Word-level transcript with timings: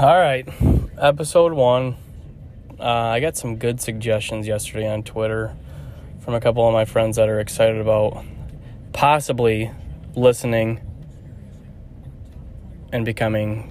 All 0.00 0.18
right, 0.18 0.48
episode 0.96 1.52
one. 1.52 1.94
Uh, 2.78 2.84
I 2.84 3.20
got 3.20 3.36
some 3.36 3.56
good 3.56 3.82
suggestions 3.82 4.46
yesterday 4.46 4.88
on 4.90 5.02
Twitter 5.02 5.54
from 6.20 6.32
a 6.32 6.40
couple 6.40 6.66
of 6.66 6.72
my 6.72 6.86
friends 6.86 7.16
that 7.16 7.28
are 7.28 7.38
excited 7.38 7.78
about 7.78 8.24
possibly 8.94 9.70
listening 10.14 10.80
and 12.90 13.04
becoming 13.04 13.70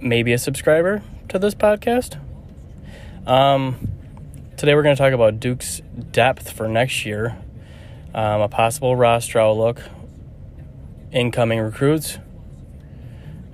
maybe 0.00 0.32
a 0.32 0.38
subscriber 0.38 1.04
to 1.28 1.38
this 1.38 1.54
podcast. 1.54 2.18
Um, 3.24 3.92
today 4.56 4.74
we're 4.74 4.82
going 4.82 4.96
to 4.96 5.00
talk 5.00 5.12
about 5.12 5.38
Duke's 5.38 5.82
depth 6.10 6.50
for 6.50 6.66
next 6.66 7.06
year, 7.06 7.38
um, 8.12 8.40
a 8.40 8.48
possible 8.48 8.96
roster 8.96 9.38
outlook, 9.38 9.80
incoming 11.12 11.60
recruits, 11.60 12.18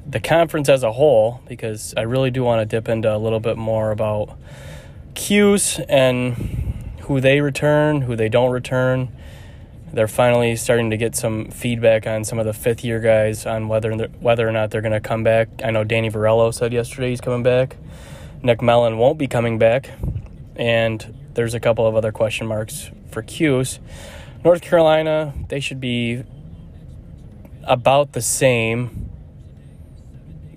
the 0.08 0.20
conference 0.20 0.68
as 0.68 0.82
a 0.82 0.92
whole, 0.92 1.40
because 1.48 1.94
I 1.96 2.02
really 2.02 2.30
do 2.30 2.44
want 2.44 2.60
to 2.60 2.66
dip 2.66 2.88
into 2.88 3.14
a 3.14 3.18
little 3.18 3.40
bit 3.40 3.56
more 3.56 3.90
about 3.90 4.38
Cuse 5.14 5.80
and 5.88 6.94
who 7.00 7.20
they 7.20 7.40
return, 7.40 8.02
who 8.02 8.16
they 8.16 8.28
don't 8.28 8.50
return. 8.50 9.08
They're 9.92 10.08
finally 10.08 10.56
starting 10.56 10.90
to 10.90 10.96
get 10.96 11.16
some 11.16 11.50
feedback 11.50 12.06
on 12.06 12.24
some 12.24 12.38
of 12.38 12.44
the 12.44 12.52
fifth 12.52 12.84
year 12.84 13.00
guys 13.00 13.46
on 13.46 13.68
whether 13.68 13.92
whether 14.20 14.46
or 14.46 14.52
not 14.52 14.70
they're 14.70 14.82
going 14.82 14.92
to 14.92 15.00
come 15.00 15.24
back. 15.24 15.48
I 15.64 15.70
know 15.70 15.84
Danny 15.84 16.10
Varello 16.10 16.52
said 16.52 16.72
yesterday 16.72 17.10
he's 17.10 17.20
coming 17.20 17.42
back. 17.42 17.76
Nick 18.42 18.60
Mellen 18.60 18.98
won't 18.98 19.18
be 19.18 19.26
coming 19.26 19.58
back, 19.58 19.90
and 20.56 21.14
there's 21.34 21.54
a 21.54 21.60
couple 21.60 21.86
of 21.86 21.96
other 21.96 22.12
question 22.12 22.46
marks 22.46 22.90
for 23.10 23.22
Cuse. 23.22 23.80
North 24.44 24.60
Carolina, 24.60 25.32
they 25.48 25.60
should 25.60 25.80
be 25.80 26.22
about 27.64 28.12
the 28.12 28.22
same 28.22 29.10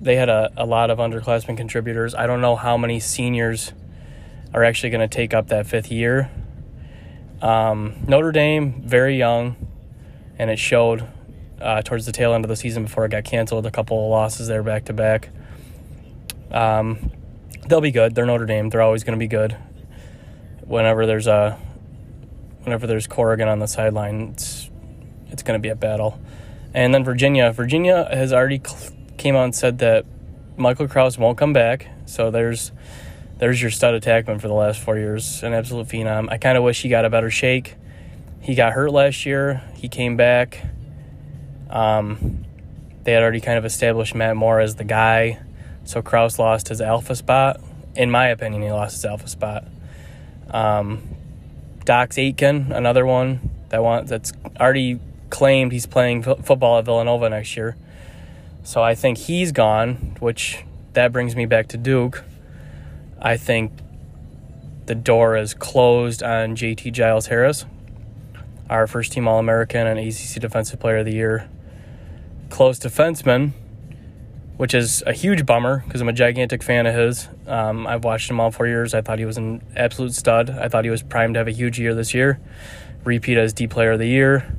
they 0.01 0.15
had 0.15 0.29
a, 0.29 0.51
a 0.55 0.65
lot 0.65 0.89
of 0.89 0.97
underclassmen 0.97 1.57
contributors. 1.57 2.15
I 2.15 2.27
don't 2.27 2.41
know 2.41 2.55
how 2.55 2.77
many 2.77 2.99
seniors 2.99 3.73
are 4.53 4.63
actually 4.63 4.89
going 4.89 5.07
to 5.07 5.13
take 5.13 5.33
up 5.33 5.47
that 5.49 5.67
fifth 5.67 5.91
year. 5.91 6.31
Um, 7.41 8.03
Notre 8.07 8.31
Dame, 8.31 8.81
very 8.85 9.17
young, 9.17 9.55
and 10.37 10.49
it 10.49 10.59
showed 10.59 11.07
uh, 11.61 11.81
towards 11.81 12.05
the 12.05 12.11
tail 12.11 12.33
end 12.33 12.45
of 12.45 12.49
the 12.49 12.55
season 12.55 12.83
before 12.83 13.05
it 13.05 13.11
got 13.11 13.23
canceled. 13.23 13.65
A 13.65 13.71
couple 13.71 14.03
of 14.03 14.09
losses 14.09 14.47
there 14.47 14.63
back 14.63 14.85
to 14.85 14.93
back. 14.93 15.29
Um, 16.51 17.11
they'll 17.67 17.81
be 17.81 17.91
good. 17.91 18.15
They're 18.15 18.25
Notre 18.25 18.45
Dame. 18.45 18.69
They're 18.69 18.81
always 18.81 19.03
going 19.03 19.17
to 19.17 19.23
be 19.23 19.27
good. 19.27 19.55
Whenever 20.61 21.05
there's 21.05 21.27
a, 21.27 21.57
whenever 22.63 22.87
there's 22.87 23.07
Corrigan 23.07 23.47
on 23.47 23.59
the 23.59 23.67
sideline, 23.67 24.31
it's 24.33 24.69
it's 25.31 25.43
going 25.43 25.57
to 25.57 25.61
be 25.61 25.69
a 25.69 25.75
battle. 25.75 26.19
And 26.73 26.93
then 26.93 27.03
Virginia. 27.03 27.51
Virginia 27.51 28.07
has 28.11 28.33
already 28.33 28.61
cl- 28.65 28.93
came 29.19 29.35
out 29.35 29.43
and 29.43 29.55
said 29.55 29.79
that 29.79 30.05
Michael 30.57 30.87
Kraus 30.87 31.17
won't 31.17 31.37
come 31.37 31.53
back. 31.53 31.87
So 32.05 32.31
there's 32.31 32.71
there's 33.37 33.61
your 33.61 33.71
stud 33.71 34.01
attackman 34.01 34.41
for 34.41 34.47
the 34.47 34.53
last 34.53 34.79
four 34.81 34.97
years, 34.97 35.43
an 35.43 35.53
absolute 35.53 35.87
phenom. 35.87 36.29
I 36.29 36.37
kind 36.37 36.57
of 36.57 36.63
wish 36.63 36.81
he 36.81 36.89
got 36.89 37.05
a 37.05 37.09
better 37.09 37.29
shake. 37.29 37.75
He 38.41 38.55
got 38.55 38.73
hurt 38.73 38.91
last 38.91 39.25
year. 39.25 39.61
He 39.75 39.87
came 39.87 40.17
back. 40.17 40.61
Um, 41.69 42.45
they 43.03 43.13
had 43.13 43.21
already 43.21 43.39
kind 43.39 43.57
of 43.57 43.65
established 43.65 44.15
Matt 44.15 44.35
Moore 44.35 44.59
as 44.59 44.75
the 44.75 44.83
guy, 44.83 45.39
so 45.83 46.01
Kraus 46.01 46.39
lost 46.39 46.67
his 46.67 46.81
alpha 46.81 47.15
spot. 47.15 47.61
In 47.95 48.11
my 48.11 48.27
opinion, 48.27 48.61
he 48.61 48.71
lost 48.71 48.95
his 48.95 49.05
alpha 49.05 49.27
spot. 49.27 49.65
Um, 50.49 51.01
Dox 51.85 52.17
Aitken, 52.17 52.71
another 52.71 53.05
one 53.05 53.51
that 53.69 53.83
want 53.83 54.07
that's 54.07 54.33
already 54.59 54.99
claimed 55.29 55.71
he's 55.71 55.85
playing 55.85 56.23
football 56.23 56.79
at 56.79 56.85
Villanova 56.85 57.29
next 57.29 57.55
year. 57.55 57.77
So 58.69 58.83
I 58.83 58.93
think 58.93 59.17
he's 59.17 59.51
gone, 59.51 60.15
which 60.19 60.63
that 60.93 61.11
brings 61.11 61.35
me 61.35 61.47
back 61.47 61.69
to 61.69 61.77
Duke. 61.77 62.23
I 63.19 63.35
think 63.35 63.71
the 64.85 64.93
door 64.93 65.35
is 65.35 65.55
closed 65.55 66.21
on 66.21 66.55
JT 66.55 66.91
Giles 66.93 67.25
Harris, 67.25 67.65
our 68.69 68.85
first 68.85 69.11
team 69.11 69.27
All 69.27 69.39
American 69.39 69.87
and 69.87 69.97
ACC 69.97 70.39
Defensive 70.39 70.79
Player 70.79 70.97
of 70.97 71.07
the 71.07 71.15
Year. 71.15 71.49
Close 72.51 72.77
defenseman, 72.77 73.53
which 74.57 74.75
is 74.75 75.01
a 75.07 75.13
huge 75.13 75.47
bummer 75.47 75.81
because 75.87 75.99
I'm 75.99 76.09
a 76.09 76.13
gigantic 76.13 76.61
fan 76.61 76.85
of 76.85 76.93
his. 76.93 77.27
Um, 77.47 77.87
I've 77.87 78.03
watched 78.03 78.29
him 78.29 78.39
all 78.39 78.51
four 78.51 78.67
years. 78.67 78.93
I 78.93 79.01
thought 79.01 79.17
he 79.17 79.25
was 79.25 79.37
an 79.37 79.63
absolute 79.75 80.13
stud. 80.13 80.51
I 80.51 80.67
thought 80.67 80.83
he 80.83 80.91
was 80.91 81.01
primed 81.01 81.33
to 81.33 81.39
have 81.39 81.47
a 81.47 81.51
huge 81.51 81.79
year 81.79 81.95
this 81.95 82.13
year. 82.13 82.39
Repeat 83.03 83.39
as 83.39 83.51
D 83.51 83.65
Player 83.65 83.93
of 83.93 83.99
the 83.99 84.07
Year. 84.07 84.55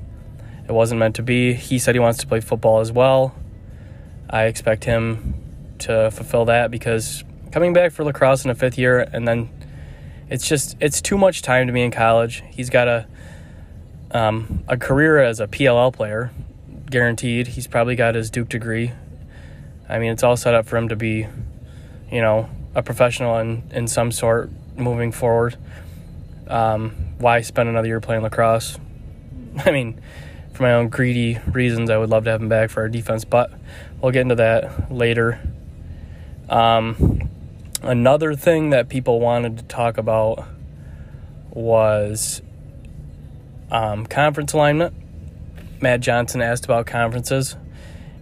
It 0.69 0.73
wasn't 0.73 0.99
meant 0.99 1.15
to 1.15 1.23
be. 1.23 1.55
He 1.55 1.79
said 1.79 1.95
he 1.95 2.01
wants 2.01 2.19
to 2.19 2.27
play 2.27 2.41
football 2.41 2.81
as 2.81 2.91
well. 2.91 3.37
I 4.31 4.45
expect 4.45 4.85
him 4.85 5.35
to 5.81 6.11
fulfill 6.11 6.45
that 6.47 6.71
because 6.71 7.25
coming 7.51 7.73
back 7.73 7.91
for 7.91 8.05
lacrosse 8.05 8.45
in 8.45 8.51
a 8.51 8.55
fifth 8.55 8.79
year 8.79 9.01
and 9.01 9.27
then 9.27 9.51
it's 10.29 10.49
just 10.49 10.77
it's 10.81 11.03
too 11.03 11.19
much 11.19 11.43
time 11.43 11.67
to 11.67 11.73
be 11.73 11.83
in 11.83 11.91
college. 11.91 12.45
He's 12.51 12.71
got 12.71 12.87
a 12.87 13.07
um, 14.13 14.65
a 14.69 14.77
career 14.77 15.19
as 15.19 15.41
a 15.41 15.49
PLL 15.49 15.93
player, 15.93 16.31
guaranteed. 16.89 17.49
He's 17.49 17.67
probably 17.67 17.97
got 17.97 18.15
his 18.15 18.31
Duke 18.31 18.49
degree. 18.49 18.93
I 19.89 19.99
mean, 19.99 20.13
it's 20.13 20.23
all 20.23 20.37
set 20.37 20.55
up 20.55 20.67
for 20.67 20.77
him 20.77 20.89
to 20.89 20.97
be, 20.97 21.27
you 22.11 22.21
know, 22.21 22.49
a 22.75 22.83
professional 22.83 23.39
in, 23.39 23.65
in 23.73 23.89
some 23.89 24.13
sort 24.13 24.51
moving 24.77 25.11
forward. 25.11 25.57
Um, 26.47 26.91
why 27.19 27.41
spend 27.41 27.69
another 27.69 27.89
year 27.89 28.01
playing 28.01 28.23
lacrosse? 28.23 28.79
I 29.65 29.73
mean, 29.73 30.01
for 30.53 30.63
my 30.63 30.75
own 30.75 30.89
greedy 30.89 31.39
reasons, 31.53 31.91
I 31.91 31.99
would 31.99 32.11
love 32.11 32.25
to 32.25 32.31
have 32.31 32.41
him 32.41 32.49
back 32.49 32.71
for 32.71 32.83
our 32.83 32.89
defense, 32.89 33.25
but 33.25 33.53
we'll 34.01 34.13
get 34.13 34.23
into 34.23 34.37
that 34.37 34.93
later. 34.93 35.41
Um, 36.49 37.29
another 37.83 38.35
thing 38.35 38.71
that 38.71 38.89
people 38.89 39.21
wanted 39.21 39.59
to 39.59 39.65
talk 39.65 39.99
about 39.99 40.45
was 41.51 42.43
um, 43.71 44.07
conference 44.07 44.53
alignment. 44.53 44.95
Matt 45.81 46.01
Johnson 46.01 46.43
asked 46.43 46.65
about 46.65 46.87
conferences 46.87 47.57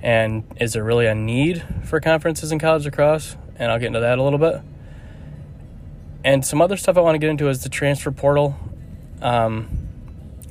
and 0.02 0.44
is 0.60 0.74
there 0.74 0.84
really 0.84 1.06
a 1.06 1.14
need 1.14 1.64
for 1.84 2.00
conferences 2.00 2.52
in 2.52 2.58
college 2.58 2.84
lacrosse? 2.84 3.36
And 3.56 3.72
I'll 3.72 3.78
get 3.78 3.88
into 3.88 4.00
that 4.00 4.18
a 4.18 4.22
little 4.22 4.38
bit. 4.38 4.60
And 6.24 6.44
some 6.44 6.60
other 6.60 6.76
stuff 6.76 6.96
I 6.96 7.00
want 7.00 7.14
to 7.14 7.18
get 7.18 7.30
into 7.30 7.48
is 7.48 7.62
the 7.62 7.68
transfer 7.68 8.10
portal. 8.10 8.56
Um, 9.20 9.88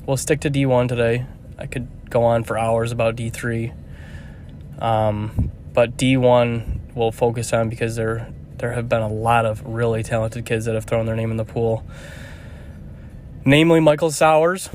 we'll 0.06 0.16
stick 0.16 0.40
to 0.40 0.50
D1 0.50 0.88
today. 0.88 1.24
I 1.58 1.66
could 1.66 1.88
go 2.10 2.24
on 2.24 2.44
for 2.44 2.58
hours 2.58 2.92
about 2.92 3.16
D3. 3.16 3.74
Um, 4.80 5.50
but 5.72 5.96
D1 5.96 6.94
will 6.94 7.12
focus 7.12 7.52
on 7.52 7.68
because 7.68 7.96
there 7.96 8.32
there 8.58 8.72
have 8.72 8.88
been 8.88 9.02
a 9.02 9.08
lot 9.08 9.46
of 9.46 9.64
really 9.64 10.02
talented 10.02 10.44
kids 10.44 10.64
that 10.64 10.74
have 10.74 10.84
thrown 10.84 11.06
their 11.06 11.14
name 11.14 11.30
in 11.30 11.36
the 11.36 11.44
pool. 11.44 11.84
Namely 13.44 13.78
Michael 13.80 14.10
Sowers, 14.10 14.68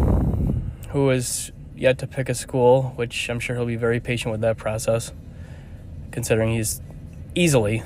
who 0.90 1.10
is 1.10 1.52
yet 1.76 1.98
to 1.98 2.08
pick 2.08 2.30
a 2.30 2.34
school, 2.34 2.94
which 2.96 3.30
I'm 3.30 3.40
sure 3.40 3.56
he'll 3.56 3.66
be 3.66 3.76
very 3.76 4.00
patient 4.00 4.32
with 4.32 4.42
that 4.42 4.58
process, 4.58 5.12
considering 6.12 6.54
he's 6.54 6.82
easily 7.36 7.84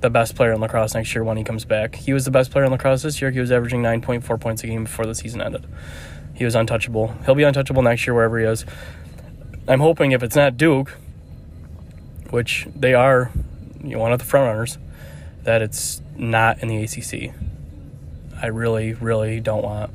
the 0.00 0.10
best 0.10 0.34
player 0.34 0.52
in 0.52 0.60
lacrosse 0.60 0.94
next 0.94 1.14
year 1.14 1.24
when 1.24 1.36
he 1.36 1.44
comes 1.44 1.64
back. 1.64 1.94
He 1.94 2.12
was 2.12 2.24
the 2.24 2.30
best 2.30 2.50
player 2.50 2.64
in 2.64 2.72
lacrosse 2.72 3.02
this 3.02 3.20
year. 3.22 3.30
He 3.30 3.40
was 3.40 3.52
averaging 3.52 3.82
9.4 3.82 4.40
points 4.40 4.64
a 4.64 4.66
game 4.66 4.84
before 4.84 5.06
the 5.06 5.14
season 5.14 5.40
ended. 5.40 5.66
He 6.34 6.44
was 6.44 6.54
untouchable. 6.54 7.14
He'll 7.24 7.34
be 7.34 7.44
untouchable 7.44 7.82
next 7.82 8.06
year 8.06 8.14
wherever 8.14 8.38
he 8.38 8.44
is. 8.44 8.66
I'm 9.68 9.80
hoping 9.80 10.12
if 10.12 10.22
it's 10.22 10.36
not 10.36 10.56
Duke, 10.56 10.96
which 12.30 12.66
they 12.74 12.94
are 12.94 13.30
you 13.82 13.90
know, 13.90 13.98
one 13.98 14.12
of 14.12 14.18
the 14.18 14.24
front 14.24 14.46
runners, 14.48 14.78
that 15.44 15.62
it's 15.62 16.00
not 16.16 16.62
in 16.62 16.68
the 16.68 16.82
ACC. 16.82 17.34
I 18.40 18.48
really, 18.48 18.92
really 18.94 19.40
don't 19.40 19.62
want 19.62 19.90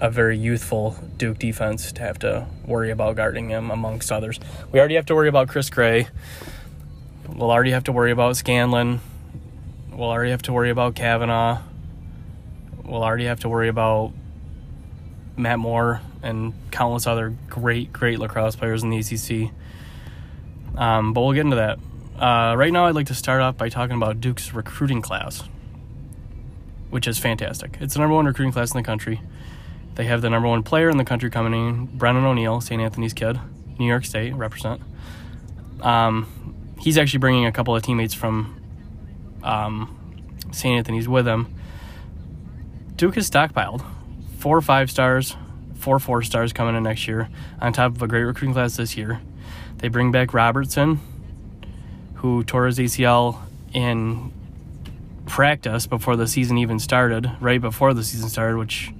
a 0.00 0.10
very 0.10 0.38
youthful 0.38 0.96
Duke 1.18 1.38
defense 1.38 1.92
to 1.92 2.02
have 2.02 2.18
to 2.20 2.46
worry 2.64 2.90
about 2.90 3.16
guarding 3.16 3.50
him 3.50 3.70
amongst 3.70 4.10
others. 4.10 4.40
We 4.72 4.78
already 4.78 4.94
have 4.94 5.06
to 5.06 5.14
worry 5.14 5.28
about 5.28 5.48
Chris 5.48 5.68
Gray. 5.68 6.08
We'll 7.28 7.50
already 7.50 7.72
have 7.72 7.84
to 7.84 7.92
worry 7.92 8.10
about 8.10 8.36
Scanlan. 8.36 9.00
We'll 9.92 10.08
already 10.08 10.30
have 10.30 10.42
to 10.42 10.52
worry 10.52 10.70
about 10.70 10.94
Kavanagh. 10.94 11.60
We'll 12.84 13.04
already 13.04 13.26
have 13.26 13.40
to 13.40 13.48
worry 13.48 13.68
about 13.68 14.12
Matt 15.36 15.58
Moore 15.58 16.00
and 16.22 16.54
countless 16.70 17.06
other 17.06 17.34
great, 17.48 17.92
great 17.92 18.18
lacrosse 18.18 18.56
players 18.56 18.82
in 18.82 18.90
the 18.90 18.98
ACC. 18.98 19.52
Um, 20.76 21.12
but 21.12 21.22
we'll 21.22 21.32
get 21.32 21.44
into 21.44 21.56
that. 21.56 21.78
Uh, 22.18 22.54
right 22.54 22.72
now, 22.72 22.86
I'd 22.86 22.94
like 22.94 23.06
to 23.06 23.14
start 23.14 23.40
off 23.40 23.56
by 23.56 23.68
talking 23.68 23.96
about 23.96 24.20
Duke's 24.20 24.52
recruiting 24.52 25.00
class, 25.00 25.42
which 26.90 27.08
is 27.08 27.18
fantastic. 27.18 27.78
It's 27.80 27.94
the 27.94 28.00
number 28.00 28.14
one 28.14 28.26
recruiting 28.26 28.52
class 28.52 28.72
in 28.72 28.76
the 28.76 28.82
country. 28.82 29.20
They 29.94 30.04
have 30.04 30.22
the 30.22 30.30
number 30.30 30.48
one 30.48 30.62
player 30.62 30.88
in 30.88 30.96
the 30.96 31.04
country 31.04 31.30
coming 31.30 31.54
in, 31.54 31.86
Brennan 31.86 32.24
O'Neill, 32.24 32.60
St. 32.60 32.80
Anthony's 32.80 33.12
kid, 33.12 33.38
New 33.78 33.86
York 33.86 34.04
State, 34.04 34.34
represent. 34.34 34.80
Um, 35.80 36.26
he's 36.80 36.98
actually 36.98 37.18
bringing 37.18 37.46
a 37.46 37.52
couple 37.52 37.74
of 37.74 37.82
teammates 37.82 38.14
from 38.14 38.60
um, 39.42 39.96
St. 40.52 40.76
Anthony's 40.76 41.08
with 41.08 41.26
him. 41.26 41.54
Duke 42.96 43.14
has 43.14 43.30
stockpiled 43.30 43.84
four 44.38 44.60
five 44.60 44.90
stars, 44.90 45.36
four 45.74 45.98
four 45.98 46.22
stars 46.22 46.52
coming 46.52 46.76
in 46.76 46.82
next 46.82 47.08
year, 47.08 47.28
on 47.60 47.72
top 47.72 47.96
of 47.96 48.02
a 48.02 48.06
great 48.06 48.24
recruiting 48.24 48.52
class 48.52 48.76
this 48.76 48.96
year. 48.96 49.20
They 49.80 49.88
bring 49.88 50.12
back 50.12 50.34
Robertson, 50.34 51.00
who 52.16 52.44
tore 52.44 52.66
his 52.66 52.78
ACL 52.78 53.38
in 53.72 54.32
practice 55.26 55.86
before 55.86 56.16
the 56.16 56.26
season 56.26 56.58
even 56.58 56.78
started, 56.78 57.30
right 57.40 57.60
before 57.60 57.94
the 57.94 58.04
season 58.04 58.28
started, 58.28 58.58
which 58.58 58.92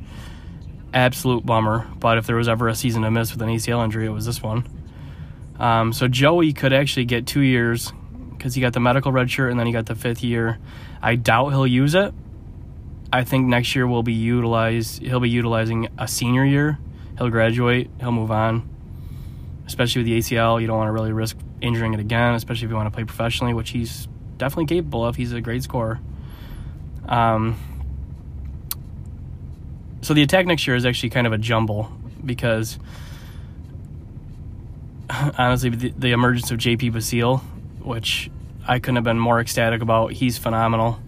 absolute 0.95 1.45
bummer. 1.45 1.87
But 1.99 2.19
if 2.19 2.27
there 2.27 2.37
was 2.37 2.49
ever 2.49 2.69
a 2.69 2.75
season 2.75 3.03
to 3.03 3.11
miss 3.11 3.33
with 3.33 3.43
an 3.43 3.49
ACL 3.49 3.85
injury, 3.85 4.07
it 4.07 4.11
was 4.11 4.25
this 4.25 4.43
one. 4.43 4.65
Um, 5.59 5.93
so 5.93 6.09
Joey 6.09 6.55
could 6.55 6.73
actually 6.73 7.05
get 7.05 7.27
two 7.27 7.43
years 7.43 7.93
because 8.31 8.55
he 8.55 8.63
got 8.63 8.73
the 8.73 8.81
medical 8.81 9.13
red 9.13 9.31
shirt 9.31 9.51
and 9.51 9.61
then 9.61 9.67
he 9.67 9.73
got 9.73 9.85
the 9.85 9.95
fifth 9.95 10.25
year. 10.25 10.59
I 11.03 11.17
doubt 11.17 11.51
he'll 11.51 11.67
use 11.67 11.95
it. 11.95 12.15
I 13.13 13.25
think 13.25 13.49
next 13.49 13.75
year 13.75 13.87
will 13.87 14.03
be 14.03 14.15
utilized. 14.15 15.03
He'll 15.03 15.21
be 15.21 15.29
utilizing 15.29 15.89
a 15.99 16.09
senior 16.09 16.45
year. 16.45 16.79
He'll 17.19 17.29
graduate. 17.29 17.91
He'll 17.99 18.13
move 18.13 18.31
on. 18.31 18.67
Especially 19.71 20.01
with 20.01 20.07
the 20.07 20.19
ACL, 20.19 20.61
you 20.61 20.67
don't 20.67 20.79
want 20.79 20.89
to 20.89 20.93
really 20.93 21.13
risk 21.13 21.37
injuring 21.61 21.95
it 21.95 22.01
again, 22.01 22.35
especially 22.35 22.65
if 22.65 22.71
you 22.71 22.77
want 22.77 22.89
to 22.89 22.91
play 22.91 23.05
professionally, 23.05 23.55
which 23.55 23.71
he's 23.71 24.09
definitely 24.37 24.67
capable 24.67 25.07
of. 25.07 25.15
He's 25.15 25.33
a 25.33 25.41
great 25.41 25.63
scorer. 25.63 26.01
Um, 27.07 27.57
so 30.03 30.13
the 30.13 30.23
attack 30.23 30.47
next 30.47 30.67
year 30.67 30.75
is 30.75 30.85
actually 30.85 31.11
kind 31.11 31.25
of 31.25 31.33
a 31.33 31.39
jumble 31.39 31.89
because 32.27 32.81
honestly, 35.39 35.71
the, 35.71 35.95
the 35.97 36.11
emergence 36.11 36.51
of 36.51 36.59
JP 36.59 36.93
Basile, 36.93 37.37
which 37.81 38.29
I 38.67 38.81
couldn't 38.81 38.97
have 38.97 39.05
been 39.05 39.21
more 39.21 39.39
ecstatic 39.39 39.83
about. 39.83 40.15
He's 40.15 40.37
phenomenal. 40.37 40.99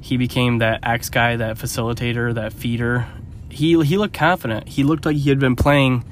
He 0.00 0.16
became 0.16 0.60
that 0.60 0.80
X 0.82 1.10
guy, 1.10 1.36
that 1.36 1.58
facilitator, 1.58 2.32
that 2.36 2.54
feeder. 2.54 3.06
He 3.50 3.78
he 3.84 3.98
looked 3.98 4.14
confident. 4.14 4.66
He 4.66 4.82
looked 4.82 5.04
like 5.04 5.16
he 5.16 5.28
had 5.28 5.38
been 5.38 5.56
playing 5.56 6.06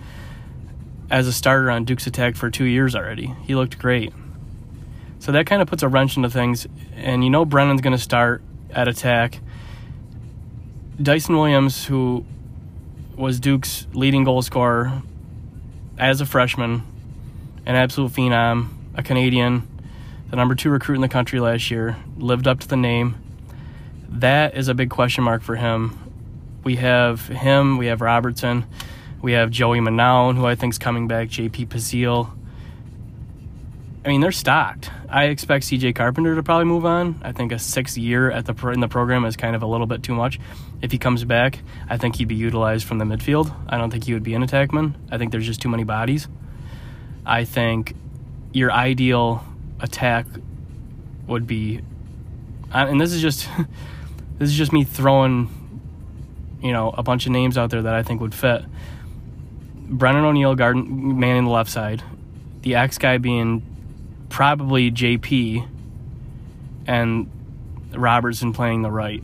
as 1.14 1.28
a 1.28 1.32
starter 1.32 1.70
on 1.70 1.84
Duke's 1.84 2.08
attack 2.08 2.34
for 2.34 2.50
two 2.50 2.64
years 2.64 2.96
already. 2.96 3.32
He 3.44 3.54
looked 3.54 3.78
great. 3.78 4.12
So 5.20 5.30
that 5.30 5.46
kind 5.46 5.62
of 5.62 5.68
puts 5.68 5.84
a 5.84 5.88
wrench 5.88 6.16
into 6.16 6.28
things. 6.28 6.66
And 6.96 7.22
you 7.22 7.30
know 7.30 7.44
Brennan's 7.44 7.82
going 7.82 7.96
to 7.96 8.02
start 8.02 8.42
at 8.68 8.88
attack. 8.88 9.38
Dyson 11.00 11.36
Williams, 11.36 11.84
who 11.84 12.24
was 13.16 13.38
Duke's 13.38 13.86
leading 13.92 14.24
goal 14.24 14.42
scorer 14.42 15.02
as 15.98 16.20
a 16.20 16.26
freshman, 16.26 16.82
an 17.64 17.76
absolute 17.76 18.10
phenom, 18.10 18.70
a 18.96 19.04
Canadian, 19.04 19.68
the 20.30 20.36
number 20.36 20.56
two 20.56 20.68
recruit 20.68 20.96
in 20.96 21.00
the 21.00 21.08
country 21.08 21.38
last 21.38 21.70
year, 21.70 21.96
lived 22.16 22.48
up 22.48 22.58
to 22.58 22.66
the 22.66 22.76
name. 22.76 23.14
That 24.08 24.56
is 24.56 24.66
a 24.66 24.74
big 24.74 24.90
question 24.90 25.22
mark 25.22 25.42
for 25.42 25.54
him. 25.54 25.96
We 26.64 26.74
have 26.74 27.28
him, 27.28 27.78
we 27.78 27.86
have 27.86 28.00
Robertson, 28.00 28.64
we 29.24 29.32
have 29.32 29.50
Joey 29.50 29.80
Manown, 29.80 30.36
who 30.36 30.44
I 30.44 30.54
think 30.54 30.74
is 30.74 30.78
coming 30.78 31.08
back, 31.08 31.28
JP 31.28 31.70
Basile. 31.70 32.30
I 34.04 34.08
mean, 34.08 34.20
they're 34.20 34.30
stocked. 34.30 34.90
I 35.08 35.24
expect 35.24 35.64
CJ 35.64 35.94
Carpenter 35.94 36.34
to 36.34 36.42
probably 36.42 36.66
move 36.66 36.84
on. 36.84 37.18
I 37.24 37.32
think 37.32 37.50
a 37.50 37.58
sixth 37.58 37.96
year 37.96 38.30
at 38.30 38.44
the 38.44 38.68
in 38.68 38.80
the 38.80 38.86
program 38.86 39.24
is 39.24 39.34
kind 39.34 39.56
of 39.56 39.62
a 39.62 39.66
little 39.66 39.86
bit 39.86 40.02
too 40.02 40.14
much. 40.14 40.38
If 40.82 40.92
he 40.92 40.98
comes 40.98 41.24
back, 41.24 41.60
I 41.88 41.96
think 41.96 42.16
he'd 42.16 42.28
be 42.28 42.34
utilized 42.34 42.84
from 42.84 42.98
the 42.98 43.06
midfield. 43.06 43.50
I 43.66 43.78
don't 43.78 43.90
think 43.90 44.04
he 44.04 44.12
would 44.12 44.22
be 44.22 44.34
an 44.34 44.46
attackman. 44.46 44.92
I 45.10 45.16
think 45.16 45.32
there's 45.32 45.46
just 45.46 45.62
too 45.62 45.70
many 45.70 45.84
bodies. 45.84 46.28
I 47.24 47.44
think 47.44 47.96
your 48.52 48.70
ideal 48.70 49.42
attack 49.80 50.26
would 51.26 51.46
be, 51.46 51.80
and 52.70 53.00
this 53.00 53.14
is 53.14 53.22
just 53.22 53.48
this 54.38 54.50
is 54.50 54.54
just 54.54 54.70
me 54.70 54.84
throwing, 54.84 55.48
you 56.60 56.72
know, 56.72 56.90
a 56.90 57.02
bunch 57.02 57.24
of 57.24 57.32
names 57.32 57.56
out 57.56 57.70
there 57.70 57.80
that 57.80 57.94
I 57.94 58.02
think 58.02 58.20
would 58.20 58.34
fit. 58.34 58.66
Brennan 59.98 60.24
O'Neill, 60.24 60.54
garden 60.54 61.18
man 61.18 61.36
in 61.36 61.44
the 61.44 61.50
left 61.50 61.70
side, 61.70 62.02
the 62.62 62.74
X 62.74 62.98
guy 62.98 63.18
being 63.18 63.62
probably 64.28 64.90
JP, 64.90 65.68
and 66.86 67.30
Robertson 67.92 68.52
playing 68.52 68.82
the 68.82 68.90
right. 68.90 69.22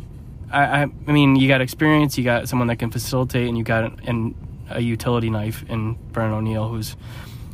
I, 0.52 0.62
I, 0.62 0.82
I 0.82 1.12
mean, 1.12 1.36
you 1.36 1.48
got 1.48 1.60
experience, 1.60 2.16
you 2.16 2.24
got 2.24 2.48
someone 2.48 2.68
that 2.68 2.76
can 2.76 2.90
facilitate, 2.90 3.48
and 3.48 3.58
you 3.58 3.64
got 3.64 3.84
an, 3.84 4.00
an, 4.06 4.34
a 4.70 4.80
utility 4.80 5.30
knife 5.30 5.64
in 5.68 5.94
Brennan 6.12 6.34
O'Neill, 6.34 6.68
who's 6.68 6.96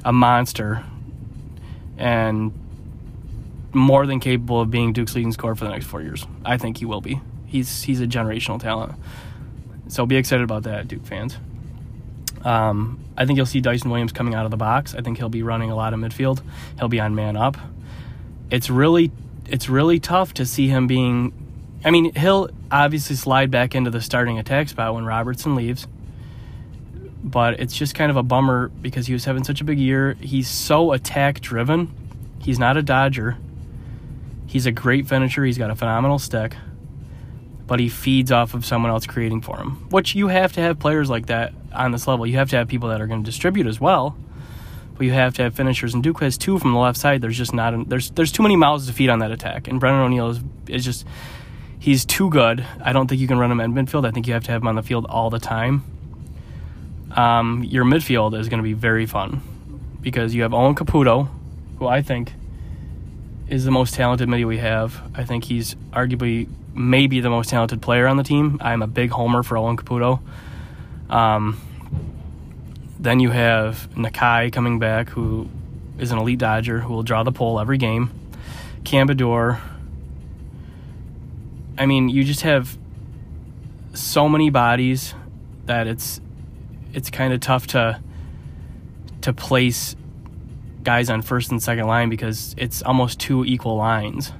a 0.04 0.12
monster 0.12 0.84
and 1.98 2.52
more 3.72 4.06
than 4.06 4.20
capable 4.20 4.60
of 4.60 4.70
being 4.70 4.92
Duke's 4.92 5.14
leading 5.14 5.32
scorer 5.32 5.54
for 5.54 5.64
the 5.64 5.70
next 5.70 5.86
four 5.86 6.02
years. 6.02 6.26
I 6.44 6.56
think 6.56 6.78
he 6.78 6.84
will 6.84 7.00
be. 7.00 7.20
He's 7.46 7.82
he's 7.82 8.00
a 8.00 8.06
generational 8.06 8.60
talent. 8.60 8.94
So 9.88 10.04
be 10.06 10.16
excited 10.16 10.42
about 10.42 10.64
that, 10.64 10.88
Duke 10.88 11.04
fans. 11.04 11.38
Um, 12.46 13.00
I 13.16 13.26
think 13.26 13.36
you'll 13.36 13.46
see 13.46 13.60
Dyson 13.60 13.90
Williams 13.90 14.12
coming 14.12 14.34
out 14.34 14.44
of 14.44 14.50
the 14.50 14.56
box. 14.56 14.94
I 14.94 15.00
think 15.02 15.18
he'll 15.18 15.28
be 15.28 15.42
running 15.42 15.70
a 15.70 15.76
lot 15.76 15.92
of 15.92 16.00
midfield. 16.00 16.42
He'll 16.78 16.88
be 16.88 17.00
on 17.00 17.14
man 17.14 17.36
up. 17.36 17.56
It's 18.50 18.70
really 18.70 19.10
it's 19.48 19.68
really 19.68 20.00
tough 20.00 20.34
to 20.34 20.46
see 20.46 20.68
him 20.68 20.86
being. 20.86 21.32
I 21.84 21.90
mean, 21.90 22.14
he'll 22.14 22.48
obviously 22.70 23.16
slide 23.16 23.50
back 23.50 23.74
into 23.74 23.90
the 23.90 24.00
starting 24.00 24.38
attack 24.38 24.68
spot 24.68 24.94
when 24.94 25.04
Robertson 25.04 25.54
leaves 25.54 25.86
but 27.26 27.58
it's 27.58 27.74
just 27.74 27.96
kind 27.96 28.08
of 28.08 28.16
a 28.16 28.22
bummer 28.22 28.68
because 28.68 29.08
he 29.08 29.12
was 29.12 29.24
having 29.24 29.42
such 29.42 29.60
a 29.60 29.64
big 29.64 29.80
year. 29.80 30.14
He's 30.20 30.48
so 30.48 30.92
attack 30.92 31.40
driven. 31.40 31.92
He's 32.38 32.58
not 32.58 32.76
a 32.76 32.82
dodger. 32.82 33.36
He's 34.46 34.64
a 34.64 34.70
great 34.70 35.08
finisher. 35.08 35.44
He's 35.44 35.58
got 35.58 35.70
a 35.70 35.74
phenomenal 35.74 36.20
stick, 36.20 36.54
but 37.66 37.80
he 37.80 37.88
feeds 37.88 38.32
off 38.32 38.54
of 38.54 38.64
someone 38.64 38.90
else 38.90 39.06
creating 39.06 39.42
for 39.42 39.56
him. 39.58 39.88
Which 39.90 40.14
you 40.14 40.28
have 40.28 40.52
to 40.54 40.60
have 40.60 40.78
players 40.78 41.10
like 41.10 41.26
that 41.26 41.52
on 41.72 41.92
this 41.92 42.06
level. 42.06 42.26
You 42.26 42.36
have 42.36 42.50
to 42.50 42.56
have 42.56 42.68
people 42.68 42.88
that 42.90 43.00
are 43.00 43.06
going 43.06 43.22
to 43.22 43.26
distribute 43.26 43.66
as 43.66 43.80
well, 43.80 44.16
but 44.96 45.06
you 45.06 45.12
have 45.12 45.34
to 45.34 45.42
have 45.42 45.54
finishers. 45.54 45.94
And 45.94 46.02
Duke 46.02 46.20
has 46.20 46.38
two 46.38 46.58
from 46.58 46.72
the 46.72 46.78
left 46.78 46.98
side. 46.98 47.20
There's 47.20 47.38
just 47.38 47.54
not 47.54 47.74
an, 47.74 47.84
there's 47.88 48.10
there's 48.10 48.32
too 48.32 48.42
many 48.42 48.56
mouths 48.56 48.86
to 48.86 48.92
feed 48.92 49.10
on 49.10 49.18
that 49.20 49.30
attack. 49.30 49.68
And 49.68 49.80
Brennan 49.80 50.00
O'Neill 50.00 50.30
is 50.30 50.40
is 50.68 50.84
just 50.84 51.06
he's 51.78 52.04
too 52.04 52.30
good. 52.30 52.64
I 52.82 52.92
don't 52.92 53.06
think 53.06 53.20
you 53.20 53.28
can 53.28 53.38
run 53.38 53.50
him 53.50 53.60
at 53.60 53.70
midfield. 53.70 54.06
I 54.06 54.10
think 54.10 54.26
you 54.26 54.34
have 54.34 54.44
to 54.44 54.52
have 54.52 54.62
him 54.62 54.68
on 54.68 54.76
the 54.76 54.82
field 54.82 55.06
all 55.08 55.30
the 55.30 55.40
time 55.40 55.84
um, 57.16 57.64
your 57.64 57.84
midfield 57.84 58.38
is 58.38 58.48
going 58.48 58.58
to 58.58 58.64
be 58.64 58.74
very 58.74 59.06
fun 59.06 59.40
because 60.00 60.34
you 60.34 60.42
have 60.42 60.54
Owen 60.54 60.74
Caputo, 60.74 61.28
who 61.78 61.86
I 61.86 62.02
think 62.02 62.32
is 63.48 63.64
the 63.64 63.70
most 63.70 63.94
talented 63.94 64.28
midi 64.28 64.44
we 64.44 64.58
have. 64.58 65.00
I 65.14 65.24
think 65.24 65.44
he's 65.44 65.74
arguably 65.92 66.48
maybe 66.74 67.20
the 67.20 67.30
most 67.30 67.50
talented 67.50 67.80
player 67.80 68.06
on 68.06 68.16
the 68.16 68.22
team. 68.22 68.58
I'm 68.60 68.82
a 68.82 68.86
big 68.86 69.10
homer 69.10 69.42
for 69.42 69.56
Owen 69.56 69.76
Caputo. 69.76 70.20
Um, 71.08 71.60
then 72.98 73.20
you 73.20 73.30
have 73.30 73.88
Nakeie 73.94 74.52
coming 74.52 74.78
back, 74.78 75.08
who 75.10 75.48
is 75.98 76.10
an 76.10 76.18
elite 76.18 76.38
dodger 76.38 76.80
who 76.80 76.92
will 76.92 77.02
draw 77.02 77.22
the 77.22 77.32
pole 77.32 77.60
every 77.60 77.78
game. 77.78 78.10
Cambador. 78.82 79.60
I 81.78 81.86
mean, 81.86 82.08
you 82.08 82.24
just 82.24 82.42
have 82.42 82.76
so 83.94 84.28
many 84.28 84.50
bodies 84.50 85.14
that 85.66 85.86
it's 85.86 86.20
it's 86.92 87.10
kind 87.10 87.32
of 87.32 87.40
tough 87.40 87.66
to 87.68 88.00
to 89.22 89.32
place 89.32 89.96
guys 90.86 91.10
on 91.10 91.20
first 91.20 91.50
and 91.50 91.62
second 91.62 91.86
line 91.86 92.08
because 92.08 92.54
it's 92.56 92.80
almost 92.82 93.18
two 93.18 93.44
equal 93.44 93.76
lines. 93.76 94.32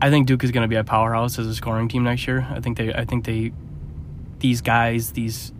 I 0.00 0.10
think 0.10 0.26
Duke 0.26 0.44
is 0.44 0.52
going 0.52 0.62
to 0.62 0.68
be 0.68 0.76
a 0.76 0.84
powerhouse 0.84 1.38
as 1.38 1.46
a 1.46 1.54
scoring 1.54 1.88
team 1.88 2.04
next 2.04 2.26
year. 2.26 2.46
I 2.48 2.60
think 2.60 2.78
they 2.78 2.94
I 2.94 3.04
think 3.04 3.24
they 3.24 3.52
these 4.38 4.60
guys, 4.60 5.12
these 5.12 5.52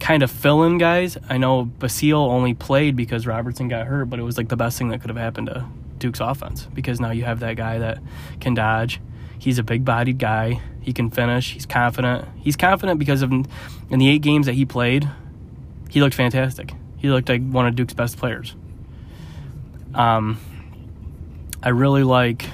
kind 0.00 0.22
of 0.22 0.30
fill-in 0.30 0.78
guys. 0.78 1.18
I 1.28 1.36
know 1.36 1.64
Basile 1.64 2.30
only 2.30 2.54
played 2.54 2.96
because 2.96 3.26
Robertson 3.26 3.68
got 3.68 3.86
hurt, 3.86 4.06
but 4.06 4.18
it 4.18 4.22
was 4.22 4.36
like 4.36 4.48
the 4.48 4.56
best 4.56 4.78
thing 4.78 4.88
that 4.88 5.00
could 5.00 5.10
have 5.10 5.16
happened 5.16 5.48
to 5.48 5.66
Duke's 5.98 6.20
offense 6.20 6.66
because 6.72 7.00
now 7.00 7.10
you 7.10 7.24
have 7.24 7.40
that 7.40 7.56
guy 7.56 7.78
that 7.78 7.98
can 8.40 8.54
dodge. 8.54 9.00
He's 9.38 9.58
a 9.58 9.62
big-bodied 9.62 10.18
guy. 10.18 10.60
He 10.80 10.92
can 10.92 11.10
finish. 11.10 11.52
He's 11.52 11.66
confident. 11.66 12.28
He's 12.36 12.56
confident 12.56 12.98
because 12.98 13.22
of 13.22 13.32
in 13.32 13.98
the 13.98 14.08
eight 14.08 14.22
games 14.22 14.46
that 14.46 14.54
he 14.54 14.64
played, 14.64 15.08
he 15.88 16.00
looked 16.00 16.14
fantastic. 16.14 16.72
He 17.02 17.10
looked 17.10 17.28
like 17.28 17.42
one 17.42 17.66
of 17.66 17.74
Duke's 17.74 17.94
best 17.94 18.16
players. 18.16 18.54
Um, 19.92 20.38
I 21.60 21.70
really 21.70 22.04
like. 22.04 22.48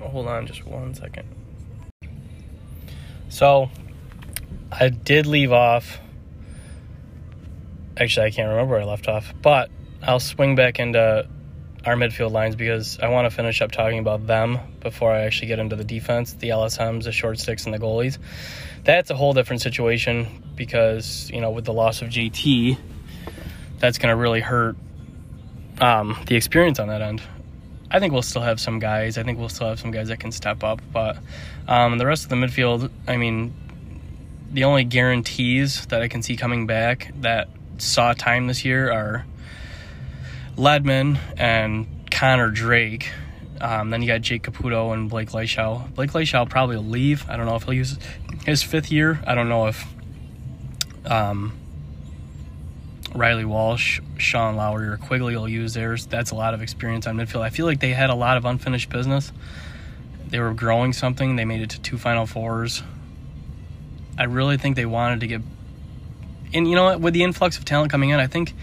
Hold 0.00 0.26
on, 0.26 0.46
just 0.48 0.66
one 0.66 0.94
second. 0.94 1.28
So, 3.28 3.70
I 4.72 4.88
did 4.88 5.26
leave 5.26 5.52
off. 5.52 6.00
Actually, 7.96 8.26
I 8.26 8.30
can't 8.32 8.48
remember 8.48 8.72
where 8.72 8.82
I 8.82 8.84
left 8.84 9.06
off, 9.06 9.32
but 9.42 9.70
I'll 10.02 10.18
swing 10.18 10.56
back 10.56 10.80
into 10.80 11.28
our 11.86 11.94
midfield 11.94 12.32
lines 12.32 12.56
because 12.56 12.98
I 12.98 13.08
want 13.08 13.30
to 13.30 13.34
finish 13.34 13.62
up 13.62 13.72
talking 13.72 13.98
about 13.98 14.26
them 14.26 14.58
before 14.80 15.12
I 15.12 15.22
actually 15.22 15.48
get 15.48 15.58
into 15.58 15.76
the 15.76 15.84
defense, 15.84 16.32
the 16.34 16.48
LSMs, 16.48 17.04
the 17.04 17.12
short 17.12 17.38
sticks, 17.38 17.64
and 17.64 17.74
the 17.74 17.78
goalies. 17.78 18.18
That's 18.84 19.10
a 19.10 19.14
whole 19.14 19.32
different 19.32 19.62
situation 19.62 20.42
because, 20.54 21.30
you 21.30 21.40
know, 21.40 21.50
with 21.50 21.64
the 21.64 21.72
loss 21.72 22.02
of 22.02 22.08
JT, 22.08 22.78
that's 23.78 23.98
going 23.98 24.10
to 24.12 24.16
really 24.16 24.40
hurt 24.40 24.76
um, 25.80 26.16
the 26.26 26.36
experience 26.36 26.78
on 26.78 26.88
that 26.88 27.02
end. 27.02 27.22
I 27.90 28.00
think 28.00 28.12
we'll 28.12 28.22
still 28.22 28.42
have 28.42 28.58
some 28.58 28.78
guys. 28.78 29.16
I 29.16 29.22
think 29.22 29.38
we'll 29.38 29.48
still 29.48 29.68
have 29.68 29.78
some 29.78 29.92
guys 29.92 30.08
that 30.08 30.18
can 30.18 30.32
step 30.32 30.64
up, 30.64 30.80
but 30.92 31.18
um, 31.68 31.98
the 31.98 32.06
rest 32.06 32.24
of 32.24 32.30
the 32.30 32.36
midfield, 32.36 32.90
I 33.06 33.16
mean, 33.16 33.54
the 34.52 34.64
only 34.64 34.84
guarantees 34.84 35.86
that 35.86 36.02
I 36.02 36.08
can 36.08 36.22
see 36.22 36.36
coming 36.36 36.66
back 36.66 37.12
that 37.20 37.48
saw 37.78 38.12
time 38.12 38.46
this 38.46 38.64
year 38.64 38.90
are 38.90 39.24
Leadmon 40.56 41.18
and 41.36 41.86
Connor 42.10 42.50
Drake. 42.50 43.10
Um, 43.60 43.90
then 43.90 44.02
you 44.02 44.08
got 44.08 44.20
Jake 44.20 44.42
Caputo 44.42 44.92
and 44.92 45.08
Blake 45.08 45.30
Leishau. 45.30 45.94
Blake 45.94 46.10
Leishau 46.10 46.48
probably 46.48 46.76
leave. 46.76 47.28
I 47.28 47.36
don't 47.36 47.46
know 47.46 47.56
if 47.56 47.64
he'll 47.64 47.74
use 47.74 47.98
his 48.44 48.62
fifth 48.62 48.90
year. 48.90 49.20
I 49.26 49.34
don't 49.34 49.48
know 49.48 49.66
if 49.66 49.86
um, 51.04 51.52
Riley 53.14 53.44
Walsh, 53.44 54.00
Sean 54.18 54.56
Lowry, 54.56 54.88
or 54.88 54.96
Quigley 54.96 55.36
will 55.36 55.48
use 55.48 55.74
theirs. 55.74 56.06
That's 56.06 56.30
a 56.30 56.34
lot 56.34 56.54
of 56.54 56.62
experience 56.62 57.06
on 57.06 57.16
midfield. 57.16 57.42
I 57.42 57.50
feel 57.50 57.66
like 57.66 57.80
they 57.80 57.92
had 57.92 58.10
a 58.10 58.14
lot 58.14 58.36
of 58.36 58.44
unfinished 58.44 58.90
business. 58.90 59.32
They 60.28 60.40
were 60.40 60.54
growing 60.54 60.92
something. 60.92 61.36
They 61.36 61.44
made 61.44 61.62
it 61.62 61.70
to 61.70 61.80
two 61.80 61.98
Final 61.98 62.26
Fours. 62.26 62.82
I 64.18 64.24
really 64.24 64.56
think 64.56 64.76
they 64.76 64.86
wanted 64.86 65.20
to 65.20 65.26
get. 65.26 65.42
And 66.52 66.68
you 66.68 66.74
know 66.74 66.84
what? 66.84 67.00
With 67.00 67.14
the 67.14 67.22
influx 67.22 67.58
of 67.58 67.64
talent 67.64 67.90
coming 67.90 68.10
in, 68.10 68.20
I 68.20 68.26
think 68.26 68.54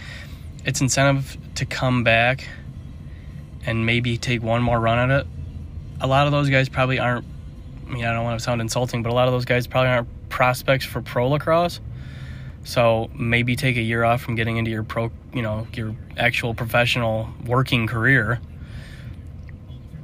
it's 0.66 0.82
incentive 0.82 1.38
to 1.56 1.66
come 1.66 2.04
back 2.04 2.48
and 3.66 3.86
maybe 3.86 4.18
take 4.18 4.42
one 4.42 4.62
more 4.62 4.80
run 4.80 5.10
at 5.10 5.22
it. 5.22 5.28
A 6.02 6.08
lot 6.08 6.26
of 6.26 6.32
those 6.32 6.50
guys 6.50 6.70
probably 6.70 7.00
aren't. 7.00 7.26
I 7.88 7.92
mean, 7.92 8.06
I 8.06 8.14
don't 8.14 8.24
want 8.24 8.40
to 8.40 8.44
sound 8.44 8.62
insulting, 8.62 9.04
but 9.04 9.12
a 9.12 9.16
lot 9.16 9.28
of 9.28 9.34
those 9.34 9.46
guys 9.46 9.68
probably 9.68 9.90
aren't 9.90 10.30
prospects 10.30 10.86
for 10.86 11.02
pro 11.02 11.30
lacrosse. 11.30 11.80
So 12.64 13.10
maybe 13.14 13.56
take 13.56 13.76
a 13.76 13.82
year 13.82 14.04
off 14.04 14.22
from 14.22 14.36
getting 14.36 14.58
into 14.58 14.72
your 14.72 14.84
pro, 14.84 15.12
you 15.34 15.42
know, 15.42 15.68
your 15.74 15.96
actual 16.18 16.54
professional 16.54 17.30
working 17.46 17.88
career. 17.88 18.40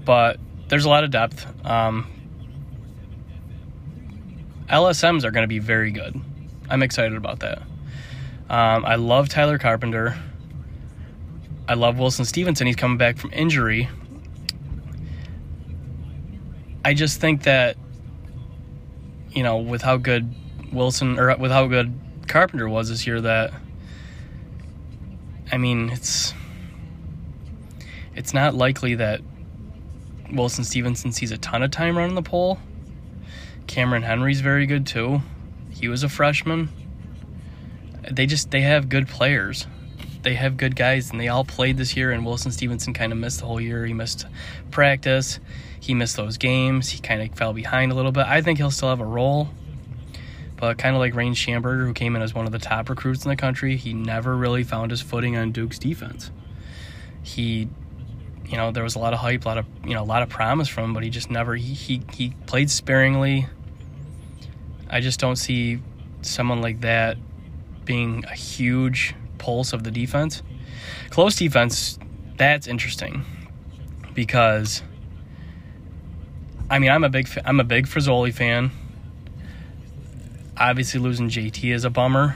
But 0.04 0.40
there's 0.68 0.86
a 0.86 0.90
lot 0.90 1.04
of 1.04 1.12
depth. 1.12 1.46
Um, 1.66 2.08
LSMs 4.70 5.24
are 5.24 5.32
going 5.32 5.44
to 5.44 5.48
be 5.48 5.60
very 5.60 5.92
good. 5.92 6.20
I'm 6.70 6.84
excited 6.84 7.16
about 7.16 7.40
that. 7.40 7.60
Um, 8.50 8.86
I 8.86 8.96
love 8.96 9.30
Tyler 9.30 9.58
Carpenter. 9.58 10.18
I 11.70 11.76
love 11.76 12.00
Wilson 12.00 12.26
Stevenson. 12.26 12.66
He's 12.66 12.76
coming 12.76 12.98
back 12.98 13.18
from 13.18 13.32
injury. 13.32 13.88
I 16.84 16.96
just 16.96 17.22
think 17.22 17.44
that, 17.44 17.78
you 19.30 19.44
know, 19.44 19.58
with 19.58 19.84
how 19.84 19.98
good 19.98 20.34
Wilson 20.74 21.20
or 21.20 21.38
with 21.38 21.52
how 21.52 21.68
good 21.68 21.94
Carpenter 22.28 22.68
was 22.68 22.90
this 22.90 23.06
year, 23.06 23.22
that 23.22 23.54
I 25.52 25.58
mean, 25.58 25.90
it's 25.90 26.34
it's 28.16 28.34
not 28.34 28.56
likely 28.56 28.96
that 28.96 29.22
Wilson 30.34 30.64
Stevenson 30.64 31.12
sees 31.12 31.32
a 31.32 31.38
ton 31.38 31.62
of 31.62 31.70
time 31.70 31.96
running 31.96 32.16
the 32.16 32.24
pole. 32.24 32.58
Cameron 33.68 34.02
Henry's 34.02 34.42
very 34.42 34.66
good 34.66 34.88
too. 34.88 35.22
He 35.70 35.88
was 35.88 36.02
a 36.02 36.10
freshman. 36.10 36.70
They 38.10 38.26
just 38.26 38.50
they 38.50 38.62
have 38.62 38.90
good 38.90 39.08
players. 39.08 39.68
They 40.30 40.36
have 40.36 40.58
good 40.58 40.76
guys 40.76 41.10
and 41.10 41.20
they 41.20 41.28
all 41.28 41.44
played 41.44 41.78
this 41.78 41.98
year 41.98 42.12
and 42.12 42.24
Wilson 42.24 42.52
Stevenson 42.52 42.94
kind 42.94 43.12
of 43.12 43.18
missed 43.18 43.40
the 43.40 43.48
whole 43.48 43.60
year. 43.60 43.84
He 43.84 43.94
missed 43.94 44.28
practice. 44.70 45.40
He 45.80 45.96
missed 45.96 46.18
those 46.18 46.38
games. 46.38 46.88
He 46.88 47.00
kind 47.00 47.20
of 47.20 47.36
fell 47.36 47.52
behind 47.52 47.92
a 47.92 47.96
little 47.96 48.12
bit. 48.12 48.28
I 48.28 48.44
think 48.44 48.60
he'll 48.60 48.70
still 48.70 48.90
have 48.90 49.00
a 49.00 49.06
role. 49.06 49.50
But 50.56 50.78
kind 50.78 50.96
of 50.96 51.00
like 51.00 51.16
Rain 51.16 51.34
Schamberger, 51.34 51.84
who 51.84 51.96
came 51.96 52.16
in 52.16 52.22
as 52.22 52.36
one 52.36 52.46
of 52.46 52.52
the 52.52 52.60
top 52.60 52.90
recruits 52.90 53.26
in 53.26 53.30
the 53.30 53.36
country, 53.36 53.76
he 53.76 53.96
never 53.96 54.38
really 54.38 54.64
found 54.64 54.92
his 54.92 55.02
footing 55.02 55.36
on 55.36 55.52
Duke's 55.52 55.80
defense. 55.80 56.30
He 57.24 57.68
you 58.46 58.56
know, 58.56 58.70
there 58.70 58.84
was 58.84 58.94
a 58.94 59.00
lot 59.00 59.14
of 59.14 59.20
hype, 59.20 59.46
a 59.46 59.48
lot 59.48 59.58
of 59.58 59.66
you 59.84 59.96
know, 59.96 60.04
a 60.04 60.06
lot 60.06 60.22
of 60.22 60.30
promise 60.30 60.68
from 60.68 60.84
him, 60.84 60.94
but 60.94 61.02
he 61.02 61.10
just 61.10 61.32
never 61.32 61.56
he 61.56 61.74
he, 61.74 62.04
he 62.14 62.36
played 62.46 62.70
sparingly. 62.70 63.48
I 64.92 65.00
just 65.00 65.20
don't 65.20 65.38
see 65.38 65.82
someone 66.22 66.62
like 66.62 66.82
that 66.82 67.18
being 67.84 68.26
a 68.26 68.36
huge 68.36 69.16
pulse 69.40 69.74
of 69.74 69.84
the 69.84 69.92
defense. 69.92 70.44
Close 71.10 71.36
defense, 71.36 71.98
that's 72.38 72.68
interesting 72.68 73.26
because 74.14 74.84
I 76.70 76.78
mean, 76.78 76.92
I'm 76.92 77.04
a 77.04 77.10
big 77.10 77.28
I'm 77.46 77.60
a 77.60 77.64
big 77.64 77.88
Frizzoli 77.88 78.34
fan. 78.34 78.72
Obviously, 80.58 81.00
losing 81.00 81.30
JT 81.30 81.74
is 81.74 81.86
a 81.86 81.90
bummer. 81.90 82.36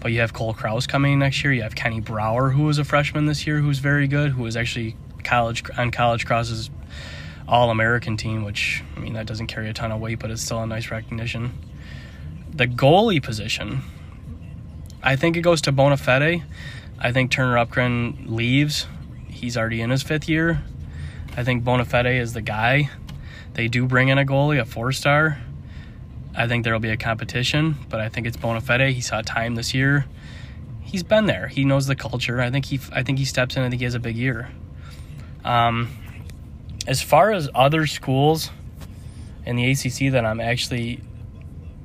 But 0.00 0.10
you 0.10 0.18
have 0.18 0.32
Cole 0.32 0.52
Kraus 0.52 0.88
coming 0.88 1.20
next 1.20 1.44
year. 1.44 1.52
You 1.52 1.62
have 1.62 1.76
Kenny 1.76 2.00
Brower, 2.00 2.50
who 2.50 2.64
was 2.64 2.78
a 2.78 2.84
freshman 2.84 3.26
this 3.26 3.46
year, 3.46 3.58
who's 3.58 3.78
very 3.78 4.08
good, 4.08 4.32
who 4.32 4.42
was 4.42 4.56
actually 4.56 4.96
college 5.22 5.62
on 5.78 5.92
College 5.92 6.26
Cross's 6.26 6.70
All 7.46 7.70
American 7.70 8.16
team, 8.16 8.44
which 8.44 8.82
I 8.96 9.00
mean 9.00 9.14
that 9.14 9.26
doesn't 9.26 9.46
carry 9.46 9.70
a 9.70 9.72
ton 9.72 9.92
of 9.92 10.00
weight, 10.00 10.18
but 10.18 10.30
it's 10.30 10.42
still 10.42 10.60
a 10.60 10.66
nice 10.66 10.90
recognition. 10.90 11.52
The 12.50 12.66
goalie 12.66 13.22
position, 13.22 13.82
I 15.02 15.16
think 15.16 15.36
it 15.36 15.40
goes 15.40 15.62
to 15.62 15.72
Bonafede. 15.72 16.44
I 16.98 17.12
think 17.12 17.32
Turner 17.32 17.56
Uppgren 17.56 18.30
leaves. 18.30 18.86
He's 19.28 19.56
already 19.56 19.80
in 19.80 19.90
his 19.90 20.02
fifth 20.02 20.28
year. 20.28 20.62
I 21.36 21.42
think 21.42 21.64
Bonafede 21.64 22.20
is 22.20 22.32
the 22.32 22.42
guy. 22.42 22.90
They 23.54 23.66
do 23.66 23.86
bring 23.86 24.08
in 24.08 24.18
a 24.18 24.24
goalie, 24.24 24.60
a 24.60 24.64
four 24.64 24.92
star. 24.92 25.38
I 26.34 26.46
think 26.46 26.64
there'll 26.64 26.80
be 26.80 26.90
a 26.90 26.96
competition, 26.96 27.76
but 27.88 28.00
I 28.00 28.08
think 28.08 28.26
it's 28.26 28.36
Bonafede. 28.36 28.92
He 28.92 29.00
saw 29.00 29.20
time 29.22 29.56
this 29.56 29.74
year. 29.74 30.06
He's 30.82 31.02
been 31.02 31.26
there. 31.26 31.48
He 31.48 31.64
knows 31.64 31.86
the 31.86 31.96
culture. 31.96 32.40
I 32.40 32.50
think 32.50 32.66
he 32.66 32.78
I 32.92 33.02
think 33.02 33.18
he 33.18 33.24
steps 33.24 33.56
in. 33.56 33.62
I 33.62 33.70
think 33.70 33.80
he 33.80 33.84
has 33.84 33.94
a 33.94 34.00
big 34.00 34.16
year. 34.16 34.50
Um, 35.44 35.90
as 36.86 37.02
far 37.02 37.32
as 37.32 37.48
other 37.54 37.86
schools 37.86 38.50
in 39.44 39.56
the 39.56 39.70
ACC 39.70 40.12
that 40.12 40.24
I'm 40.24 40.40
actually 40.40 41.00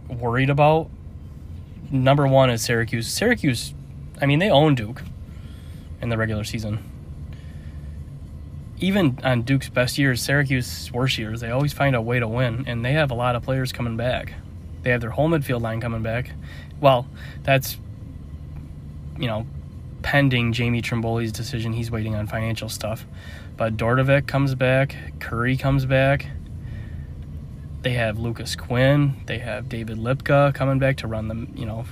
worried 0.08 0.50
about, 0.50 0.90
number 1.92 2.28
one 2.28 2.50
is 2.50 2.64
Syracuse. 2.64 3.08
Syracuse, 3.08 3.74
I 4.22 4.26
mean, 4.26 4.40
they 4.40 4.50
own 4.50 4.76
Duke 4.76 5.02
in 6.02 6.10
the 6.10 6.18
regular 6.18 6.44
season. 6.44 6.84
Even 8.80 9.18
on 9.24 9.42
Duke's 9.42 9.70
best 9.70 9.98
years, 9.98 10.22
Syracuse's 10.22 10.92
worst 10.92 11.18
years, 11.18 11.42
they 11.42 11.50
always 11.50 11.74
find 11.74 11.96
a 11.96 12.02
way 12.02 12.20
to 12.20 12.28
win, 12.28 12.66
and 12.68 12.86
they 12.86 12.94
have 12.94 13.10
a 13.10 13.16
lot 13.16 13.36
of 13.36 13.42
players 13.42 13.72
coming 13.72 13.98
back. 13.98 14.34
They 14.84 14.92
have 14.92 15.02
their 15.02 15.10
whole 15.10 15.30
midfield 15.30 15.62
line 15.62 15.82
coming 15.82 16.04
back. 16.04 16.32
Well, 16.80 17.08
that's, 17.42 17.78
you 19.18 19.28
know, 19.28 19.48
pending 20.04 20.54
Jamie 20.54 20.82
Trimboli's 20.82 21.32
decision. 21.32 21.74
He's 21.74 21.90
waiting 21.90 22.14
on 22.14 22.28
financial 22.28 22.70
stuff. 22.70 23.06
But 23.58 23.78
Dordevic 23.78 24.28
comes 24.28 24.54
back, 24.54 24.96
Curry 25.20 25.58
comes 25.58 25.86
back. 25.86 26.28
They 27.82 27.94
have 27.94 28.20
Lucas 28.20 28.56
Quinn. 28.56 29.16
They 29.26 29.40
have 29.40 29.70
David 29.70 29.98
Lipka 29.98 30.54
coming 30.54 30.80
back 30.80 30.98
to 30.98 31.08
run 31.08 31.28
them. 31.28 31.54
You 31.56 31.66
know, 31.66 31.86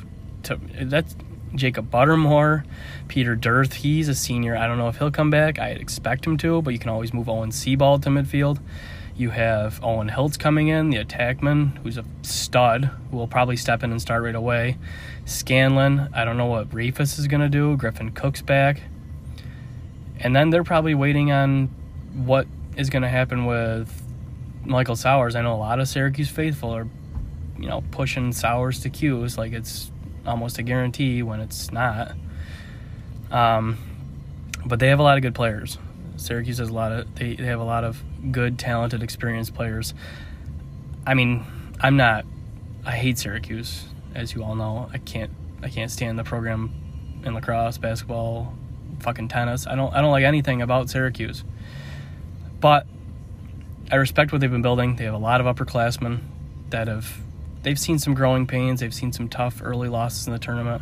to 0.44 0.60
that's 0.82 1.16
Jacob 1.56 1.90
Buttermore, 1.90 2.66
Peter 3.08 3.36
Dearth. 3.36 3.74
He's 3.74 4.10
a 4.10 4.16
senior. 4.16 4.58
I 4.58 4.68
don't 4.68 4.78
know 4.78 4.90
if 4.90 4.98
he'll 4.98 5.12
come 5.12 5.30
back. 5.30 5.60
I 5.60 5.70
expect 5.70 6.26
him 6.26 6.38
to, 6.38 6.62
but 6.62 6.74
you 6.74 6.80
can 6.80 6.90
always 6.90 7.14
move 7.14 7.30
Owen 7.30 7.52
Seebold 7.52 8.04
to 8.04 8.10
midfield. 8.10 8.60
You 9.16 9.30
have 9.30 9.82
Owen 9.82 10.10
Hiltz 10.10 10.38
coming 10.38 10.68
in, 10.68 10.90
the 10.90 10.98
attackman, 10.98 11.78
who's 11.78 11.98
a 11.98 12.04
stud, 12.22 12.92
who 13.10 13.18
will 13.18 13.30
probably 13.30 13.56
step 13.56 13.82
in 13.82 13.92
and 13.92 14.02
start 14.02 14.24
right 14.24 14.36
away. 14.36 14.78
Scanlan, 15.24 16.10
I 16.14 16.26
don't 16.26 16.36
know 16.36 16.48
what 16.48 16.70
Rehfuss 16.72 17.18
is 17.18 17.28
going 17.28 17.40
to 17.40 17.48
do. 17.48 17.78
Griffin 17.78 18.12
Cook's 18.12 18.42
back. 18.42 18.82
And 20.20 20.36
then 20.36 20.50
they're 20.50 20.66
probably 20.66 20.96
waiting 20.96 21.32
on 21.32 21.68
what 22.14 22.48
is 22.76 22.90
going 22.90 23.04
to 23.04 23.10
happen 23.10 23.46
with 23.46 24.02
Michael 24.66 24.96
Sowers. 24.96 25.36
I 25.36 25.42
know 25.42 25.54
a 25.54 25.58
lot 25.58 25.80
of 25.80 25.88
Syracuse 25.88 26.30
faithful 26.30 26.72
are, 26.76 26.88
you 27.60 27.68
know, 27.68 27.84
pushing 27.92 28.32
Sowers 28.32 28.82
to 28.82 28.90
Q's 28.90 29.38
like 29.38 29.54
it's 29.54 29.92
almost 30.26 30.58
a 30.58 30.64
guarantee 30.64 31.24
when 31.24 31.40
it's 31.40 31.72
not. 31.72 32.14
Um, 33.32 33.78
but 34.66 34.80
they 34.80 34.88
have 34.88 35.00
a 35.00 35.04
lot 35.04 35.18
of 35.18 35.22
good 35.22 35.36
players. 35.36 35.78
Syracuse 36.18 36.58
has 36.60 36.70
a 36.70 36.74
lot 36.74 36.92
of 36.92 37.16
they, 37.16 37.36
they 37.36 37.46
have 37.46 37.60
a 37.60 37.66
lot 37.66 37.84
of 37.84 38.02
good, 38.32 38.58
talented, 38.58 39.04
experienced 39.04 39.54
players. 39.54 39.94
I 41.06 41.14
mean, 41.14 41.46
I'm 41.80 41.98
not. 41.98 42.26
I 42.86 42.92
hate 42.92 43.18
Syracuse, 43.18 43.86
as 44.14 44.34
you 44.34 44.44
all 44.44 44.56
know. 44.56 44.90
I 44.94 44.98
can't. 44.98 45.32
I 45.62 45.70
can't 45.70 45.92
stand 45.92 46.18
the 46.18 46.24
program 46.24 46.72
in 47.24 47.34
lacrosse, 47.34 47.78
basketball, 47.78 48.54
fucking 49.00 49.28
tennis. 49.28 49.68
I 49.68 49.76
don't. 49.76 49.94
I 49.94 50.02
don't 50.02 50.12
like 50.12 50.24
anything 50.24 50.62
about 50.62 50.90
Syracuse. 50.90 51.44
But 52.60 52.88
I 53.92 53.96
respect 53.98 54.32
what 54.32 54.42
they've 54.42 54.52
been 54.52 54.62
building. 54.62 54.96
They 54.96 55.04
have 55.04 55.14
a 55.14 55.18
lot 55.18 55.42
of 55.42 55.56
upperclassmen 55.56 56.22
that 56.70 56.88
have. 56.88 57.20
They've 57.62 57.80
seen 57.80 58.00
some 58.00 58.14
growing 58.14 58.48
pains. 58.48 58.80
They've 58.80 58.94
seen 58.94 59.12
some 59.12 59.30
tough 59.30 59.62
early 59.64 59.90
losses 59.90 60.28
in 60.28 60.34
the 60.34 60.40
tournament. 60.40 60.82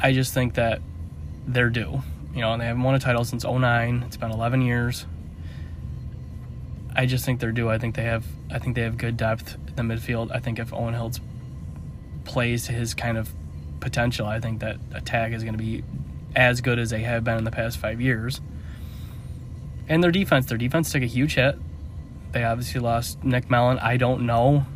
I 0.00 0.12
just 0.12 0.34
think 0.34 0.54
that 0.54 0.80
they're 1.46 1.70
due. 1.70 2.02
You 2.34 2.40
know, 2.40 2.52
and 2.52 2.60
they 2.60 2.66
haven't 2.66 2.82
won 2.82 2.94
a 2.94 2.98
title 2.98 3.24
since 3.24 3.44
09. 3.44 4.02
It's 4.06 4.16
been 4.16 4.30
11 4.30 4.62
years. 4.62 5.06
I 6.96 7.06
just 7.06 7.24
think 7.24 7.40
they're 7.40 7.52
due. 7.52 7.70
I 7.70 7.78
think 7.78 7.94
they 7.94 8.04
have. 8.04 8.24
I 8.50 8.58
think 8.58 8.76
they 8.76 8.82
have 8.82 8.98
good 8.98 9.16
depth 9.16 9.56
in 9.68 9.74
the 9.76 9.94
midfield. 9.94 10.30
I 10.30 10.40
think 10.40 10.58
if 10.58 10.72
Owen 10.72 10.94
Hiltz 10.94 11.20
plays 12.24 12.66
to 12.66 12.72
his 12.72 12.94
kind 12.94 13.18
of 13.18 13.30
potential, 13.80 14.26
I 14.26 14.40
think 14.40 14.60
that 14.60 14.76
attack 14.92 15.32
is 15.32 15.42
going 15.42 15.54
to 15.54 15.62
be 15.62 15.84
as 16.36 16.60
good 16.60 16.78
as 16.78 16.90
they 16.90 17.02
have 17.02 17.24
been 17.24 17.38
in 17.38 17.44
the 17.44 17.50
past 17.50 17.78
five 17.78 18.00
years. 18.00 18.40
And 19.88 20.02
their 20.02 20.10
defense, 20.10 20.46
their 20.46 20.58
defense 20.58 20.92
took 20.92 21.02
a 21.02 21.06
huge 21.06 21.34
hit. 21.34 21.56
They 22.32 22.42
obviously 22.42 22.80
lost 22.80 23.22
Nick 23.22 23.50
Mellen. 23.50 23.78
I 23.78 23.96
don't 23.96 24.26
know 24.26 24.66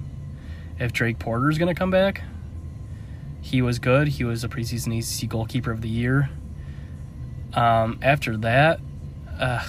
if 0.78 0.92
Drake 0.92 1.18
Porter 1.18 1.50
is 1.50 1.58
going 1.58 1.74
to 1.74 1.78
come 1.78 1.90
back. 1.90 2.22
He 3.40 3.62
was 3.62 3.78
good. 3.78 4.08
He 4.08 4.24
was 4.24 4.44
a 4.44 4.48
preseason 4.48 4.96
ACC 4.98 5.28
goalkeeper 5.28 5.70
of 5.70 5.80
the 5.80 5.88
year. 5.88 6.30
Um, 7.54 7.98
after 8.02 8.36
that, 8.38 8.80
uh, 9.38 9.64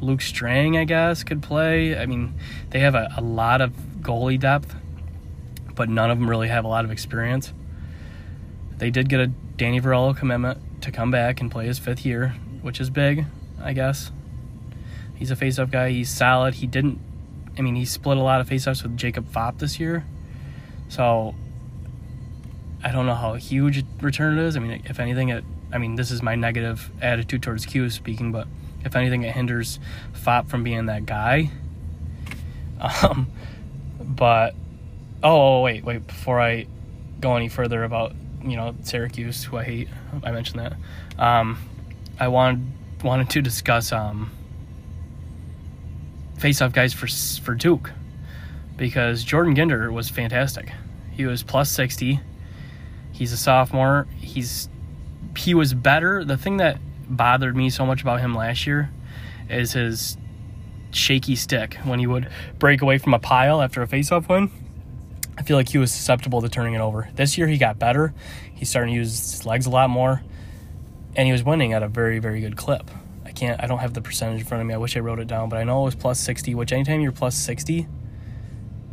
Luke 0.00 0.20
Strang, 0.20 0.76
I 0.76 0.84
guess, 0.84 1.24
could 1.24 1.42
play. 1.42 1.98
I 1.98 2.06
mean, 2.06 2.34
they 2.70 2.80
have 2.80 2.94
a, 2.94 3.12
a 3.16 3.20
lot 3.20 3.60
of 3.60 3.72
goalie 4.00 4.38
depth, 4.38 4.74
but 5.74 5.88
none 5.88 6.10
of 6.10 6.18
them 6.18 6.30
really 6.30 6.48
have 6.48 6.64
a 6.64 6.68
lot 6.68 6.84
of 6.84 6.90
experience. 6.90 7.52
They 8.78 8.90
did 8.90 9.08
get 9.08 9.20
a 9.20 9.26
Danny 9.26 9.80
Varello 9.80 10.16
commitment 10.16 10.82
to 10.82 10.92
come 10.92 11.10
back 11.10 11.40
and 11.40 11.50
play 11.50 11.66
his 11.66 11.78
fifth 11.78 12.04
year, 12.04 12.34
which 12.62 12.80
is 12.80 12.90
big, 12.90 13.24
I 13.60 13.72
guess. 13.72 14.12
He's 15.16 15.30
a 15.30 15.36
face-off 15.36 15.70
guy. 15.70 15.90
He's 15.90 16.10
solid. 16.10 16.54
He 16.54 16.66
didn't. 16.66 17.00
I 17.58 17.62
mean, 17.62 17.74
he 17.74 17.84
split 17.84 18.18
a 18.18 18.22
lot 18.22 18.40
of 18.40 18.48
face-offs 18.48 18.82
with 18.82 18.96
Jakob 18.96 19.30
Phaup 19.32 19.58
this 19.58 19.80
year, 19.80 20.04
so 20.88 21.34
I 22.84 22.92
don't 22.92 23.06
know 23.06 23.14
how 23.14 23.34
huge 23.34 23.84
return 24.00 24.38
it 24.38 24.44
is. 24.44 24.56
I 24.56 24.60
mean, 24.60 24.82
if 24.84 25.00
anything, 25.00 25.30
it. 25.30 25.44
I 25.72 25.78
mean, 25.78 25.96
this 25.96 26.10
is 26.10 26.22
my 26.22 26.36
negative 26.36 26.90
attitude 27.02 27.42
towards 27.42 27.66
Q 27.66 27.90
speaking, 27.90 28.30
but 28.30 28.46
if 28.84 28.94
anything, 28.94 29.22
it 29.22 29.34
hinders 29.34 29.80
Fopp 30.12 30.48
from 30.48 30.62
being 30.62 30.86
that 30.86 31.06
guy. 31.06 31.50
Um, 32.78 33.28
but 33.98 34.54
oh 35.22 35.62
wait, 35.62 35.82
wait 35.82 36.06
before 36.06 36.40
I 36.40 36.66
go 37.20 37.36
any 37.36 37.48
further 37.48 37.84
about 37.84 38.12
you 38.44 38.56
know 38.56 38.74
Syracuse, 38.82 39.44
who 39.44 39.56
I 39.56 39.64
hate. 39.64 39.88
I 40.22 40.30
mentioned 40.30 40.60
that. 40.60 40.74
Um, 41.18 41.58
I 42.20 42.28
wanted 42.28 42.66
wanted 43.02 43.30
to 43.30 43.42
discuss 43.42 43.92
um, 43.92 44.30
face-off 46.38 46.72
guys 46.72 46.92
for 46.92 47.06
for 47.42 47.54
Duke 47.54 47.90
because 48.76 49.24
Jordan 49.24 49.54
Ginder 49.54 49.92
was 49.92 50.08
fantastic. 50.08 50.70
He 51.12 51.24
was 51.24 51.42
plus 51.42 51.70
sixty. 51.70 52.20
He's 53.12 53.32
a 53.32 53.36
sophomore. 53.36 54.06
He's 54.18 54.68
he 55.36 55.54
was 55.54 55.74
better. 55.74 56.24
The 56.24 56.36
thing 56.36 56.58
that 56.58 56.78
bothered 57.08 57.56
me 57.56 57.70
so 57.70 57.86
much 57.86 58.02
about 58.02 58.20
him 58.20 58.34
last 58.34 58.66
year 58.66 58.90
is 59.48 59.72
his 59.72 60.16
shaky 60.90 61.36
stick 61.36 61.74
when 61.84 61.98
he 61.98 62.06
would 62.06 62.28
break 62.58 62.82
away 62.82 62.98
from 62.98 63.14
a 63.14 63.18
pile 63.18 63.62
after 63.62 63.82
a 63.82 63.86
face-off 63.86 64.28
win. 64.28 64.50
I 65.38 65.42
feel 65.42 65.56
like 65.56 65.68
he 65.68 65.78
was 65.78 65.92
susceptible 65.92 66.40
to 66.42 66.48
turning 66.48 66.74
it 66.74 66.80
over. 66.80 67.08
This 67.14 67.36
year 67.36 67.46
he 67.46 67.58
got 67.58 67.78
better. 67.78 68.14
He's 68.54 68.70
starting 68.70 68.94
to 68.94 68.98
use 68.98 69.10
his 69.10 69.46
legs 69.46 69.66
a 69.66 69.70
lot 69.70 69.90
more, 69.90 70.22
and 71.14 71.26
he 71.26 71.32
was 71.32 71.44
winning 71.44 71.72
at 71.72 71.82
a 71.82 71.88
very 71.88 72.18
very 72.18 72.40
good 72.40 72.56
clip. 72.56 72.90
Can't. 73.36 73.62
I 73.62 73.66
don't 73.66 73.78
have 73.78 73.92
the 73.92 74.00
percentage 74.00 74.40
in 74.40 74.46
front 74.46 74.62
of 74.62 74.66
me. 74.66 74.74
I 74.74 74.78
wish 74.78 74.96
I 74.96 75.00
wrote 75.00 75.20
it 75.20 75.28
down, 75.28 75.48
but 75.50 75.58
I 75.58 75.64
know 75.64 75.82
it 75.82 75.84
was 75.84 75.94
plus 75.94 76.18
sixty. 76.18 76.54
Which 76.54 76.72
anytime 76.72 77.00
you're 77.02 77.12
plus 77.12 77.36
sixty, 77.36 77.86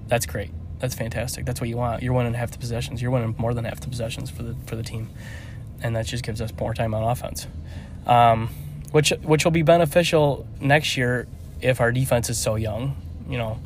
that's 0.08 0.26
great. 0.26 0.52
That's 0.80 0.96
fantastic. 0.96 1.46
That's 1.46 1.62
what 1.62 1.70
you 1.70 1.78
want. 1.78 2.04
You're 2.04 2.12
winning 2.14 2.34
half 2.34 2.52
the 2.52 2.58
possessions. 2.58 3.02
You're 3.02 3.12
winning 3.12 3.36
more 3.38 3.54
than 3.54 3.64
half 3.64 3.80
the 3.80 3.88
possessions 3.88 4.30
for 4.30 4.44
the 4.44 4.56
for 4.66 4.76
the 4.76 4.84
team, 4.84 5.10
and 5.82 5.96
that 5.96 6.06
just 6.06 6.26
gives 6.26 6.42
us 6.42 6.52
more 6.60 6.74
time 6.74 6.94
on 6.94 7.04
offense, 7.04 7.48
um, 8.06 8.50
which 8.92 9.12
which 9.24 9.46
will 9.46 9.52
be 9.52 9.64
beneficial 9.64 10.46
next 10.60 10.98
year 10.98 11.26
if 11.62 11.80
our 11.80 11.94
defense 11.94 12.30
is 12.30 12.38
so 12.38 12.56
young. 12.56 12.98
You 13.30 13.38
know, 13.38 13.60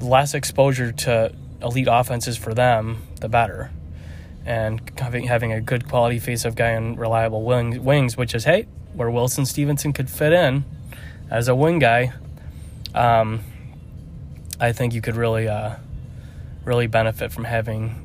less 0.00 0.34
exposure 0.34 0.90
to 0.90 1.32
elite 1.62 1.88
offenses 1.88 2.36
for 2.36 2.52
them, 2.52 3.06
the 3.20 3.28
better. 3.28 3.70
And 4.44 4.80
having 4.98 5.26
having 5.26 5.52
a 5.52 5.60
good 5.60 5.88
quality 5.88 6.18
face-off 6.18 6.54
guy 6.54 6.70
and 6.70 6.98
reliable 6.98 7.42
wing, 7.42 7.84
wings, 7.84 8.16
which 8.16 8.34
is 8.34 8.44
hey, 8.44 8.66
where 8.96 9.10
Wilson 9.10 9.46
Stevenson 9.46 9.92
could 9.92 10.10
fit 10.10 10.32
in 10.32 10.64
as 11.30 11.48
a 11.48 11.54
wing 11.54 11.78
guy, 11.78 12.12
um, 12.94 13.40
I 14.58 14.72
think 14.72 14.94
you 14.94 15.02
could 15.02 15.16
really 15.16 15.48
uh, 15.48 15.76
really 16.64 16.86
benefit 16.86 17.30
from 17.30 17.44
having 17.44 18.02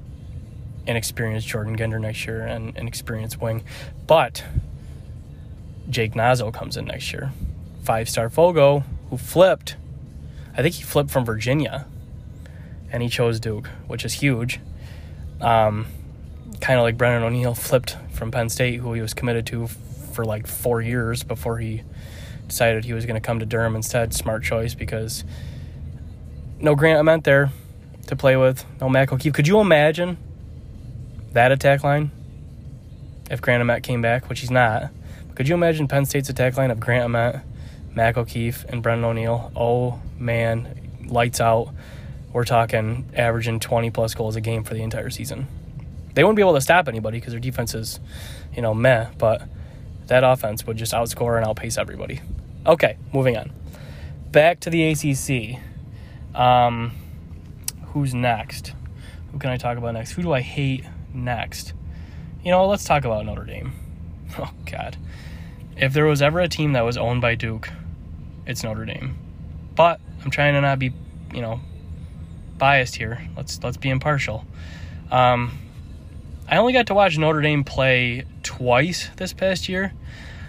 an 0.87 0.95
experienced 0.95 1.47
Jordan 1.47 1.77
Ginder 1.77 1.99
next 1.99 2.25
year 2.25 2.41
and 2.41 2.77
an 2.77 2.87
experienced 2.87 3.41
wing. 3.41 3.63
But 4.05 4.43
Jake 5.89 6.15
Naso 6.15 6.51
comes 6.51 6.77
in 6.77 6.85
next 6.85 7.13
year, 7.13 7.31
five-star 7.83 8.29
Fogo, 8.29 8.83
who 9.09 9.17
flipped. 9.17 9.75
I 10.57 10.61
think 10.61 10.75
he 10.75 10.83
flipped 10.83 11.09
from 11.09 11.23
Virginia 11.23 11.85
and 12.91 13.01
he 13.01 13.09
chose 13.09 13.39
Duke, 13.39 13.67
which 13.87 14.03
is 14.03 14.13
huge. 14.13 14.59
Um, 15.39 15.87
kind 16.59 16.77
of 16.77 16.83
like 16.83 16.97
Brennan 16.97 17.23
O'Neill 17.23 17.55
flipped 17.55 17.95
from 18.11 18.31
Penn 18.31 18.49
State, 18.49 18.79
who 18.81 18.93
he 18.93 19.01
was 19.01 19.13
committed 19.13 19.45
to 19.47 19.69
for 20.11 20.25
like 20.25 20.47
four 20.47 20.81
years 20.81 21.23
before 21.23 21.57
he 21.57 21.83
decided 22.47 22.85
he 22.85 22.93
was 22.93 23.05
going 23.05 23.19
to 23.19 23.25
come 23.25 23.39
to 23.39 23.45
Durham 23.45 23.75
instead. 23.75 24.13
Smart 24.13 24.43
choice 24.43 24.73
because 24.73 25.23
no 26.59 26.75
Grant 26.75 26.99
Ament 26.99 27.23
there 27.23 27.51
to 28.07 28.15
play 28.15 28.35
with, 28.37 28.65
no 28.79 28.89
Mac 28.89 29.11
O'Keefe. 29.11 29.33
Could 29.33 29.47
you 29.47 29.59
imagine 29.59 30.17
that 31.33 31.51
attack 31.51 31.83
line 31.83 32.11
if 33.29 33.41
Grant 33.41 33.61
Ament 33.61 33.83
came 33.83 34.01
back, 34.01 34.29
which 34.29 34.41
he's 34.41 34.51
not? 34.51 34.91
Could 35.35 35.47
you 35.47 35.55
imagine 35.55 35.87
Penn 35.87 36.05
State's 36.05 36.29
attack 36.29 36.57
line 36.57 36.71
of 36.71 36.79
Grant 36.79 37.05
Ament, 37.05 37.43
Mac 37.95 38.17
O'Keefe, 38.17 38.65
and 38.65 38.83
Brennan 38.83 39.05
O'Neill? 39.05 39.51
Oh 39.55 40.01
man, 40.19 41.07
lights 41.07 41.39
out 41.41 41.73
we're 42.33 42.45
talking 42.45 43.09
averaging 43.15 43.59
20 43.59 43.91
plus 43.91 44.13
goals 44.13 44.35
a 44.35 44.41
game 44.41 44.63
for 44.63 44.73
the 44.73 44.81
entire 44.81 45.09
season. 45.09 45.47
They 46.13 46.23
wouldn't 46.23 46.37
be 46.37 46.41
able 46.41 46.53
to 46.55 46.61
stop 46.61 46.87
anybody 46.87 47.19
because 47.19 47.33
their 47.33 47.39
defense 47.39 47.73
is, 47.73 47.99
you 48.55 48.61
know, 48.61 48.73
meh, 48.73 49.07
but 49.17 49.43
that 50.07 50.23
offense 50.23 50.65
would 50.65 50.77
just 50.77 50.93
outscore 50.93 51.37
and 51.37 51.45
outpace 51.45 51.77
everybody. 51.77 52.21
Okay, 52.65 52.97
moving 53.13 53.37
on. 53.37 53.51
Back 54.31 54.59
to 54.61 54.69
the 54.69 54.83
ACC. 54.91 55.59
Um, 56.35 56.91
who's 57.87 58.13
next? 58.13 58.73
Who 59.31 59.39
can 59.39 59.49
I 59.49 59.57
talk 59.57 59.77
about 59.77 59.93
next? 59.93 60.11
Who 60.11 60.21
do 60.21 60.31
I 60.33 60.41
hate 60.41 60.85
next? 61.13 61.73
You 62.43 62.51
know, 62.51 62.67
let's 62.67 62.83
talk 62.83 63.05
about 63.05 63.25
Notre 63.25 63.45
Dame. 63.45 63.73
Oh, 64.39 64.49
God. 64.65 64.95
If 65.75 65.91
there 65.91 66.05
was 66.05 66.21
ever 66.21 66.39
a 66.39 66.47
team 66.47 66.71
that 66.71 66.85
was 66.85 66.95
owned 66.95 67.19
by 67.19 67.35
Duke, 67.35 67.69
it's 68.45 68.63
Notre 68.63 68.85
Dame. 68.85 69.17
But 69.75 69.99
I'm 70.23 70.31
trying 70.31 70.53
to 70.53 70.61
not 70.61 70.79
be, 70.79 70.93
you 71.33 71.41
know, 71.41 71.59
biased 72.57 72.95
here. 72.95 73.27
Let's 73.35 73.61
let's 73.61 73.75
be 73.75 73.89
impartial. 73.89 74.45
Um, 75.11 75.57
I 76.51 76.57
only 76.57 76.73
got 76.73 76.87
to 76.87 76.93
watch 76.93 77.17
Notre 77.17 77.39
Dame 77.39 77.63
play 77.63 78.25
twice 78.43 79.09
this 79.15 79.31
past 79.31 79.69
year. 79.69 79.93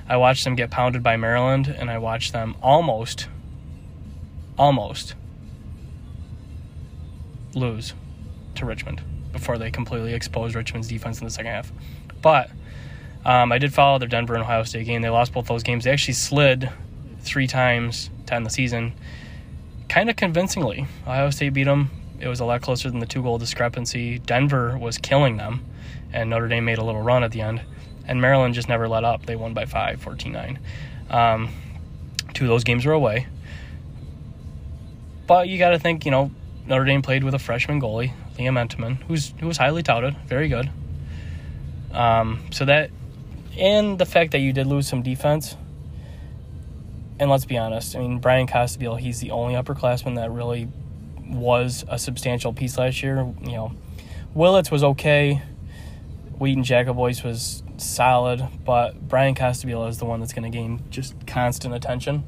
I 0.08 0.16
watched 0.16 0.42
them 0.42 0.56
get 0.56 0.68
pounded 0.68 1.00
by 1.04 1.16
Maryland, 1.16 1.68
and 1.68 1.88
I 1.88 1.98
watched 1.98 2.32
them 2.32 2.56
almost, 2.60 3.28
almost 4.58 5.14
lose 7.54 7.94
to 8.56 8.66
Richmond 8.66 9.00
before 9.30 9.58
they 9.58 9.70
completely 9.70 10.12
exposed 10.12 10.56
Richmond's 10.56 10.88
defense 10.88 11.20
in 11.20 11.24
the 11.24 11.30
second 11.30 11.52
half. 11.52 11.70
But 12.20 12.50
um, 13.24 13.52
I 13.52 13.58
did 13.58 13.72
follow 13.72 14.00
their 14.00 14.08
Denver 14.08 14.34
and 14.34 14.42
Ohio 14.42 14.64
State 14.64 14.86
game. 14.86 15.02
They 15.02 15.08
lost 15.08 15.32
both 15.32 15.46
those 15.46 15.62
games. 15.62 15.84
They 15.84 15.92
actually 15.92 16.14
slid 16.14 16.68
three 17.20 17.46
times 17.46 18.10
to 18.26 18.34
end 18.34 18.44
the 18.44 18.50
season, 18.50 18.92
kind 19.88 20.10
of 20.10 20.16
convincingly. 20.16 20.88
Ohio 21.06 21.30
State 21.30 21.54
beat 21.54 21.64
them 21.64 21.90
it 22.22 22.28
was 22.28 22.38
a 22.38 22.44
lot 22.44 22.62
closer 22.62 22.88
than 22.88 23.00
the 23.00 23.06
two 23.06 23.20
goal 23.20 23.36
discrepancy. 23.36 24.20
Denver 24.20 24.78
was 24.78 24.96
killing 24.96 25.38
them, 25.38 25.64
and 26.12 26.30
Notre 26.30 26.48
Dame 26.48 26.64
made 26.64 26.78
a 26.78 26.84
little 26.84 27.02
run 27.02 27.24
at 27.24 27.32
the 27.32 27.40
end. 27.40 27.62
And 28.06 28.20
Maryland 28.20 28.54
just 28.54 28.68
never 28.68 28.88
let 28.88 29.04
up. 29.04 29.26
They 29.26 29.36
won 29.36 29.54
by 29.54 29.64
five, 29.66 30.00
14 30.00 30.32
9. 30.32 30.58
Um, 31.10 31.48
two 32.34 32.44
of 32.44 32.48
those 32.48 32.64
games 32.64 32.84
were 32.84 32.92
away. 32.92 33.26
But 35.26 35.48
you 35.48 35.58
got 35.58 35.70
to 35.70 35.78
think, 35.78 36.04
you 36.04 36.10
know, 36.10 36.30
Notre 36.66 36.84
Dame 36.84 37.02
played 37.02 37.24
with 37.24 37.34
a 37.34 37.38
freshman 37.38 37.80
goalie, 37.80 38.12
Liam 38.36 38.58
Entenmann, 38.58 39.02
who's 39.04 39.32
who 39.40 39.46
was 39.46 39.56
highly 39.56 39.82
touted, 39.82 40.16
very 40.26 40.48
good. 40.48 40.70
Um, 41.92 42.44
so 42.50 42.64
that, 42.64 42.90
and 43.58 43.98
the 43.98 44.06
fact 44.06 44.32
that 44.32 44.38
you 44.38 44.52
did 44.52 44.66
lose 44.66 44.88
some 44.88 45.02
defense, 45.02 45.56
and 47.18 47.30
let's 47.30 47.44
be 47.44 47.58
honest, 47.58 47.96
I 47.96 48.00
mean 48.00 48.18
Bryan 48.18 48.46
Costabile, 48.46 48.98
he's 48.98 49.20
the 49.20 49.30
only 49.30 49.54
upperclassman 49.54 50.16
that 50.16 50.30
really 50.30 50.68
was 51.18 51.84
a 51.88 51.98
substantial 51.98 52.52
piece 52.52 52.78
last 52.78 53.02
year. 53.02 53.32
You 53.42 53.52
know, 53.52 53.72
Willits 54.34 54.70
was 54.70 54.84
okay. 54.84 55.42
Wheaton 56.42 56.64
Jacobois 56.64 57.22
was 57.22 57.62
solid, 57.76 58.44
but 58.64 59.00
Bryan 59.06 59.36
Costabile 59.36 59.88
is 59.88 59.98
the 59.98 60.04
one 60.04 60.18
that's 60.18 60.32
going 60.32 60.50
to 60.50 60.58
gain 60.58 60.82
just 60.90 61.14
constant 61.24 61.72
attention. 61.72 62.24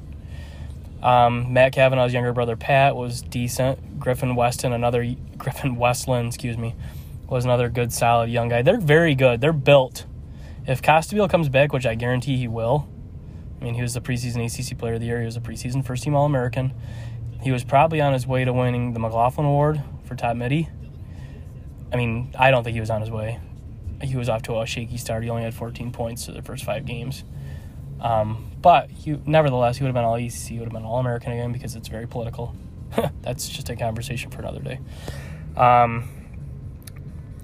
Um, 1.02 1.52
Matt 1.52 1.74
Kavanagh's 1.74 2.12
younger 2.12 2.32
brother 2.32 2.54
Pat 2.54 2.94
was 2.94 3.22
decent. 3.22 3.98
Griffin 3.98 4.36
Weston, 4.36 4.72
another 4.72 5.04
Griffin 5.36 5.74
Westland, 5.74 6.28
excuse 6.28 6.56
me, 6.56 6.76
was 7.28 7.44
another 7.44 7.68
good, 7.68 7.92
solid 7.92 8.30
young 8.30 8.48
guy. 8.48 8.62
They're 8.62 8.78
very 8.78 9.16
good. 9.16 9.40
They're 9.40 9.52
built. 9.52 10.06
If 10.64 10.80
Costabile 10.80 11.28
comes 11.28 11.48
back, 11.48 11.72
which 11.72 11.84
I 11.84 11.96
guarantee 11.96 12.36
he 12.36 12.46
will, 12.46 12.88
I 13.60 13.64
mean, 13.64 13.74
he 13.74 13.82
was 13.82 13.94
the 13.94 14.00
preseason 14.00 14.44
ACC 14.46 14.78
Player 14.78 14.94
of 14.94 15.00
the 15.00 15.06
Year. 15.06 15.18
He 15.18 15.26
was 15.26 15.36
a 15.36 15.40
preseason 15.40 15.84
first 15.84 16.04
team 16.04 16.14
All 16.14 16.24
American. 16.24 16.72
He 17.42 17.50
was 17.50 17.64
probably 17.64 18.00
on 18.00 18.12
his 18.12 18.28
way 18.28 18.44
to 18.44 18.52
winning 18.52 18.92
the 18.92 19.00
McLaughlin 19.00 19.44
Award 19.44 19.82
for 20.04 20.14
top 20.14 20.36
midi. 20.36 20.68
I 21.92 21.96
mean, 21.96 22.32
I 22.38 22.52
don't 22.52 22.62
think 22.62 22.74
he 22.74 22.80
was 22.80 22.90
on 22.90 23.00
his 23.00 23.10
way. 23.10 23.40
He 24.06 24.16
was 24.16 24.28
off 24.28 24.42
to 24.42 24.60
a 24.60 24.66
shaky 24.66 24.96
start. 24.96 25.24
He 25.24 25.30
only 25.30 25.42
had 25.42 25.54
14 25.54 25.92
points 25.92 26.26
to 26.26 26.32
the 26.32 26.42
first 26.42 26.64
five 26.64 26.86
games. 26.86 27.24
Um, 28.00 28.50
but 28.60 28.90
he, 28.90 29.18
nevertheless, 29.24 29.78
he 29.78 29.84
would 29.84 29.88
have 29.88 29.94
been 29.94 30.04
all 30.04 30.16
EC. 30.16 30.32
He 30.32 30.58
would 30.58 30.66
have 30.66 30.72
been 30.72 30.84
all 30.84 30.98
American 30.98 31.32
again 31.32 31.52
because 31.52 31.74
it's 31.74 31.88
very 31.88 32.06
political. 32.06 32.54
That's 33.22 33.48
just 33.48 33.68
a 33.70 33.76
conversation 33.76 34.30
for 34.30 34.40
another 34.40 34.60
day. 34.60 34.80
Um, 35.56 36.08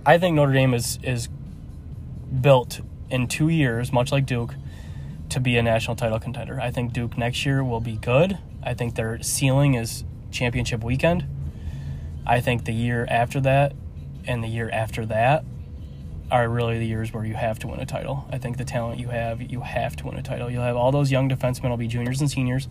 I 0.04 0.18
think 0.18 0.34
Notre 0.34 0.52
Dame 0.52 0.74
is 0.74 0.98
is 1.02 1.28
built 2.40 2.80
in 3.10 3.26
two 3.26 3.48
years, 3.48 3.92
much 3.92 4.12
like 4.12 4.26
Duke, 4.26 4.54
to 5.30 5.40
be 5.40 5.56
a 5.56 5.62
national 5.62 5.96
title 5.96 6.18
contender. 6.18 6.60
I 6.60 6.70
think 6.70 6.92
Duke 6.92 7.16
next 7.18 7.44
year 7.44 7.62
will 7.64 7.80
be 7.80 7.96
good. 7.96 8.38
I 8.62 8.74
think 8.74 8.94
their 8.94 9.22
ceiling 9.22 9.74
is 9.74 10.04
championship 10.30 10.84
weekend. 10.84 11.26
I 12.26 12.40
think 12.40 12.64
the 12.64 12.72
year 12.72 13.06
after 13.10 13.40
that 13.40 13.72
and 14.26 14.44
the 14.44 14.48
year 14.48 14.70
after 14.72 15.06
that 15.06 15.44
are 16.30 16.48
really 16.48 16.78
the 16.78 16.86
years 16.86 17.12
where 17.12 17.24
you 17.24 17.34
have 17.34 17.58
to 17.60 17.66
win 17.66 17.80
a 17.80 17.86
title. 17.86 18.26
I 18.30 18.38
think 18.38 18.56
the 18.56 18.64
talent 18.64 19.00
you 19.00 19.08
have, 19.08 19.42
you 19.42 19.60
have 19.60 19.96
to 19.96 20.06
win 20.06 20.16
a 20.16 20.22
title. 20.22 20.50
You'll 20.50 20.62
have 20.62 20.76
all 20.76 20.92
those 20.92 21.10
young 21.10 21.28
defensemen 21.28 21.70
will 21.70 21.76
be 21.76 21.88
juniors 21.88 22.20
and 22.20 22.30
seniors. 22.30 22.68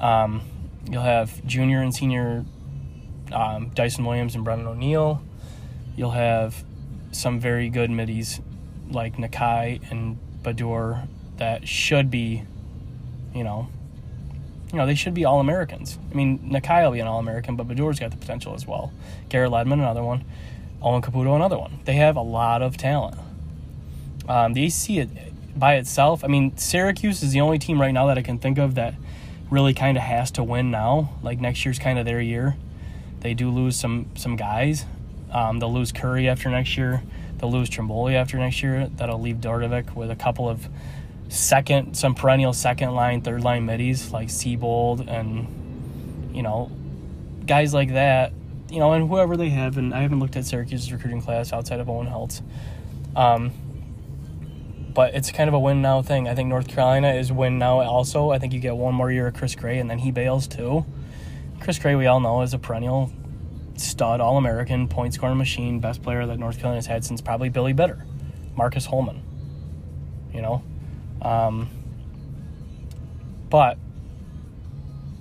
Um, 0.00 0.42
you'll 0.90 1.02
have 1.02 1.44
junior 1.46 1.80
and 1.80 1.94
senior 1.94 2.44
um, 3.32 3.70
Dyson 3.70 4.04
Williams 4.04 4.34
and 4.34 4.44
Brennan 4.44 4.66
O'Neill. 4.66 5.22
You'll 5.96 6.10
have 6.12 6.64
some 7.12 7.40
very 7.40 7.68
good 7.70 7.90
middies 7.90 8.40
like 8.90 9.16
Nakeie 9.16 9.90
and 9.90 10.18
Badur 10.42 11.08
that 11.38 11.66
should 11.66 12.10
be, 12.10 12.44
you 13.34 13.44
know, 13.44 13.68
you 14.72 14.78
know, 14.78 14.86
they 14.86 14.94
should 14.94 15.14
be 15.14 15.24
all 15.24 15.40
Americans. 15.40 15.98
I 16.10 16.14
mean, 16.14 16.38
Nakeie 16.50 16.84
will 16.84 16.92
be 16.92 17.00
an 17.00 17.06
all 17.06 17.18
American, 17.18 17.56
but 17.56 17.66
Badur's 17.66 17.98
got 17.98 18.10
the 18.10 18.18
potential 18.18 18.54
as 18.54 18.66
well. 18.66 18.92
Garrett 19.30 19.50
Leadmon, 19.50 19.74
another 19.74 20.02
one. 20.02 20.24
Owen 20.82 21.02
Caputo, 21.02 21.34
another 21.34 21.58
one. 21.58 21.80
They 21.84 21.94
have 21.94 22.16
a 22.16 22.22
lot 22.22 22.62
of 22.62 22.76
talent. 22.76 23.18
Um, 24.28 24.52
the 24.52 24.66
ACC 24.66 25.08
by 25.56 25.74
itself, 25.76 26.22
I 26.22 26.28
mean, 26.28 26.56
Syracuse 26.56 27.22
is 27.22 27.32
the 27.32 27.40
only 27.40 27.58
team 27.58 27.80
right 27.80 27.90
now 27.90 28.06
that 28.06 28.18
I 28.18 28.22
can 28.22 28.38
think 28.38 28.58
of 28.58 28.76
that 28.76 28.94
really 29.50 29.74
kind 29.74 29.96
of 29.96 30.02
has 30.02 30.30
to 30.32 30.44
win 30.44 30.70
now. 30.70 31.10
Like 31.22 31.40
next 31.40 31.64
year's 31.64 31.78
kind 31.78 31.98
of 31.98 32.04
their 32.04 32.20
year. 32.20 32.56
They 33.20 33.34
do 33.34 33.50
lose 33.50 33.76
some 33.76 34.06
some 34.14 34.36
guys. 34.36 34.86
Um, 35.32 35.58
they'll 35.58 35.72
lose 35.72 35.92
Curry 35.92 36.28
after 36.28 36.48
next 36.48 36.76
year. 36.76 37.02
They'll 37.38 37.52
lose 37.52 37.68
Trimboli 37.68 38.14
after 38.14 38.38
next 38.38 38.62
year. 38.62 38.88
That'll 38.96 39.20
leave 39.20 39.36
Dordevic 39.36 39.94
with 39.94 40.10
a 40.10 40.16
couple 40.16 40.48
of 40.48 40.68
second, 41.28 41.96
some 41.96 42.14
perennial 42.14 42.52
second 42.52 42.94
line, 42.94 43.22
third 43.22 43.42
line 43.42 43.66
middies 43.66 44.12
like 44.12 44.28
Seebold 44.28 45.08
and 45.08 46.34
you 46.34 46.42
know 46.42 46.70
guys 47.46 47.72
like 47.72 47.94
that 47.94 48.32
you 48.70 48.78
know, 48.78 48.92
and 48.92 49.08
whoever 49.08 49.36
they 49.36 49.48
have, 49.50 49.78
and 49.78 49.94
I 49.94 50.00
haven't 50.00 50.20
looked 50.20 50.36
at 50.36 50.44
Syracuse's 50.44 50.92
recruiting 50.92 51.22
class 51.22 51.52
outside 51.52 51.80
of 51.80 51.88
Owen 51.88 52.06
Hiltz. 52.06 52.42
Um, 53.16 53.52
but 54.94 55.14
it's 55.14 55.30
kind 55.30 55.48
of 55.48 55.54
a 55.54 55.58
win 55.58 55.80
now 55.80 56.02
thing. 56.02 56.28
I 56.28 56.34
think 56.34 56.48
North 56.48 56.68
Carolina 56.68 57.12
is 57.14 57.32
win 57.32 57.58
now 57.58 57.80
also. 57.80 58.30
I 58.30 58.38
think 58.38 58.52
you 58.52 58.60
get 58.60 58.76
one 58.76 58.94
more 58.94 59.10
year 59.10 59.28
of 59.28 59.34
Chris 59.34 59.54
Gray, 59.54 59.78
and 59.78 59.88
then 59.88 59.98
he 59.98 60.10
bails 60.10 60.46
too. 60.46 60.84
Chris 61.60 61.78
Gray, 61.78 61.94
we 61.94 62.06
all 62.06 62.20
know, 62.20 62.42
is 62.42 62.54
a 62.54 62.58
perennial 62.58 63.12
stud, 63.76 64.20
All 64.20 64.36
American, 64.36 64.88
point 64.88 65.14
scoring 65.14 65.38
machine, 65.38 65.80
best 65.80 66.02
player 66.02 66.26
that 66.26 66.38
North 66.38 66.58
Carolina's 66.58 66.86
had 66.86 67.04
since 67.04 67.20
probably 67.20 67.48
Billy 67.48 67.72
Bitter, 67.72 68.04
Marcus 68.56 68.86
Holman. 68.86 69.22
You 70.32 70.42
know? 70.42 70.62
Um, 71.22 71.68
but 73.50 73.78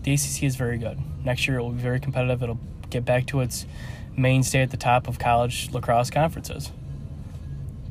the 0.03 0.13
ACC 0.13 0.43
is 0.43 0.55
very 0.55 0.77
good. 0.77 0.99
Next 1.23 1.47
year 1.47 1.59
it 1.59 1.61
will 1.61 1.71
be 1.71 1.81
very 1.81 1.99
competitive. 1.99 2.41
It'll 2.43 2.59
get 2.89 3.05
back 3.05 3.25
to 3.27 3.41
its 3.41 3.65
mainstay 4.15 4.61
at 4.61 4.71
the 4.71 4.77
top 4.77 5.07
of 5.07 5.19
college 5.19 5.71
lacrosse 5.71 6.09
conferences. 6.09 6.71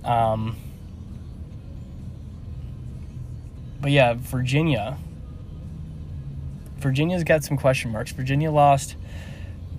Um, 0.05 0.57
but 3.81 3.91
yeah, 3.91 4.15
Virginia. 4.17 4.99
Virginia's 6.79 7.25
got 7.25 7.43
some 7.43 7.57
question 7.57 7.91
marks. 7.91 8.13
Virginia 8.13 8.51
lost 8.51 8.97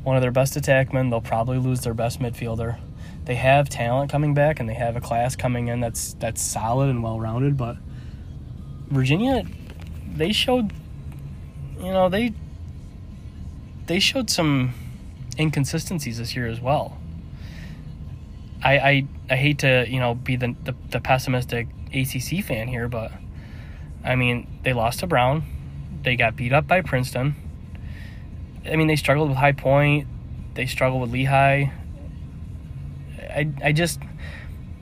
one 0.03 0.15
of 0.15 0.21
their 0.21 0.32
best 0.32 0.56
attackmen. 0.56 1.10
They'll 1.10 1.21
probably 1.21 1.58
lose 1.58 1.82
their 1.82 1.93
best 1.93 2.19
midfielder. 2.19 2.80
They 3.25 3.36
have 3.36 3.69
talent 3.69 4.10
coming 4.10 4.34
back, 4.34 4.60
and 4.60 4.67
they 4.69 4.73
have 4.73 4.95
a 4.95 5.01
class 5.01 5.36
coming 5.36 5.67
in 5.67 5.82
that's 5.82 6.13
that's 6.13 6.41
solid 6.41 6.89
and 6.89 7.03
well 7.03 7.19
rounded. 7.19 7.58
But 7.58 7.77
Virginia, 8.88 9.43
they 10.15 10.32
showed, 10.32 10.71
you 11.77 11.91
know, 11.91 12.10
they 12.10 12.34
they 13.88 13.99
showed 13.99 14.30
some 14.30 14.73
inconsistencies 15.39 16.17
this 16.17 16.36
year 16.36 16.47
as 16.47 16.60
well. 16.60 16.97
I, 18.63 18.78
I, 18.78 19.08
I 19.30 19.36
hate 19.36 19.60
to 19.60 19.86
you 19.88 20.00
know 20.00 20.15
be 20.15 20.36
the, 20.36 20.56
the, 20.63 20.76
the 20.89 21.00
pessimistic 21.00 21.67
ACC 21.93 22.43
fan 22.43 22.67
here, 22.67 22.88
but 22.88 23.12
I 24.04 24.15
mean 24.15 24.47
they 24.63 24.73
lost 24.73 25.00
to 25.00 25.08
Brown, 25.08 25.43
they 26.04 26.15
got 26.15 26.36
beat 26.36 26.54
up 26.54 26.67
by 26.67 26.82
Princeton. 26.82 27.36
I 28.65 28.76
mean 28.76 28.88
they 28.88 28.95
struggled 28.95 29.30
with 29.30 29.38
High 29.38 29.52
Point, 29.52 30.08
they 30.56 30.65
struggled 30.65 31.02
with 31.02 31.12
Lehigh. 31.12 31.69
I 33.30 33.50
I 33.63 33.71
just 33.71 34.00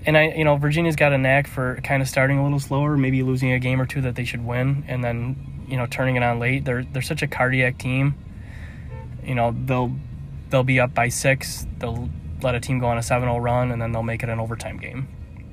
and 0.06 0.18
I 0.18 0.30
you 0.30 0.46
know 0.46 0.56
Virginia's 0.56 0.96
got 0.96 1.12
a 1.12 1.18
knack 1.18 1.48
for 1.48 1.80
kind 1.84 2.02
of 2.02 2.08
starting 2.08 2.38
a 2.38 2.44
little 2.44 2.60
slower, 2.60 2.96
maybe 2.96 3.24
losing 3.24 3.52
a 3.52 3.60
game 3.60 3.82
or 3.82 3.86
two 3.86 4.02
that 4.02 4.16
they 4.16 4.24
should 4.24 4.46
win, 4.46 4.86
and 4.88 5.04
then 5.04 5.66
you 5.68 5.78
know 5.78 5.86
turning 5.86 6.16
it 6.16 6.24
on 6.24 6.40
late. 6.40 6.64
They're 6.64 6.84
they're 6.84 7.02
such 7.02 7.22
a 7.22 7.28
cardiac 7.28 7.78
team. 7.78 8.16
You 9.24 9.36
know 9.36 9.54
they'll 9.66 9.92
they'll 10.50 10.64
be 10.64 10.80
up 10.80 10.94
by 10.94 11.10
six. 11.10 11.68
They'll 11.80 12.10
let 12.42 12.56
a 12.56 12.60
team 12.60 12.80
go 12.80 12.88
on 12.88 12.98
a 12.98 13.02
7-0 13.02 13.42
run, 13.42 13.72
and 13.72 13.82
then 13.82 13.92
they'll 13.92 14.04
make 14.04 14.24
it 14.24 14.30
an 14.30 14.40
overtime 14.40 14.78
game. 14.78 15.08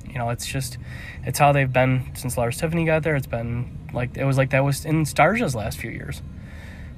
You 0.08 0.18
know, 0.18 0.30
it's 0.30 0.46
just 0.46 0.78
it's 1.24 1.38
how 1.38 1.52
they've 1.52 1.72
been 1.72 2.10
since 2.14 2.36
Lars 2.36 2.58
Tiffany 2.58 2.84
got 2.84 3.02
there. 3.02 3.16
It's 3.16 3.26
been 3.26 3.78
like 3.94 4.16
it 4.16 4.24
was 4.24 4.36
like 4.36 4.50
that 4.50 4.62
was 4.62 4.84
in 4.84 5.04
Starsia's 5.04 5.54
last 5.54 5.78
few 5.78 5.90
years. 5.90 6.22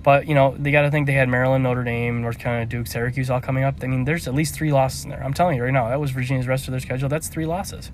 But 0.02 0.26
you 0.26 0.34
know, 0.34 0.54
they 0.58 0.70
got 0.70 0.82
to 0.82 0.90
think 0.90 1.06
they 1.06 1.14
had 1.14 1.28
Maryland, 1.28 1.64
Notre 1.64 1.84
Dame, 1.84 2.20
North 2.20 2.38
Carolina, 2.38 2.66
Duke, 2.66 2.86
Syracuse 2.86 3.30
all 3.30 3.40
coming 3.40 3.64
up. 3.64 3.76
I 3.82 3.86
mean, 3.86 4.04
there's 4.04 4.26
at 4.26 4.34
least 4.34 4.54
three 4.54 4.72
losses 4.72 5.04
in 5.04 5.10
there. 5.10 5.22
I'm 5.22 5.32
telling 5.32 5.56
you 5.56 5.62
right 5.62 5.72
now, 5.72 5.88
that 5.88 6.00
was 6.00 6.10
Virginia's 6.10 6.46
rest 6.46 6.66
of 6.66 6.72
their 6.72 6.80
schedule. 6.80 7.08
That's 7.08 7.28
three 7.28 7.46
losses. 7.46 7.92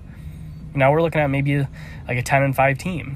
Now 0.73 0.91
we're 0.91 1.01
looking 1.01 1.21
at 1.21 1.27
maybe 1.27 1.59
like 2.07 2.17
a 2.17 2.21
10 2.21 2.43
and 2.43 2.55
5 2.55 2.77
team. 2.77 3.15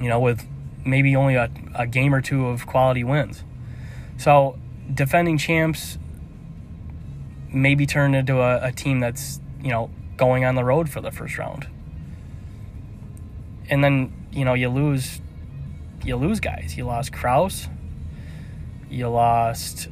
You 0.00 0.08
know, 0.08 0.18
with 0.18 0.46
maybe 0.84 1.14
only 1.14 1.34
a, 1.34 1.50
a 1.74 1.86
game 1.86 2.14
or 2.14 2.20
two 2.20 2.46
of 2.46 2.66
quality 2.66 3.04
wins. 3.04 3.44
So 4.16 4.58
defending 4.92 5.38
champs 5.38 5.98
maybe 7.52 7.86
turn 7.86 8.14
into 8.14 8.40
a, 8.40 8.68
a 8.68 8.72
team 8.72 9.00
that's, 9.00 9.40
you 9.62 9.70
know, 9.70 9.90
going 10.16 10.44
on 10.44 10.54
the 10.54 10.64
road 10.64 10.88
for 10.88 11.00
the 11.00 11.10
first 11.10 11.38
round. 11.38 11.66
And 13.68 13.82
then, 13.82 14.12
you 14.32 14.44
know, 14.44 14.54
you 14.54 14.68
lose 14.68 15.20
you 16.04 16.16
lose 16.16 16.40
guys. 16.40 16.76
You 16.76 16.84
lost 16.84 17.12
Kraus. 17.12 17.68
You 18.88 19.08
lost 19.08 19.88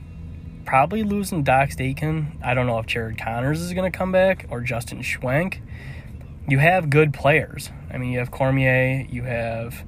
probably 0.64 1.02
losing 1.02 1.42
Dox 1.42 1.76
Aitken. 1.78 2.38
I 2.42 2.54
don't 2.54 2.66
know 2.66 2.78
if 2.78 2.86
Jared 2.86 3.18
Connors 3.18 3.60
is 3.60 3.72
going 3.72 3.90
to 3.90 3.96
come 3.96 4.12
back 4.12 4.46
or 4.50 4.60
Justin 4.60 5.00
Schwenk. 5.00 5.60
You 6.48 6.58
have 6.58 6.90
good 6.90 7.12
players. 7.12 7.70
I 7.90 7.98
mean, 7.98 8.10
you 8.10 8.18
have 8.18 8.30
Cormier, 8.30 9.06
you 9.08 9.22
have 9.22 9.84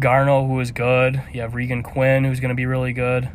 Garno, 0.00 0.46
who 0.46 0.58
is 0.60 0.70
good. 0.70 1.22
You 1.32 1.42
have 1.42 1.54
Regan 1.54 1.82
Quinn, 1.82 2.24
who's 2.24 2.40
going 2.40 2.50
to 2.50 2.54
be 2.54 2.66
really 2.66 2.92
good. 2.92 3.28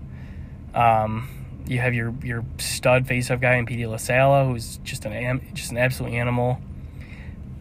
Um, 0.73 1.29
you 1.65 1.79
have 1.79 1.93
your 1.93 2.13
your 2.23 2.43
stud 2.57 3.05
faceoff 3.05 3.39
guy 3.41 3.55
in 3.55 3.65
Petey 3.65 3.83
LaSala, 3.83 4.47
who's 4.47 4.77
just 4.77 5.05
an 5.05 5.41
just 5.53 5.71
an 5.71 5.77
absolute 5.77 6.13
animal. 6.13 6.59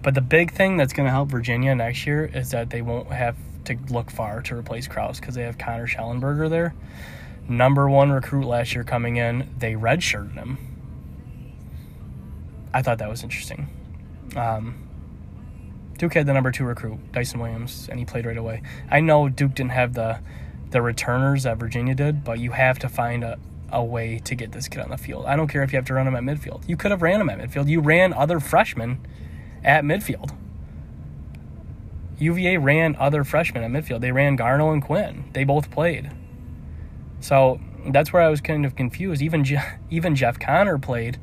But 0.02 0.14
the 0.14 0.20
big 0.20 0.52
thing 0.52 0.76
that's 0.76 0.92
going 0.92 1.06
to 1.06 1.12
help 1.12 1.28
Virginia 1.28 1.74
next 1.74 2.06
year 2.06 2.24
is 2.24 2.50
that 2.50 2.70
they 2.70 2.82
won't 2.82 3.12
have 3.12 3.36
to 3.66 3.76
look 3.88 4.10
far 4.10 4.42
to 4.42 4.56
replace 4.56 4.88
Kraus 4.88 5.20
because 5.20 5.36
they 5.36 5.42
have 5.42 5.58
Connor 5.58 5.86
Schellenberger 5.86 6.50
there. 6.50 6.74
Number 7.48 7.88
one 7.88 8.10
recruit 8.10 8.46
last 8.46 8.74
year 8.74 8.82
coming 8.82 9.16
in, 9.16 9.48
they 9.58 9.74
redshirted 9.74 10.34
him. 10.34 10.58
I 12.74 12.82
thought 12.82 12.98
that 12.98 13.08
was 13.08 13.22
interesting. 13.22 13.68
Um, 14.34 14.88
Duke 15.98 16.14
had 16.14 16.26
the 16.26 16.32
number 16.32 16.50
two 16.50 16.64
recruit, 16.64 17.12
Dyson 17.12 17.38
Williams, 17.38 17.88
and 17.88 17.98
he 17.98 18.04
played 18.04 18.26
right 18.26 18.36
away. 18.36 18.62
I 18.90 19.00
know 19.00 19.28
Duke 19.28 19.54
didn't 19.54 19.72
have 19.72 19.94
the 19.94 20.18
the 20.72 20.82
returners 20.82 21.44
that 21.44 21.58
Virginia 21.58 21.94
did, 21.94 22.24
but 22.24 22.38
you 22.38 22.50
have 22.50 22.78
to 22.80 22.88
find 22.88 23.22
a, 23.22 23.38
a 23.70 23.82
way 23.84 24.18
to 24.24 24.34
get 24.34 24.52
this 24.52 24.68
kid 24.68 24.80
on 24.80 24.90
the 24.90 24.98
field. 24.98 25.26
I 25.26 25.36
don't 25.36 25.48
care 25.48 25.62
if 25.62 25.72
you 25.72 25.76
have 25.76 25.86
to 25.86 25.94
run 25.94 26.06
him 26.06 26.16
at 26.16 26.22
midfield. 26.22 26.68
You 26.68 26.76
could 26.76 26.90
have 26.90 27.02
ran 27.02 27.20
him 27.20 27.30
at 27.30 27.38
midfield. 27.38 27.68
You 27.68 27.80
ran 27.80 28.12
other 28.12 28.40
freshmen 28.40 29.06
at 29.62 29.84
midfield. 29.84 30.36
UVA 32.18 32.56
ran 32.56 32.96
other 32.96 33.24
freshmen 33.24 33.64
at 33.64 33.70
midfield. 33.70 34.00
They 34.00 34.12
ran 34.12 34.36
Garno 34.36 34.72
and 34.72 34.82
Quinn. 34.82 35.24
They 35.32 35.44
both 35.44 35.70
played. 35.70 36.10
So 37.20 37.60
that's 37.86 38.12
where 38.12 38.22
I 38.22 38.28
was 38.28 38.40
kind 38.40 38.64
of 38.64 38.76
confused. 38.76 39.22
Even 39.22 39.44
Je- 39.44 39.58
even 39.90 40.14
Jeff 40.14 40.38
Connor 40.38 40.78
played, 40.78 41.18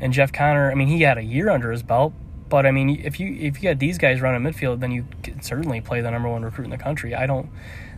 and 0.00 0.12
Jeff 0.12 0.32
Connor. 0.32 0.70
I 0.70 0.74
mean, 0.74 0.88
he 0.88 1.02
had 1.02 1.18
a 1.18 1.24
year 1.24 1.50
under 1.50 1.70
his 1.70 1.82
belt. 1.82 2.12
But 2.48 2.64
I 2.64 2.70
mean, 2.70 3.00
if 3.02 3.18
you 3.18 3.34
if 3.34 3.62
you 3.62 3.68
had 3.68 3.80
these 3.80 3.98
guys 3.98 4.20
running 4.20 4.42
midfield, 4.42 4.80
then 4.80 4.92
you 4.92 5.06
could 5.22 5.44
certainly 5.44 5.80
play 5.80 6.00
the 6.00 6.10
number 6.10 6.28
one 6.28 6.42
recruit 6.42 6.64
in 6.64 6.70
the 6.70 6.78
country. 6.78 7.14
I 7.14 7.26
don't. 7.26 7.48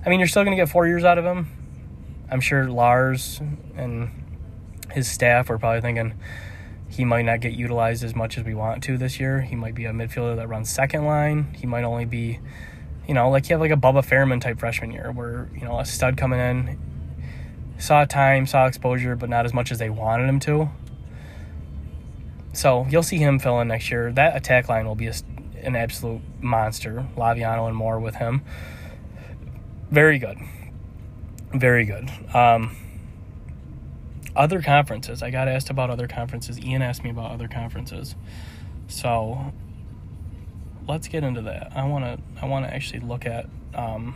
I 0.04 0.11
mean, 0.11 0.20
you're 0.20 0.28
still 0.28 0.44
going 0.44 0.56
to 0.56 0.62
get 0.62 0.68
four 0.68 0.87
years 0.87 1.04
out 1.04 1.18
of 1.18 1.24
him. 1.24 1.48
I'm 2.30 2.40
sure 2.40 2.68
Lars 2.68 3.40
and 3.76 4.11
his 4.92 5.08
staff 5.08 5.48
were 5.48 5.58
probably 5.58 5.80
thinking 5.80 6.14
he 6.88 7.04
might 7.04 7.22
not 7.22 7.40
get 7.40 7.52
utilized 7.52 8.02
as 8.04 8.14
much 8.14 8.38
as 8.38 8.44
we 8.44 8.54
want 8.54 8.82
to 8.84 8.96
this 8.96 9.20
year. 9.20 9.40
He 9.40 9.54
might 9.54 9.74
be 9.74 9.84
a 9.84 9.92
midfielder 9.92 10.37
that 10.37 10.48
runs 10.48 10.70
second 10.70 11.04
line. 11.04 11.54
He 11.54 11.66
might 11.66 11.84
only 11.84 12.04
be, 12.04 12.38
you 13.06 13.14
know, 13.14 13.28
like 13.30 13.48
you 13.48 13.54
have 13.54 13.61
like 13.61 13.70
a 13.70 13.76
Bubba 13.76 14.04
Fairman 14.04 14.40
type 14.40 14.58
freshman 14.58 14.90
year 14.90 15.12
where, 15.12 15.50
you 15.54 15.62
know, 15.62 15.78
a 15.78 15.84
stud 15.84 16.16
coming 16.16 16.40
in, 16.40 16.78
saw 17.78 18.04
time, 18.04 18.46
saw 18.46 18.66
exposure, 18.66 19.16
but 19.16 19.28
not 19.28 19.44
as 19.44 19.52
much 19.52 19.70
as 19.70 19.78
they 19.78 19.90
wanted 19.90 20.28
him 20.28 20.40
to. 20.40 20.70
So 22.52 22.87
you'll 22.88 23.02
see 23.02 23.18
him 23.18 23.38
fill 23.38 23.61
in 23.61 23.68
next 23.68 23.90
year. 23.90 24.12
That 24.12 24.37
attack 24.37 24.68
line 24.68 24.87
will 24.87 24.94
be 24.94 25.08
a, 25.08 25.14
an 25.62 25.76
absolute 25.76 26.22
monster. 26.40 27.06
Laviano 27.16 27.68
and 27.68 27.76
more 27.76 28.00
with 28.00 28.16
him. 28.16 28.42
Very 29.90 30.18
good. 30.18 30.38
Very 31.53 31.85
good. 31.85 32.11
Um, 32.35 32.77
other 34.37 34.61
conferences. 34.61 35.22
I 35.22 35.31
got 35.31 35.48
asked 35.48 35.70
about 35.70 35.90
other 35.90 36.07
conferences. 36.07 36.61
Ian 36.61 36.83
asked 36.83 37.03
me 37.03 37.11
about 37.11 37.31
other 37.31 37.48
conferences. 37.48 38.14
So 38.87 39.53
let's 40.87 41.09
get 41.09 41.24
into 41.24 41.42
that. 41.42 41.72
I 41.74 41.85
want 41.85 42.05
to. 42.05 42.42
I 42.42 42.46
want 42.46 42.66
to 42.66 42.74
actually 42.74 43.01
look 43.01 43.27
at. 43.27 43.46
Um, 43.74 44.14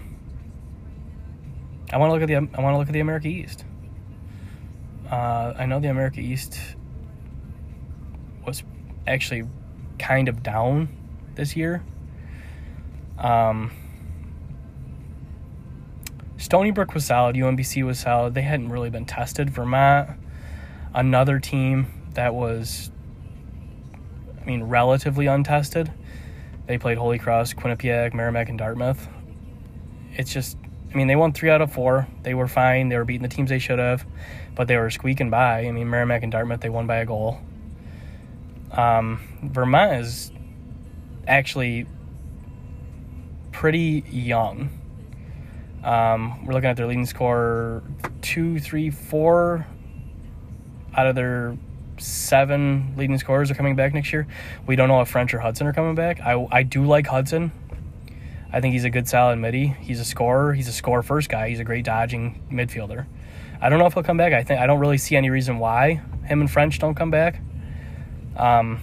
I 1.93 1.97
want 1.97 2.11
to 2.11 2.13
look 2.15 2.23
at 2.23 2.29
the. 2.29 2.37
I 2.37 2.63
want 2.63 2.75
to 2.75 2.79
look 2.79 2.89
at 2.89 2.93
the 2.93 3.01
America 3.01 3.29
East. 3.29 3.65
Uh, 5.11 5.55
I 5.59 5.67
know 5.67 5.81
the 5.81 5.89
America 5.89 6.21
East 6.21 6.59
was 8.47 8.63
actually 9.07 9.45
kind 9.99 10.29
of 10.29 10.43
down 10.43 10.89
this 11.35 11.57
year. 11.57 11.83
Um, 13.19 13.71
Stony 16.53 16.71
Brook 16.71 16.93
was 16.93 17.07
solid. 17.07 17.35
UMBC 17.35 17.83
was 17.83 17.99
solid. 17.99 18.35
They 18.35 18.43
hadn't 18.43 18.69
really 18.69 18.91
been 18.91 19.07
tested. 19.07 19.49
Vermont, 19.49 20.11
another 20.93 21.39
team 21.39 21.87
that 22.13 22.35
was, 22.35 22.91
I 24.39 24.45
mean, 24.45 24.65
relatively 24.65 25.29
untested. 25.29 25.91
They 26.67 26.77
played 26.77 26.99
Holy 26.99 27.19
Cross, 27.19 27.55
Quinnipiac, 27.55 28.13
Merrimack, 28.13 28.51
and 28.51 28.59
Dartmouth. 28.59 29.09
It's 30.13 30.31
just, 30.31 30.59
I 30.93 30.95
mean, 30.95 31.07
they 31.07 31.17
won 31.17 31.33
three 31.33 31.49
out 31.49 31.63
of 31.63 31.73
four. 31.73 32.07
They 32.23 32.35
were 32.35 32.49
fine. 32.49 32.91
They 32.91 32.99
were 32.99 33.07
beating 33.07 33.23
the 33.23 33.35
teams 33.35 33.49
they 33.49 33.59
should 33.59 33.79
have, 33.79 34.05
but 34.55 34.69
they 34.69 34.77
were 34.77 34.91
squeaking 34.91 35.31
by. 35.31 35.61
I 35.67 35.71
mean, 35.71 35.89
Merrimack 35.89 36.23
and 36.23 36.31
Dartmouth, 36.31 36.61
they 36.61 36.69
won 36.69 36.87
by 36.87 36.97
a 36.97 37.07
goal. 37.07 37.41
Um, 38.73 39.23
Vermont 39.43 40.03
is 40.03 40.31
actually 41.27 41.87
pretty 43.53 44.05
young. 44.11 44.82
Um, 45.85 46.45
we're 46.47 46.53
looking 46.53 46.71
at 46.71 46.77
their 46.77 46.87
leading 46.87 47.07
score 47.07 47.83
two, 48.21 48.61
three, 48.61 48.91
four 48.91 49.67
out 50.95 51.07
of 51.07 51.15
their 51.15 51.57
seven 51.99 52.95
leading 52.97 53.19
scorers 53.19 53.51
are 53.51 53.55
coming 53.55 53.77
back 53.77 53.95
next 53.95 54.13
year. 54.13 54.27
We 54.67 54.77
don't 54.77 54.89
know 54.89 55.01
if 55.01 55.09
French 55.09 55.35
or 55.35 55.41
Hudson 55.41 55.67
are 55.67 55.73
coming 55.73 55.95
back. 55.95 56.21
I, 56.21 56.47
I 56.51 56.63
do 56.63 56.85
like 56.85 57.07
Hudson. 57.07 57.53
I 58.53 58.61
think 58.61 58.75
he's 58.75 58.85
a 58.85 58.91
good 58.91 59.09
solid 59.09 59.37
midi. 59.37 59.69
He's 59.69 59.99
a 59.99 60.05
scorer. 60.05 60.53
He's 60.53 60.69
a 60.69 60.73
score 60.73 61.03
first 61.03 61.29
guy. 61.29 61.49
He's 61.49 61.61
a 61.61 61.65
great 61.65 61.85
dodging 61.85 62.43
midfielder. 62.51 63.07
I 63.61 63.69
don't 63.69 63.79
know 63.79 63.87
if 63.87 63.95
he'll 63.95 64.03
come 64.03 64.17
back. 64.17 64.33
I 64.33 64.43
think 64.43 64.61
I 64.61 64.67
don't 64.67 64.81
really 64.81 64.99
see 64.99 65.17
any 65.17 65.31
reason 65.31 65.59
why 65.59 66.03
him 66.25 66.41
and 66.41 66.51
French 66.51 66.79
don't 66.79 66.95
come 66.95 67.11
back. 67.11 67.41
Um, 68.37 68.83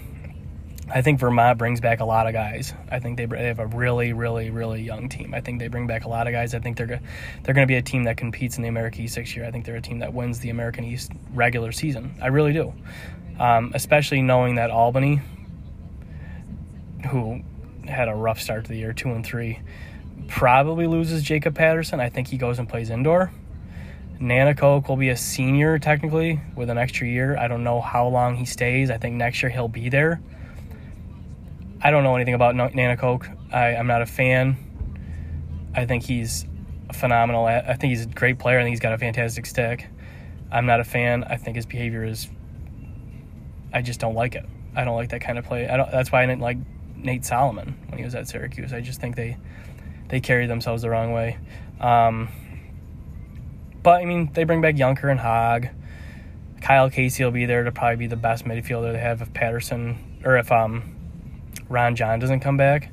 I 0.92 1.02
think 1.02 1.20
Vermont 1.20 1.58
brings 1.58 1.82
back 1.82 2.00
a 2.00 2.06
lot 2.06 2.26
of 2.26 2.34
guys. 2.34 2.74
I 2.90 3.00
think 3.00 3.18
they, 3.18 3.26
they 3.26 3.46
have 3.46 3.60
a 3.60 3.68
really, 3.68 4.14
really, 4.14 4.50
really 4.50 4.82
young 4.82 5.08
team. 5.08 5.34
I 5.36 5.42
think 5.42 5.60
they 5.60 5.68
bring 5.68 5.86
back 5.86 6.06
a 6.06 6.10
lot 6.10 6.26
of 6.28 6.34
guys. 6.34 6.56
I 6.56 6.60
think 6.60 6.78
they're 6.78 6.88
they're 6.88 7.54
going 7.54 7.68
to 7.68 7.72
be 7.72 7.76
a 7.76 7.82
team 7.82 8.06
that 8.06 8.18
competes 8.18 8.58
in 8.58 8.64
the 8.64 8.70
American 8.70 9.04
East 9.04 9.18
next 9.18 9.36
year. 9.36 9.46
I 9.46 9.52
think 9.52 9.66
they're 9.66 9.76
a 9.76 9.82
team 9.82 10.00
that 10.00 10.14
wins 10.14 10.40
the 10.40 10.50
American 10.50 10.84
East 10.84 11.12
regular 11.34 11.72
season. 11.72 12.16
I 12.22 12.28
really 12.28 12.54
do, 12.54 12.74
um, 13.40 13.72
especially 13.76 14.22
knowing 14.22 14.56
that 14.56 14.72
Albany, 14.72 15.22
who 17.10 17.42
had 17.88 18.08
a 18.08 18.16
rough 18.16 18.42
start 18.42 18.66
to 18.66 18.72
the 18.72 18.78
year, 18.78 18.94
two 18.94 19.12
and 19.12 19.24
three, 19.26 19.62
probably 20.28 20.88
loses 20.88 21.22
Jacob 21.22 21.56
Patterson. 21.56 22.00
I 22.00 22.10
think 22.10 22.28
he 22.28 22.38
goes 22.38 22.58
and 22.58 22.68
plays 22.68 22.90
indoor. 22.90 23.32
Nanticoke 24.20 24.90
will 24.90 24.98
be 24.98 25.10
a 25.10 25.18
senior 25.18 25.80
technically 25.80 26.42
with 26.56 26.70
an 26.70 26.78
extra 26.78 27.08
year. 27.08 27.38
I 27.38 27.48
don't 27.48 27.64
know 27.64 27.80
how 27.80 28.08
long 28.08 28.36
he 28.36 28.46
stays. 28.46 28.90
I 28.90 28.98
think 28.98 29.16
next 29.16 29.42
year 29.42 29.50
he'll 29.50 29.70
be 29.70 29.90
there. 29.90 30.20
I 31.82 31.92
don't 31.92 32.04
know 32.04 32.16
anything 32.16 32.34
about 32.34 32.56
Nanticoke. 32.56 33.54
I, 33.54 33.76
I'm 33.76 33.88
not 33.88 34.02
a 34.02 34.06
fan. 34.06 34.58
I 35.74 35.86
think 35.86 36.04
he's 36.04 36.46
phenomenal. 36.94 37.46
I 37.46 37.76
think 37.76 37.92
he's 37.92 38.06
a 38.06 38.10
great 38.10 38.40
player. 38.40 38.60
I 38.60 38.64
think 38.64 38.74
he's 38.74 38.80
got 38.80 38.94
a 38.94 38.98
fantastic 38.98 39.46
stick. 39.46 39.88
I'm 40.52 40.66
not 40.66 40.80
a 40.80 40.84
fan. 40.84 41.24
I 41.24 41.38
think 41.38 41.56
his 41.56 41.66
behavior 41.66 42.04
is. 42.04 42.28
I 43.74 43.82
just 43.82 44.00
don't 44.00 44.16
like 44.16 44.36
it. 44.36 44.46
I 44.76 44.84
don't 44.84 44.96
like 44.96 45.10
that 45.10 45.22
kind 45.22 45.38
of 45.38 45.46
play. 45.46 45.68
I 45.68 45.78
don't. 45.78 45.92
That's 45.92 46.12
why 46.12 46.24
I 46.24 46.26
didn't 46.26 46.42
like 46.42 46.58
Nate 46.96 47.24
Solomon 47.24 47.78
when 47.88 47.98
he 47.98 48.04
was 48.04 48.16
at 48.16 48.28
Syracuse. 48.28 48.74
I 48.74 48.82
just 48.82 49.00
think 49.00 49.16
they 49.16 49.38
they 50.10 50.20
carry 50.20 50.48
themselves 50.48 50.82
the 50.82 50.90
wrong 50.90 51.14
way. 51.14 51.38
Um, 51.80 52.30
but 53.84 54.02
I 54.02 54.06
mean, 54.06 54.32
they 54.34 54.44
bring 54.44 54.62
back 54.62 54.76
Yunker 54.76 55.10
and 55.10 55.20
Hogg. 55.20 55.68
Kyle 56.62 56.90
Casey 56.90 57.24
will 57.24 57.32
be 57.32 57.46
there 57.46 57.64
to 57.64 57.72
probably 57.72 57.96
be 57.96 58.08
the 58.08 58.18
best 58.18 58.44
midfielder 58.44 58.92
they 58.92 59.00
have 59.00 59.22
if 59.22 59.34
Patterson 59.34 60.22
or 60.26 60.38
if 60.38 60.52
um, 60.52 60.99
Ron 61.68 61.96
John 61.96 62.20
doesn't 62.20 62.40
come 62.40 62.58
back. 62.58 62.92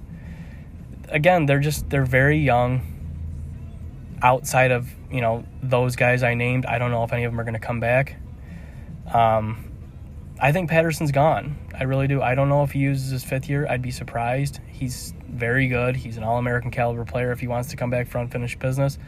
Again, 1.09 1.47
they're 1.47 1.61
just 1.61 1.89
they're 1.89 2.05
very 2.05 2.39
young. 2.39 2.93
Outside 4.23 4.71
of 4.71 4.89
you 5.11 5.21
know 5.21 5.45
those 5.63 5.97
guys 5.97 6.23
I 6.23 6.35
named, 6.35 6.67
I 6.67 6.79
don't 6.79 6.91
know 6.91 7.05
if 7.05 7.13
any 7.13 7.25
of 7.25 7.33
them 7.33 7.41
are 7.41 7.45
going 7.45 7.55
to 7.55 7.61
come 7.61 7.81
back. 7.81 8.17
Um, 9.13 9.67
I 10.41 10.53
think 10.53 10.69
Patterson's 10.69 11.13
gone. 11.13 11.57
I 11.75 11.85
really 11.85 12.09
do. 12.09 12.21
I 12.21 12.35
don't 12.35 12.49
know 12.49 12.63
if 12.63 12.73
he 12.73 12.81
uses 12.81 13.11
his 13.11 13.25
fifth 13.25 13.49
year. 13.49 13.67
I'd 13.69 13.83
be 13.83 13.91
surprised. 13.91 14.61
He's 14.67 15.15
very 15.29 15.69
good. 15.69 15.97
He's 15.97 16.17
an 16.17 16.25
All 16.25 16.39
American 16.39 16.71
caliber 16.71 17.05
player. 17.05 17.33
If 17.33 17.41
he 17.41 17.47
wants 17.47 17.71
to 17.71 17.77
come 17.77 17.91
back 17.91 18.09
for 18.09 18.19
unfinished 18.19 18.59
business, 18.59 18.99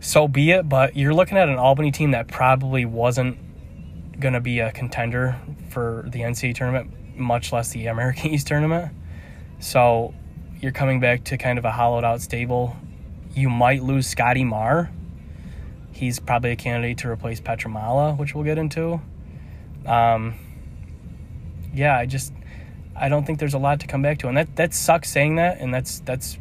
so 0.00 0.28
be 0.28 0.50
it. 0.50 0.68
But 0.68 0.96
you're 0.96 1.14
looking 1.14 1.38
at 1.38 1.48
an 1.48 1.56
Albany 1.56 1.90
team 1.90 2.10
that 2.10 2.28
probably 2.28 2.84
wasn't 2.84 3.38
going 4.20 4.34
to 4.34 4.40
be 4.40 4.58
a 4.58 4.72
contender 4.72 5.40
for 5.70 6.04
the 6.08 6.20
NCAA 6.20 6.54
tournament, 6.54 6.92
much 7.18 7.52
less 7.52 7.70
the 7.70 7.86
American 7.86 8.30
East 8.30 8.46
tournament. 8.46 8.92
So 9.60 10.14
you're 10.60 10.72
coming 10.72 11.00
back 11.00 11.24
to 11.24 11.38
kind 11.38 11.58
of 11.58 11.64
a 11.64 11.70
hollowed 11.70 12.04
out 12.04 12.20
stable. 12.20 12.76
You 13.34 13.48
might 13.48 13.82
lose 13.82 14.06
Scotty 14.06 14.44
Marr. 14.44 14.90
He's 15.92 16.20
probably 16.20 16.52
a 16.52 16.56
candidate 16.56 16.98
to 16.98 17.08
replace 17.08 17.40
Pietramala, 17.40 18.16
which 18.16 18.34
we'll 18.34 18.44
get 18.44 18.58
into. 18.58 19.00
Um, 19.86 20.34
yeah, 21.74 21.96
I 21.96 22.06
just 22.06 22.32
I 22.94 23.08
don't 23.08 23.24
think 23.24 23.38
there's 23.38 23.54
a 23.54 23.58
lot 23.58 23.80
to 23.80 23.86
come 23.86 24.02
back 24.02 24.18
to, 24.18 24.28
and 24.28 24.36
that 24.36 24.56
that 24.56 24.74
sucks 24.74 25.10
saying 25.10 25.36
that, 25.36 25.60
and 25.60 25.72
that's 25.72 26.00
that's 26.00 26.38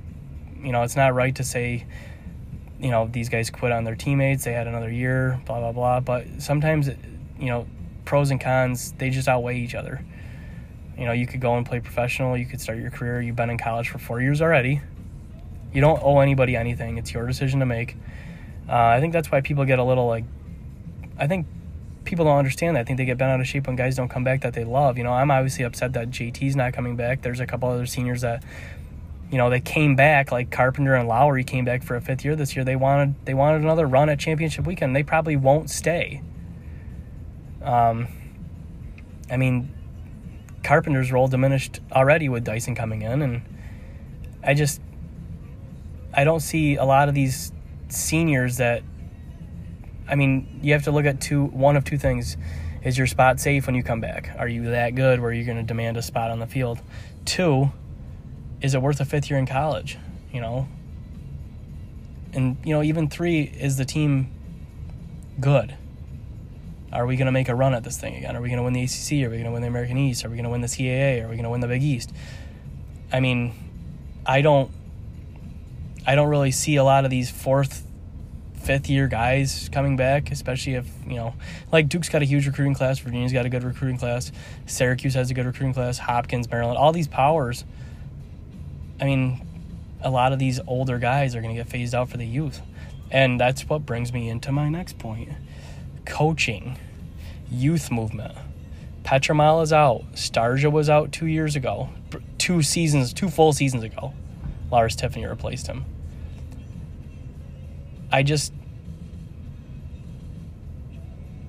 you 0.61 0.71
know 0.71 0.83
it's 0.83 0.95
not 0.95 1.13
right 1.13 1.35
to 1.35 1.43
say 1.43 1.85
you 2.79 2.91
know 2.91 3.07
these 3.11 3.29
guys 3.29 3.49
quit 3.49 3.71
on 3.71 3.83
their 3.83 3.95
teammates, 3.95 4.43
they 4.43 4.53
had 4.53 4.67
another 4.67 4.91
year, 4.91 5.39
blah 5.45 5.59
blah 5.59 5.71
blah. 5.71 5.99
But 5.99 6.25
sometimes 6.39 6.89
you 7.39 7.47
know 7.47 7.67
pros 8.05 8.31
and 8.31 8.39
cons 8.39 8.93
they 8.93 9.09
just 9.09 9.27
outweigh 9.27 9.57
each 9.59 9.75
other. 9.75 10.03
You 10.97 11.05
know, 11.05 11.11
you 11.11 11.27
could 11.27 11.41
go 11.41 11.57
and 11.57 11.65
play 11.65 11.79
professional, 11.79 12.35
you 12.35 12.45
could 12.45 12.59
start 12.59 12.79
your 12.79 12.89
career. 12.89 13.21
You've 13.21 13.35
been 13.35 13.49
in 13.49 13.57
college 13.57 13.89
for 13.89 13.99
four 13.99 14.21
years 14.21 14.41
already. 14.41 14.81
You 15.73 15.81
don't 15.81 16.01
owe 16.01 16.19
anybody 16.19 16.55
anything. 16.55 16.97
It's 16.97 17.13
your 17.13 17.27
decision 17.27 17.59
to 17.59 17.65
make. 17.65 17.95
Uh, 18.67 18.75
I 18.75 18.99
think 18.99 19.13
that's 19.13 19.31
why 19.31 19.41
people 19.41 19.65
get 19.65 19.79
a 19.79 19.83
little 19.83 20.07
like. 20.07 20.25
I 21.19 21.27
think 21.27 21.45
people 22.03 22.25
don't 22.25 22.37
understand 22.37 22.75
that. 22.75 22.81
I 22.81 22.83
think 22.83 22.97
they 22.97 23.05
get 23.05 23.17
bent 23.17 23.31
out 23.31 23.39
of 23.39 23.47
shape 23.47 23.67
when 23.67 23.75
guys 23.75 23.95
don't 23.95 24.09
come 24.09 24.23
back 24.23 24.41
that 24.41 24.53
they 24.53 24.63
love. 24.63 24.97
You 24.97 25.03
know, 25.03 25.13
I'm 25.13 25.29
obviously 25.29 25.65
upset 25.65 25.93
that 25.93 26.09
JT's 26.09 26.55
not 26.55 26.73
coming 26.73 26.95
back. 26.95 27.21
There's 27.21 27.39
a 27.39 27.45
couple 27.45 27.69
other 27.69 27.85
seniors 27.85 28.21
that, 28.21 28.43
you 29.29 29.37
know, 29.37 29.49
they 29.49 29.59
came 29.59 29.95
back 29.95 30.31
like 30.31 30.49
Carpenter 30.49 30.95
and 30.95 31.07
Lowry 31.07 31.43
came 31.43 31.65
back 31.65 31.83
for 31.83 31.95
a 31.95 32.01
fifth 32.01 32.25
year 32.25 32.35
this 32.35 32.55
year. 32.55 32.65
They 32.65 32.75
wanted 32.75 33.13
they 33.25 33.33
wanted 33.33 33.61
another 33.61 33.85
run 33.85 34.09
at 34.09 34.19
championship 34.19 34.65
weekend. 34.65 34.95
They 34.95 35.03
probably 35.03 35.35
won't 35.35 35.69
stay. 35.69 36.21
Um, 37.61 38.07
I 39.29 39.37
mean, 39.37 39.71
Carpenter's 40.67 41.13
role 41.13 41.29
diminished 41.29 41.79
already 41.93 42.27
with 42.27 42.43
Dyson 42.43 42.75
coming 42.75 43.01
in, 43.01 43.21
and 43.21 43.41
I 44.43 44.53
just 44.53 44.81
I 46.13 46.25
don't 46.25 46.41
see 46.41 46.75
a 46.75 46.83
lot 46.83 47.07
of 47.07 47.15
these 47.15 47.53
seniors 47.87 48.57
that 48.57 48.83
I 50.09 50.15
mean, 50.15 50.59
you 50.61 50.73
have 50.73 50.83
to 50.83 50.91
look 50.91 51.05
at 51.05 51.21
two 51.21 51.45
one 51.45 51.77
of 51.77 51.85
two 51.85 51.97
things. 51.97 52.35
Is 52.83 52.97
your 52.97 53.07
spot 53.07 53.39
safe 53.39 53.65
when 53.65 53.75
you 53.75 53.83
come 53.83 54.01
back? 54.01 54.35
Are 54.37 54.47
you 54.47 54.71
that 54.71 54.93
good 54.93 55.21
where 55.21 55.31
you're 55.31 55.45
going 55.45 55.57
to 55.57 55.63
demand 55.63 55.95
a 55.95 56.01
spot 56.01 56.31
on 56.31 56.39
the 56.39 56.47
field? 56.47 56.81
Two, 57.23 57.71
is 58.61 58.75
it 58.75 58.81
worth 58.81 58.99
a 58.99 59.05
fifth 59.05 59.29
year 59.29 59.39
in 59.39 59.45
college? 59.45 59.97
You 60.33 60.41
know? 60.41 60.67
And, 62.33 62.57
you 62.65 62.73
know, 62.73 62.83
even 62.83 63.09
three, 63.09 63.41
is 63.41 63.77
the 63.77 63.85
team 63.85 64.31
good? 65.39 65.75
Are 66.91 67.05
we 67.05 67.17
going 67.17 67.25
to 67.25 67.31
make 67.31 67.49
a 67.49 67.55
run 67.55 67.73
at 67.73 67.83
this 67.83 67.97
thing 67.97 68.15
again? 68.15 68.35
Are 68.35 68.41
we 68.41 68.49
going 68.49 68.57
to 68.57 68.63
win 68.63 68.73
the 68.73 68.83
ACC? 68.83 69.25
Are 69.25 69.29
we 69.29 69.37
going 69.37 69.45
to 69.45 69.51
win 69.51 69.61
the 69.61 69.67
American 69.67 69.97
East? 69.97 70.23
Are 70.23 70.29
we 70.29 70.35
going 70.35 70.45
to 70.45 70.49
win 70.49 70.61
the 70.61 70.67
CAA? 70.67 71.23
Are 71.23 71.27
we 71.27 71.35
going 71.35 71.43
to 71.43 71.49
win 71.49 71.59
the 71.59 71.67
Big 71.67 71.83
East? 71.83 72.13
I 73.11 73.19
mean, 73.19 73.53
I 74.25 74.41
don't 74.41 74.71
I 76.05 76.15
don't 76.15 76.29
really 76.29 76.51
see 76.51 76.77
a 76.77 76.85
lot 76.85 77.03
of 77.03 77.11
these 77.11 77.29
fourth 77.29 77.85
fifth 78.55 78.89
year 78.89 79.07
guys 79.07 79.69
coming 79.73 79.97
back, 79.97 80.31
especially 80.31 80.75
if, 80.75 80.87
you 81.05 81.15
know, 81.15 81.35
like 81.71 81.89
Duke's 81.89 82.07
got 82.07 82.21
a 82.21 82.25
huge 82.25 82.47
recruiting 82.47 82.73
class, 82.73 82.99
Virginia's 82.99 83.33
got 83.33 83.45
a 83.45 83.49
good 83.49 83.63
recruiting 83.63 83.97
class, 83.97 84.31
Syracuse 84.65 85.13
has 85.15 85.29
a 85.31 85.33
good 85.33 85.45
recruiting 85.45 85.73
class, 85.73 85.97
Hopkins, 85.97 86.49
Maryland, 86.49 86.77
all 86.77 86.93
these 86.93 87.09
powers. 87.09 87.65
I 89.01 89.05
mean, 89.05 89.45
a 90.01 90.09
lot 90.09 90.31
of 90.31 90.39
these 90.39 90.61
older 90.65 90.97
guys 90.97 91.35
are 91.35 91.41
going 91.41 91.53
to 91.53 91.61
get 91.61 91.69
phased 91.69 91.93
out 91.93 92.09
for 92.09 92.17
the 92.17 92.25
youth. 92.25 92.61
And 93.11 93.39
that's 93.39 93.67
what 93.69 93.85
brings 93.85 94.11
me 94.11 94.29
into 94.29 94.51
my 94.51 94.69
next 94.69 94.97
point 94.97 95.29
coaching, 96.07 96.79
youth 97.51 97.91
movement. 97.91 98.35
Pietramala 99.03 99.63
is 99.63 99.71
out. 99.71 100.03
Starsia 100.13 100.71
was 100.71 100.89
out 100.89 101.11
two 101.11 101.27
years 101.27 101.55
ago. 101.55 101.89
two 102.37 102.61
seasons, 102.61 103.13
two 103.13 103.29
full 103.29 103.53
seasons 103.53 103.83
ago, 103.83 104.13
Lars 104.71 104.95
Tiffany 104.95 105.25
replaced 105.25 105.67
him. 105.67 105.85
I 108.11 108.23
just, 108.23 108.53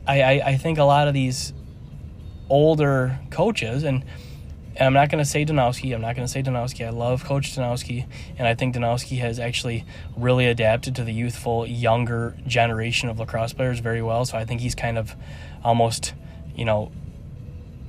I, 0.06 0.22
I, 0.22 0.32
I 0.46 0.56
think 0.56 0.78
a 0.78 0.84
lot 0.84 1.08
of 1.08 1.14
these 1.14 1.52
older 2.48 3.18
coaches, 3.30 3.84
and, 3.84 4.04
and 4.78 4.86
I'm 4.86 4.92
not 4.92 5.10
going 5.10 5.22
to 5.22 5.28
say 5.28 5.44
Danowski, 5.44 5.92
I'm 5.92 6.00
not 6.00 6.14
going 6.14 6.26
to 6.26 6.32
say 6.32 6.40
Danowski. 6.40 6.86
I 6.86 6.90
love 6.90 7.24
Coach 7.24 7.56
Danowski, 7.56 8.06
and 8.38 8.46
I 8.46 8.54
think 8.54 8.76
Danowski 8.76 9.18
has 9.18 9.40
actually 9.40 9.84
really 10.16 10.46
adapted 10.46 10.94
to 10.96 11.04
the 11.04 11.10
youthful, 11.10 11.66
younger 11.66 12.36
generation 12.46 13.08
of 13.08 13.18
lacrosse 13.18 13.52
players 13.52 13.80
very 13.80 14.02
well. 14.02 14.24
So 14.24 14.38
I 14.38 14.44
think 14.44 14.60
he's 14.60 14.76
kind 14.76 14.96
of 14.96 15.16
almost, 15.64 16.14
you 16.54 16.64
know, 16.64 16.92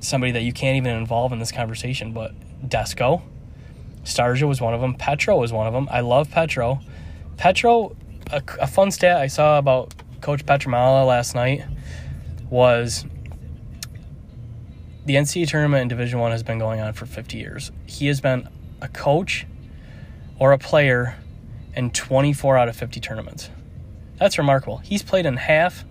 somebody 0.00 0.32
that 0.32 0.42
you 0.42 0.52
can't 0.52 0.76
even 0.76 0.96
involve 0.96 1.32
in 1.32 1.38
this 1.38 1.52
conversation. 1.52 2.12
But 2.12 2.32
Desko, 2.68 3.22
Starsia 4.02 4.48
was 4.48 4.60
one 4.60 4.74
of 4.74 4.80
them. 4.80 4.94
Petro 4.94 5.38
was 5.38 5.52
one 5.52 5.68
of 5.68 5.72
them. 5.72 5.88
I 5.92 6.00
love 6.00 6.28
Petro. 6.32 6.80
Petro, 7.36 7.94
a, 8.32 8.42
a 8.60 8.66
fun 8.66 8.90
stat 8.90 9.16
I 9.16 9.28
saw 9.28 9.58
about 9.58 9.94
Coach 10.20 10.44
Pietramala 10.44 11.06
last 11.06 11.36
night 11.36 11.64
was 12.50 13.04
the 15.04 15.14
NCAA 15.14 15.48
tournament 15.48 15.82
in 15.82 15.88
Division 15.88 16.18
One 16.18 16.30
has 16.32 16.42
been 16.42 16.58
going 16.58 16.80
on 16.80 16.92
for 16.92 17.06
50 17.06 17.38
years. 17.38 17.72
He 17.86 18.06
has 18.08 18.20
been 18.20 18.48
a 18.80 18.88
coach 18.88 19.46
or 20.38 20.52
a 20.52 20.58
player 20.58 21.16
in 21.74 21.90
24 21.90 22.58
out 22.58 22.68
of 22.68 22.76
50 22.76 23.00
tournaments. 23.00 23.50
That's 24.18 24.38
remarkable. 24.38 24.78
He's 24.78 25.02
played 25.02 25.26
in 25.26 25.36
half 25.36 25.84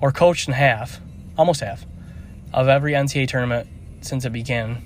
or 0.00 0.12
coached 0.12 0.48
in 0.48 0.54
half, 0.54 1.00
almost 1.36 1.60
half, 1.60 1.84
of 2.52 2.68
every 2.68 2.92
NCAA 2.92 3.28
tournament 3.28 3.68
since 4.00 4.24
it 4.24 4.30
began 4.32 4.82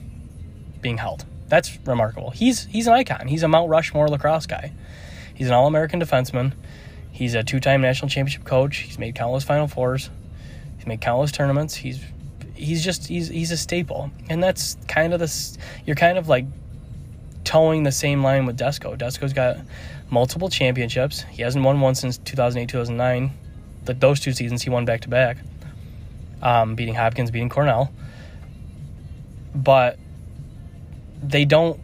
being 0.81 0.99
held. 0.99 1.27
That's 1.49 1.79
remarkable. 1.87 2.31
He's 2.31 2.65
he's 2.65 2.87
an 2.87 2.95
icon. 2.95 3.29
He's 3.29 3.43
a 3.43 3.49
Mount 3.49 3.69
Rushmore 3.69 4.09
lacrosse 4.09 4.47
guy. 4.47 4.73
He's 5.35 5.49
an 5.49 5.53
All-American 5.53 6.01
defenseman. 6.01 6.55
He's 7.11 7.35
a 7.35 7.43
two-time 7.43 7.83
national 7.83 8.09
championship 8.09 8.45
coach. 8.45 8.79
He's 8.79 8.99
made 8.99 9.15
countless 9.15 9.45
Final 9.45 9.69
Fours. 9.69 10.09
He's 10.79 10.87
made 10.87 11.03
countless 11.03 11.31
tournaments. 11.31 11.75
He's 11.75 12.03
he's 12.63 12.85
just 12.85 13.07
he's 13.07 13.29
he's 13.29 13.51
a 13.51 13.57
staple, 13.57 14.11
and 14.29 14.43
that's 14.43 14.77
kind 14.89 15.13
of 15.13 15.21
this. 15.21 15.59
You're 15.85 15.97
kind 15.97 16.17
of 16.17 16.29
like 16.29 16.47
towing 17.45 17.83
the 17.83 17.93
same 17.93 18.23
line 18.23 18.47
with 18.47 18.59
Desko. 18.59 18.97
Desko's 18.97 19.33
got 19.33 19.59
multiple 20.11 20.49
championships. 20.49 21.23
He 21.23 21.43
hasn't 21.43 21.65
won 21.65 21.81
one 21.81 21.95
since 21.95 22.19
2008 22.19 22.69
2009. 22.69 23.33
That 23.85 24.01
those 24.01 24.21
two 24.21 24.33
seasons 24.33 24.63
he 24.63 24.71
won 24.71 24.85
back 24.85 25.01
to 25.03 25.09
back, 25.09 25.39
um, 26.41 26.77
beating 26.77 26.95
Hopkins, 26.95 27.31
beating 27.31 27.49
Cornell. 27.49 27.93
But 29.55 29.99
they 31.23 31.45
don't. 31.45 31.81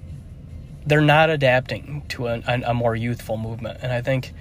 They're 0.86 1.00
not 1.00 1.28
adapting 1.28 2.04
to 2.10 2.28
a, 2.28 2.42
a, 2.46 2.62
a 2.68 2.74
more 2.74 2.96
youthful 2.96 3.36
movement, 3.36 3.80
and 3.82 3.92
I 3.92 4.00
think, 4.00 4.32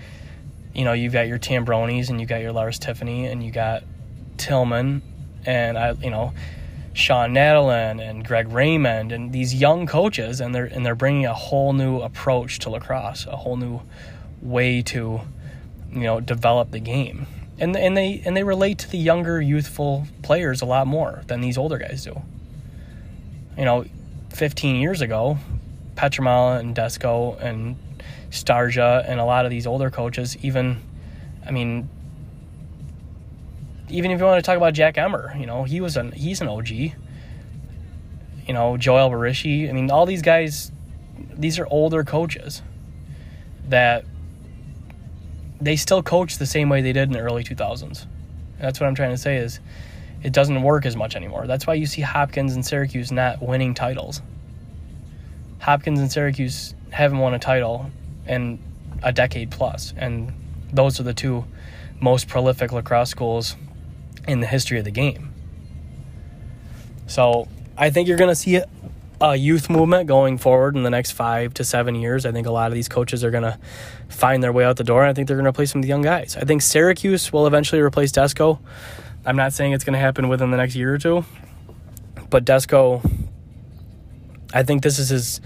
you 0.73 0.85
know, 0.85 0.93
you've 0.93 1.11
got 1.11 1.27
your 1.27 1.39
Tambronis 1.39 2.09
and 2.09 2.21
you 2.21 2.27
got 2.27 2.41
your 2.41 2.53
Lars 2.53 2.79
Tiffany 2.79 3.25
and 3.25 3.43
you 3.43 3.51
got 3.51 3.83
Tillman 4.37 5.01
and 5.47 5.77
I, 5.77 5.93
you 5.93 6.11
know, 6.11 6.33
Shawn 6.93 7.33
Nadelen 7.33 8.01
and 8.01 8.23
Greg 8.25 8.49
Raymond 8.49 9.11
and 9.11 9.31
these 9.31 9.55
young 9.55 9.87
coaches, 9.87 10.41
and 10.41 10.53
they're 10.53 10.65
and 10.65 10.85
they're 10.85 10.93
bringing 10.93 11.25
a 11.25 11.33
whole 11.33 11.73
new 11.73 11.99
approach 11.99 12.59
to 12.59 12.69
lacrosse, 12.69 13.25
a 13.25 13.35
whole 13.35 13.55
new 13.55 13.81
way 14.41 14.81
to, 14.83 15.21
you 15.91 16.01
know, 16.01 16.19
develop 16.19 16.71
the 16.71 16.79
game, 16.79 17.25
and 17.57 17.75
and 17.75 17.95
they 17.95 18.21
and 18.25 18.35
they 18.35 18.43
relate 18.43 18.79
to 18.79 18.91
the 18.91 18.97
younger, 18.97 19.41
youthful 19.41 20.05
players 20.21 20.61
a 20.61 20.65
lot 20.65 20.85
more 20.85 21.23
than 21.27 21.39
these 21.39 21.57
older 21.57 21.77
guys 21.77 22.03
do. 22.03 22.21
You 23.57 23.65
know, 23.65 23.85
15 24.33 24.75
years 24.75 25.01
ago, 25.01 25.39
Pietramala 25.95 26.59
and 26.59 26.75
Desko 26.75 27.41
and 27.41 27.75
Starsia 28.29 29.03
and 29.07 29.19
a 29.19 29.25
lot 29.25 29.45
of 29.45 29.51
these 29.51 29.65
older 29.65 29.89
coaches, 29.89 30.37
even, 30.43 30.77
I 31.45 31.51
mean, 31.51 31.89
even 33.89 34.11
if 34.11 34.19
you 34.19 34.25
want 34.25 34.43
to 34.43 34.45
talk 34.45 34.57
about 34.57 34.73
Jack 34.73 34.97
Emmer, 34.97 35.35
you 35.37 35.45
know, 35.45 35.63
he 35.63 35.81
was 35.81 35.97
an 35.97 36.11
he's 36.11 36.41
an 36.41 36.47
OG. 36.47 36.69
You 36.69 36.93
know, 38.53 38.77
Joe 38.77 39.09
Breschi. 39.09 39.69
I 39.69 39.73
mean, 39.73 39.91
all 39.91 40.05
these 40.05 40.21
guys, 40.21 40.71
these 41.35 41.59
are 41.59 41.67
older 41.67 42.03
coaches 42.03 42.61
that 43.67 44.05
they 45.59 45.75
still 45.75 46.01
coach 46.01 46.37
the 46.37 46.45
same 46.45 46.69
way 46.69 46.81
they 46.81 46.93
did 46.93 47.09
in 47.09 47.11
the 47.11 47.19
early 47.19 47.43
2000s. 47.43 48.05
That's 48.59 48.79
what 48.79 48.87
I'm 48.87 48.95
trying 48.95 49.11
to 49.11 49.17
say 49.17 49.37
is 49.37 49.59
it 50.23 50.31
doesn't 50.31 50.61
work 50.61 50.85
as 50.85 50.95
much 50.95 51.15
anymore. 51.15 51.45
That's 51.45 51.67
why 51.67 51.73
you 51.73 51.85
see 51.85 52.01
Hopkins 52.01 52.53
and 52.53 52.65
Syracuse 52.65 53.11
not 53.11 53.41
winning 53.41 53.73
titles. 53.73 54.21
Hopkins 55.59 55.99
and 55.99 56.11
Syracuse 56.11 56.73
haven't 56.91 57.19
won 57.19 57.33
a 57.33 57.39
title 57.39 57.91
in 58.27 58.59
a 59.03 59.11
decade 59.11 59.51
plus, 59.51 59.93
and 59.97 60.31
those 60.71 60.99
are 60.99 61.03
the 61.03 61.13
two 61.13 61.45
most 61.99 62.27
prolific 62.27 62.71
lacrosse 62.71 63.09
schools 63.09 63.55
in 64.27 64.39
the 64.41 64.47
history 64.47 64.77
of 64.77 64.85
the 64.85 64.91
game. 64.91 65.33
So 67.07 67.47
I 67.77 67.89
think 67.89 68.07
you're 68.07 68.17
going 68.17 68.29
to 68.29 68.35
see 68.35 68.61
a 69.19 69.35
youth 69.35 69.69
movement 69.69 70.07
going 70.07 70.37
forward 70.37 70.75
in 70.75 70.83
the 70.83 70.89
next 70.89 71.11
five 71.11 71.53
to 71.55 71.63
seven 71.63 71.95
years. 71.95 72.25
I 72.25 72.31
think 72.31 72.45
a 72.45 72.51
lot 72.51 72.67
of 72.67 72.73
these 72.73 72.89
coaches 72.89 73.23
are 73.23 73.31
going 73.31 73.43
to 73.43 73.57
find 74.09 74.43
their 74.43 74.51
way 74.51 74.63
out 74.63 74.77
the 74.77 74.83
door, 74.83 75.03
and 75.03 75.09
I 75.09 75.13
think 75.13 75.27
they're 75.27 75.37
going 75.37 75.45
to 75.45 75.49
replace 75.49 75.71
some 75.71 75.79
of 75.79 75.83
the 75.83 75.89
young 75.89 76.01
guys. 76.01 76.37
I 76.37 76.41
think 76.41 76.61
Syracuse 76.61 77.31
will 77.33 77.47
eventually 77.47 77.81
replace 77.81 78.11
Desko. 78.11 78.59
I'm 79.25 79.35
not 79.35 79.53
saying 79.53 79.71
it's 79.71 79.83
going 79.83 79.93
to 79.93 79.99
happen 79.99 80.29
within 80.29 80.51
the 80.51 80.57
next 80.57 80.75
year 80.75 80.93
or 80.93 80.97
two, 80.97 81.25
but 82.29 82.45
Desko, 82.45 83.27
I 84.53 84.63
think 84.63 84.83
this 84.83 84.99
is 84.99 85.09
his 85.09 85.41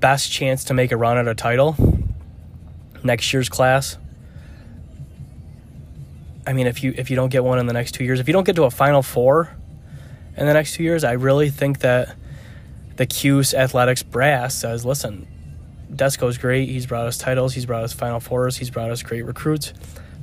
best 0.00 0.32
chance 0.32 0.64
to 0.64 0.74
make 0.74 0.90
a 0.90 0.96
run 0.96 1.18
at 1.18 1.28
a 1.28 1.34
title 1.34 1.76
next 3.04 3.32
year's 3.32 3.48
class. 3.48 3.98
I 6.46 6.52
mean, 6.52 6.66
if 6.66 6.82
you 6.82 6.94
if 6.96 7.10
you 7.10 7.16
don't 7.16 7.30
get 7.30 7.44
one 7.44 7.58
in 7.58 7.66
the 7.66 7.72
next 7.72 7.92
two 7.92 8.04
years, 8.04 8.20
if 8.20 8.28
you 8.28 8.32
don't 8.32 8.44
get 8.44 8.56
to 8.56 8.64
a 8.64 8.70
Final 8.70 9.02
Four 9.02 9.54
in 10.36 10.46
the 10.46 10.52
next 10.52 10.74
two 10.74 10.82
years, 10.82 11.04
I 11.04 11.12
really 11.12 11.50
think 11.50 11.80
that 11.80 12.16
the 12.96 13.06
Cuse 13.06 13.54
Athletics 13.54 14.02
brass 14.02 14.54
says, 14.54 14.84
"Listen, 14.84 15.26
Desko's 15.92 16.38
great. 16.38 16.68
He's 16.68 16.86
brought 16.86 17.06
us 17.06 17.18
titles. 17.18 17.54
He's 17.54 17.66
brought 17.66 17.84
us 17.84 17.92
Final 17.92 18.20
Fours. 18.20 18.56
He's 18.56 18.70
brought 18.70 18.90
us 18.90 19.02
great 19.02 19.24
recruits, 19.24 19.72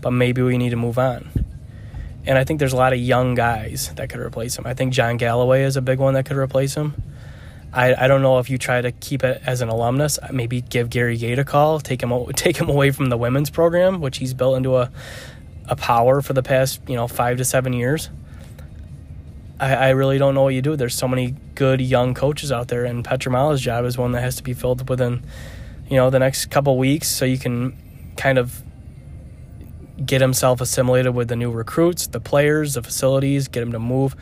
but 0.02 0.12
maybe 0.12 0.42
we 0.42 0.58
need 0.58 0.72
to 0.72 0.76
move 0.76 1.00
on." 1.00 1.30
And 2.26 2.38
I 2.38 2.44
think 2.44 2.60
there's 2.60 2.74
a 2.74 2.78
lot 2.78 2.94
of 2.94 3.00
young 3.00 3.34
guys 3.34 3.92
that 3.96 4.10
could 4.10 4.20
replace 4.20 4.58
him. 4.58 4.68
I 4.68 4.74
think 4.74 4.94
John 4.94 5.18
Galloway 5.18 5.64
is 5.64 5.78
a 5.78 5.82
big 5.82 6.00
one 6.00 6.14
that 6.16 6.26
could 6.26 6.38
replace 6.38 6.76
him. 6.76 7.02
I, 7.72 7.94
I 7.94 8.08
don't 8.08 8.22
know 8.22 8.40
if 8.40 8.50
you 8.50 8.58
try 8.58 8.82
to 8.82 8.92
keep 8.92 9.24
it 9.24 9.42
as 9.46 9.62
an 9.62 9.70
alumnus. 9.70 10.18
Maybe 10.32 10.62
give 10.62 10.90
Gary 10.90 11.18
Gait 11.18 11.40
a 11.40 11.46
call, 11.46 11.80
take 11.80 12.02
him 12.02 12.26
take 12.36 12.58
him 12.58 12.70
away 12.70 12.92
from 12.92 13.10
the 13.10 13.18
women's 13.18 13.50
program, 13.50 14.02
which 14.02 14.18
he's 14.18 14.34
built 14.34 14.58
into 14.58 14.78
a 14.78 14.92
a 15.70 15.76
power 15.76 16.22
for 16.22 16.34
the 16.34 16.44
past 16.44 16.82
you 16.88 16.96
know 16.96 17.08
five 17.08 17.38
to 17.38 17.46
seven 17.46 17.74
years. 17.74 18.10
I, 19.60 19.76
I 19.76 19.90
really 19.90 20.18
don't 20.18 20.36
know 20.36 20.44
what 20.44 20.54
you 20.54 20.62
do. 20.62 20.76
There's 20.76 20.96
so 20.96 21.08
many 21.08 21.36
good 21.56 21.80
young 21.82 22.14
coaches 22.14 22.52
out 22.52 22.68
there, 22.68 22.86
and 22.86 23.06
Pietramala's 23.06 23.62
job 23.62 23.86
is 23.86 23.98
one 23.98 24.12
that 24.14 24.22
has 24.22 24.38
to 24.38 24.44
be 24.44 24.54
filled 24.54 24.90
within 24.90 25.24
you 25.90 25.98
know 25.98 26.10
the 26.10 26.20
next 26.20 26.48
couple 26.48 26.78
weeks, 26.78 27.08
so 27.08 27.26
you 27.26 27.38
can 27.38 27.78
kind 28.18 28.38
of 28.38 28.64
get 30.06 30.22
himself 30.22 30.62
assimilated 30.62 31.14
with 31.14 31.28
the 31.28 31.36
new 31.36 31.52
recruits, 31.52 32.08
the 32.08 32.20
players, 32.20 32.76
the 32.76 32.84
facilities, 32.84 33.48
get 33.48 33.64
him 33.64 33.72
to 33.74 33.80
move. 33.80 34.16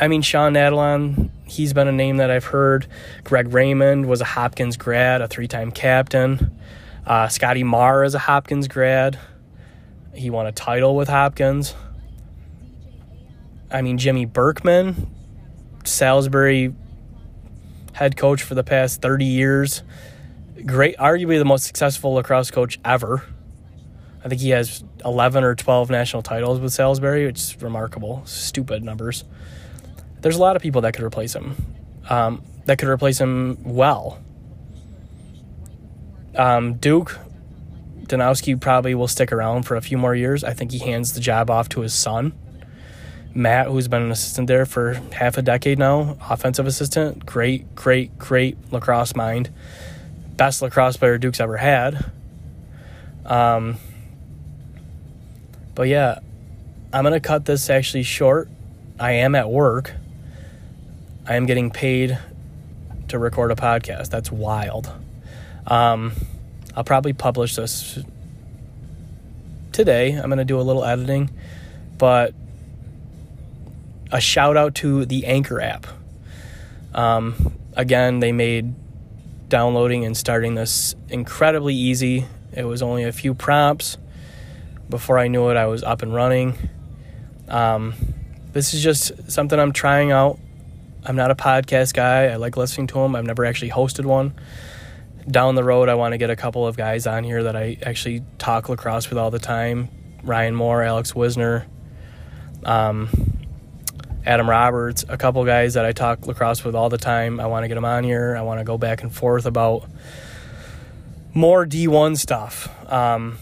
I 0.00 0.06
mean, 0.06 0.22
Shawn 0.22 0.54
Nadelen, 0.54 1.30
he's 1.44 1.72
been 1.72 1.88
a 1.88 1.92
name 1.92 2.18
that 2.18 2.30
I've 2.30 2.44
heard. 2.44 2.86
Greg 3.24 3.52
Raymond 3.52 4.06
was 4.06 4.20
a 4.20 4.24
Hopkins 4.24 4.76
grad, 4.76 5.20
a 5.20 5.28
three 5.28 5.48
time 5.48 5.72
captain. 5.72 6.56
Uh, 7.04 7.26
Scotty 7.28 7.64
Marr 7.64 8.04
is 8.04 8.14
a 8.14 8.18
Hopkins 8.18 8.68
grad. 8.68 9.18
He 10.18 10.30
won 10.30 10.46
a 10.46 10.52
title 10.52 10.96
with 10.96 11.08
Hopkins. 11.08 11.74
I 13.70 13.82
mean, 13.82 13.98
Jimmy 13.98 14.24
Berkman, 14.24 15.08
Salisbury 15.84 16.74
head 17.92 18.16
coach 18.16 18.42
for 18.42 18.54
the 18.54 18.64
past 18.64 19.00
30 19.00 19.24
years. 19.24 19.82
Great, 20.66 20.96
arguably 20.96 21.38
the 21.38 21.44
most 21.44 21.64
successful 21.64 22.14
lacrosse 22.14 22.50
coach 22.50 22.80
ever. 22.84 23.24
I 24.24 24.28
think 24.28 24.40
he 24.40 24.50
has 24.50 24.82
11 25.04 25.44
or 25.44 25.54
12 25.54 25.90
national 25.90 26.22
titles 26.22 26.58
with 26.58 26.72
Salisbury, 26.72 27.26
which 27.26 27.38
is 27.38 27.62
remarkable. 27.62 28.22
Stupid 28.24 28.82
numbers. 28.82 29.24
There's 30.20 30.36
a 30.36 30.40
lot 30.40 30.56
of 30.56 30.62
people 30.62 30.80
that 30.80 30.94
could 30.94 31.04
replace 31.04 31.34
him, 31.34 31.54
um, 32.10 32.42
that 32.66 32.78
could 32.78 32.88
replace 32.88 33.20
him 33.20 33.58
well. 33.62 34.20
Um, 36.34 36.74
Duke, 36.74 37.18
Danowski 38.08 38.60
probably 38.60 38.94
will 38.94 39.08
stick 39.08 39.32
around 39.32 39.64
for 39.64 39.76
a 39.76 39.80
few 39.80 39.98
more 39.98 40.14
years. 40.14 40.44
I 40.44 40.52
think 40.52 40.72
he 40.72 40.78
hands 40.78 41.12
the 41.12 41.20
job 41.20 41.50
off 41.50 41.68
to 41.70 41.80
his 41.80 41.94
son, 41.94 42.32
Matt, 43.34 43.66
who's 43.68 43.88
been 43.88 44.02
an 44.02 44.10
assistant 44.10 44.48
there 44.48 44.66
for 44.66 44.94
half 45.12 45.38
a 45.38 45.42
decade 45.42 45.78
now, 45.78 46.16
offensive 46.28 46.66
assistant. 46.66 47.26
Great, 47.26 47.74
great, 47.74 48.18
great 48.18 48.56
lacrosse 48.72 49.14
mind. 49.14 49.50
Best 50.36 50.62
lacrosse 50.62 50.96
player 50.96 51.18
Duke's 51.18 51.40
ever 51.40 51.56
had. 51.56 52.10
Um, 53.26 53.76
but 55.74 55.88
yeah, 55.88 56.20
I'm 56.92 57.04
going 57.04 57.12
to 57.12 57.20
cut 57.20 57.44
this 57.44 57.68
actually 57.70 58.02
short. 58.02 58.48
I 58.98 59.12
am 59.12 59.34
at 59.34 59.50
work. 59.50 59.92
I 61.26 61.36
am 61.36 61.46
getting 61.46 61.70
paid 61.70 62.18
to 63.08 63.18
record 63.18 63.50
a 63.50 63.54
podcast. 63.54 64.08
That's 64.10 64.32
wild. 64.32 64.90
Um, 65.66 66.12
I'll 66.78 66.84
probably 66.84 67.12
publish 67.12 67.56
this 67.56 67.98
today. 69.72 70.12
I'm 70.12 70.26
going 70.26 70.38
to 70.38 70.44
do 70.44 70.60
a 70.60 70.62
little 70.62 70.84
editing, 70.84 71.28
but 71.98 72.34
a 74.12 74.20
shout 74.20 74.56
out 74.56 74.76
to 74.76 75.04
the 75.04 75.26
Anchor 75.26 75.60
app. 75.60 75.88
Um, 76.94 77.52
again, 77.74 78.20
they 78.20 78.30
made 78.30 78.76
downloading 79.48 80.04
and 80.04 80.16
starting 80.16 80.54
this 80.54 80.94
incredibly 81.08 81.74
easy. 81.74 82.26
It 82.52 82.62
was 82.62 82.80
only 82.80 83.02
a 83.02 83.12
few 83.12 83.34
prompts. 83.34 83.98
Before 84.88 85.18
I 85.18 85.26
knew 85.26 85.48
it, 85.48 85.56
I 85.56 85.66
was 85.66 85.82
up 85.82 86.02
and 86.02 86.14
running. 86.14 86.56
Um, 87.48 87.94
this 88.52 88.72
is 88.72 88.84
just 88.84 89.32
something 89.32 89.58
I'm 89.58 89.72
trying 89.72 90.12
out. 90.12 90.38
I'm 91.04 91.16
not 91.16 91.32
a 91.32 91.34
podcast 91.34 91.92
guy. 91.92 92.26
I 92.26 92.36
like 92.36 92.56
listening 92.56 92.86
to 92.86 92.94
them. 92.94 93.16
I've 93.16 93.26
never 93.26 93.44
actually 93.44 93.70
hosted 93.70 94.04
one. 94.04 94.32
Down 95.28 95.54
the 95.54 95.64
road, 95.64 95.88
I 95.88 95.94
want 95.94 96.12
to 96.12 96.18
get 96.18 96.30
a 96.30 96.36
couple 96.36 96.66
of 96.66 96.76
guys 96.76 97.06
on 97.06 97.22
here 97.22 97.42
that 97.44 97.54
I 97.54 97.76
actually 97.82 98.22
talk 98.38 98.68
lacrosse 98.68 99.10
with 99.10 99.18
all 99.18 99.30
the 99.30 99.38
time 99.38 99.90
Ryan 100.22 100.54
Moore, 100.54 100.82
Alex 100.82 101.14
Wisner, 101.14 101.66
um, 102.64 103.08
Adam 104.24 104.48
Roberts, 104.48 105.04
a 105.08 105.16
couple 105.16 105.44
guys 105.44 105.74
that 105.74 105.84
I 105.84 105.92
talk 105.92 106.26
lacrosse 106.26 106.64
with 106.64 106.74
all 106.74 106.88
the 106.88 106.98
time. 106.98 107.40
I 107.40 107.46
want 107.46 107.64
to 107.64 107.68
get 107.68 107.74
them 107.74 107.84
on 107.84 108.04
here. 108.04 108.36
I 108.36 108.42
want 108.42 108.60
to 108.60 108.64
go 108.64 108.78
back 108.78 109.02
and 109.02 109.14
forth 109.14 109.46
about 109.46 109.88
more 111.34 111.64
D1 111.66 112.16
stuff. 112.16 112.68
Um, 112.92 113.38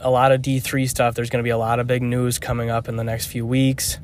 a 0.00 0.10
lot 0.10 0.32
of 0.32 0.42
D3 0.42 0.88
stuff. 0.88 1.14
There's 1.14 1.30
going 1.30 1.42
to 1.42 1.46
be 1.46 1.50
a 1.50 1.58
lot 1.58 1.80
of 1.80 1.86
big 1.86 2.02
news 2.02 2.38
coming 2.38 2.70
up 2.70 2.88
in 2.88 2.96
the 2.96 3.04
next 3.04 3.26
few 3.26 3.46
weeks. 3.46 3.98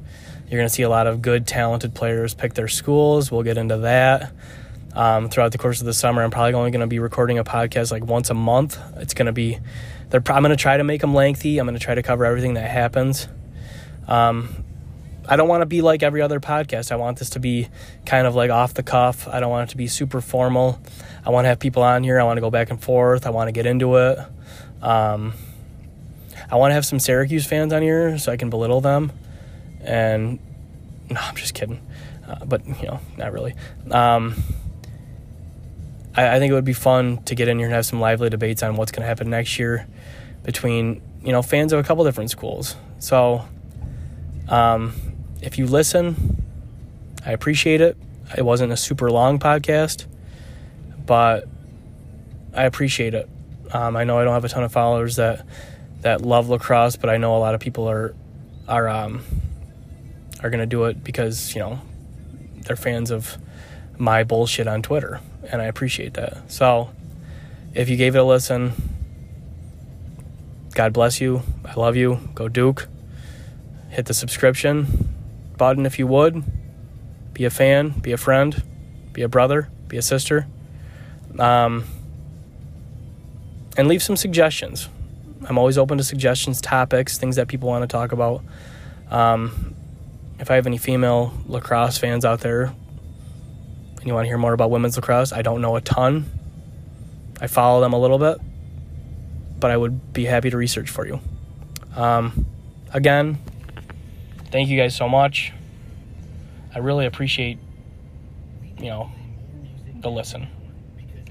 You're 0.49 0.59
going 0.59 0.69
to 0.69 0.75
see 0.75 0.83
a 0.83 0.89
lot 0.89 1.07
of 1.07 1.23
good, 1.23 1.47
talented 1.47 1.95
players 1.95 2.35
pick 2.35 2.55
their 2.55 2.69
schools. 2.69 3.31
We'll 3.31 3.43
get 3.43 3.59
into 3.59 3.79
that. 3.79 4.33
Um, 4.93 5.29
throughout 5.29 5.53
the 5.53 5.59
course 5.59 5.81
of 5.81 5.87
the 5.87 5.95
summer, 5.95 6.23
I'm 6.23 6.31
probably 6.31 6.55
only 6.55 6.71
going 6.71 6.81
to 6.81 6.87
be 6.87 6.99
recording 6.99 7.39
a 7.39 7.45
podcast 7.45 7.93
like 7.93 8.05
once 8.05 8.31
a 8.31 8.35
month. 8.35 8.79
It's 8.97 9.15
going 9.15 9.27
to 9.27 9.33
be, 9.33 9.59
they're, 10.09 10.23
I'm 10.27 10.43
going 10.43 10.51
to 10.51 10.57
try 10.57 10.77
to 10.77 10.85
make 10.85 11.01
them 11.01 11.15
lengthy. 11.15 11.59
I'm 11.59 11.67
going 11.67 11.79
to 11.79 11.85
try 11.85 11.95
to 11.95 12.03
cover 12.03 12.25
everything 12.25 12.55
that 12.55 12.69
happens. 12.69 13.29
Um, 14.09 14.65
I 15.29 15.37
don't 15.37 15.47
want 15.47 15.63
to 15.63 15.67
be 15.67 15.81
like 15.81 16.03
every 16.03 16.23
other 16.23 16.41
podcast. 16.41 16.91
I 16.91 16.97
want 16.97 17.21
this 17.21 17.31
to 17.31 17.41
be 17.41 17.69
kind 18.05 18.27
of 18.27 18.35
like 18.35 18.51
off 18.51 18.75
the 18.75 18.83
cuff. 18.83 19.29
I 19.29 19.39
don't 19.39 19.51
want 19.51 19.69
it 19.69 19.73
to 19.73 19.77
be 19.77 19.87
super 19.87 20.21
formal. 20.21 20.81
I 21.25 21.31
want 21.31 21.45
to 21.45 21.51
have 21.51 21.61
people 21.61 21.85
on 21.85 22.03
here. 22.03 22.19
I 22.19 22.25
want 22.25 22.39
to 22.39 22.41
go 22.41 22.51
back 22.51 22.71
and 22.71 22.83
forth. 22.83 23.27
I 23.27 23.31
want 23.31 23.47
to 23.47 23.53
get 23.53 23.67
into 23.67 23.97
it. 23.97 24.19
Um, 24.83 25.35
I 26.51 26.57
want 26.57 26.71
to 26.71 26.75
have 26.75 26.85
some 26.85 26.99
Syracuse 26.99 27.47
fans 27.47 27.73
on 27.73 27.83
here 27.83 28.19
so 28.19 28.33
I 28.33 28.37
can 28.37 28.51
belittle 28.51 28.81
them. 28.81 29.13
And 29.83 30.41
no, 31.09 31.21
I'm 31.21 31.37
just 31.37 31.55
kidding. 31.55 31.81
Uh, 32.27 32.45
but, 32.45 32.67
you 32.67 32.89
know, 32.89 32.99
not 33.17 33.33
really. 33.33 33.55
Um, 33.91 34.43
I, 36.15 36.37
I 36.37 36.39
think 36.39 36.51
it 36.51 36.55
would 36.55 36.65
be 36.65 36.73
fun 36.73 37.23
to 37.25 37.35
get 37.35 37.49
in 37.49 37.59
here 37.59 37.67
and 37.67 37.75
have 37.75 37.87
some 37.87 38.01
lively 38.01 38.31
debates 38.31 38.63
on 38.63 38.77
what's 38.77 38.93
going 38.93 39.03
to 39.03 39.09
happen 39.09 39.31
next 39.31 39.59
year 39.59 39.87
between, 40.43 41.03
you 41.23 41.33
know, 41.33 41.43
fans 41.43 41.73
of 41.73 41.79
a 41.79 41.83
couple 41.83 42.05
different 42.05 42.31
schools. 42.31 42.77
So, 42.99 43.45
um, 44.49 44.95
if 45.43 45.59
you 45.59 45.67
listen, 45.67 46.43
I 47.25 47.33
appreciate 47.33 47.81
it. 47.81 47.97
It 48.37 48.45
wasn't 48.45 48.73
a 48.73 48.77
super 48.77 49.11
long 49.11 49.39
podcast, 49.39 50.07
but 51.07 51.49
I 52.55 52.65
appreciate 52.65 53.15
it. 53.15 53.29
Um, 53.73 53.97
I 53.97 54.05
know 54.05 54.19
I 54.19 54.25
don't 54.25 54.35
have 54.35 54.45
a 54.45 54.49
ton 54.49 54.65
of 54.65 54.73
followers 54.73 55.17
that 55.17 55.47
that 56.03 56.23
love 56.23 56.49
lacrosse, 56.49 56.97
but 56.97 57.11
I 57.11 57.19
know 57.19 57.37
a 57.37 57.39
lot 57.39 57.55
of 57.55 57.61
people 57.61 57.89
are 57.89 58.15
are 58.69 58.89
um, 58.89 59.23
are 60.43 60.51
gonna 60.51 60.67
do 60.67 60.85
it 60.85 61.03
because 61.05 61.55
you 61.55 61.61
know 61.61 61.81
they're 62.63 62.77
fans 62.77 63.11
of 63.11 63.37
my 64.01 64.25
bullshit 64.25 64.67
on 64.67 64.83
Twitter, 64.83 65.21
and 65.51 65.61
I 65.61 65.67
appreciate 65.67 66.15
that. 66.15 66.51
So 66.51 66.91
if 67.75 67.89
you 67.89 67.97
gave 67.97 68.17
it 68.17 68.19
a 68.19 68.25
listen, 68.25 68.73
God 70.75 70.93
bless 70.93 71.21
you. 71.21 71.43
I 71.65 71.75
love 71.75 71.97
you. 71.97 72.21
Go 72.35 72.49
Duke. 72.49 72.89
Hit 73.91 74.07
the 74.07 74.15
subscription 74.15 75.09
button 75.57 75.85
if 75.85 75.99
you 75.99 76.07
would. 76.07 76.43
Be 77.35 77.45
a 77.45 77.51
fan. 77.51 77.91
Be 77.91 78.13
a 78.13 78.17
friend. 78.17 78.63
Be 79.13 79.23
a 79.23 79.29
brother. 79.29 79.69
Be 79.89 79.99
a 79.99 80.03
sister. 80.03 80.47
Um, 81.39 81.85
and 83.77 83.87
leave 83.87 84.03
some 84.03 84.17
suggestions. 84.17 84.89
I'm 85.49 85.59
always 85.59 85.79
open 85.79 85.99
to 85.99 86.05
suggestions, 86.05 86.61
topics, 86.61 87.19
things 87.19 87.37
that 87.37 87.49
people 87.49 87.69
want 87.69 87.83
to 87.83 87.87
talk 87.87 88.13
about. 88.13 88.43
Um, 89.11 89.75
if 90.39 90.51
I 90.51 90.55
have 90.55 90.67
any 90.67 90.79
female 90.79 91.35
lacrosse 91.47 91.99
fans 91.99 92.25
out 92.25 92.41
there 92.41 92.73
and 94.01 94.09
you 94.09 94.15
want 94.15 94.25
to 94.25 94.29
hear 94.29 94.39
more 94.39 94.55
about 94.55 94.71
women's 94.71 94.97
lacrosse, 94.97 95.33
I 95.33 95.43
don't 95.43 95.61
know 95.61 95.77
a 95.77 95.81
ton. 95.81 96.25
I 97.41 97.47
follow 97.47 97.81
them 97.81 97.93
a 97.93 97.99
little 97.99 98.19
bit, 98.19 98.39
but 99.61 99.71
I 99.71 99.77
would 99.77 100.13
be 100.13 100.25
happy 100.25 100.51
to 100.51 100.57
research 100.57 100.89
for 100.91 101.07
you. 101.07 101.21
Um, 101.95 102.47
again, 102.93 103.39
thank 104.51 104.69
you 104.69 104.79
guys 104.79 104.97
so 104.97 105.09
much. 105.09 105.53
I 106.75 106.79
really 106.79 107.07
appreciate, 107.07 107.59
you 108.79 108.87
know, 108.87 109.13
the 110.01 110.11
listen. 110.11 110.49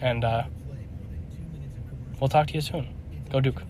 And 0.01 0.23
uh, 0.23 0.43
we'll 2.19 2.29
talk 2.29 2.47
to 2.47 2.53
you 2.53 2.61
soon. 2.61 2.87
Go 3.31 3.41
Duke. 3.41 3.63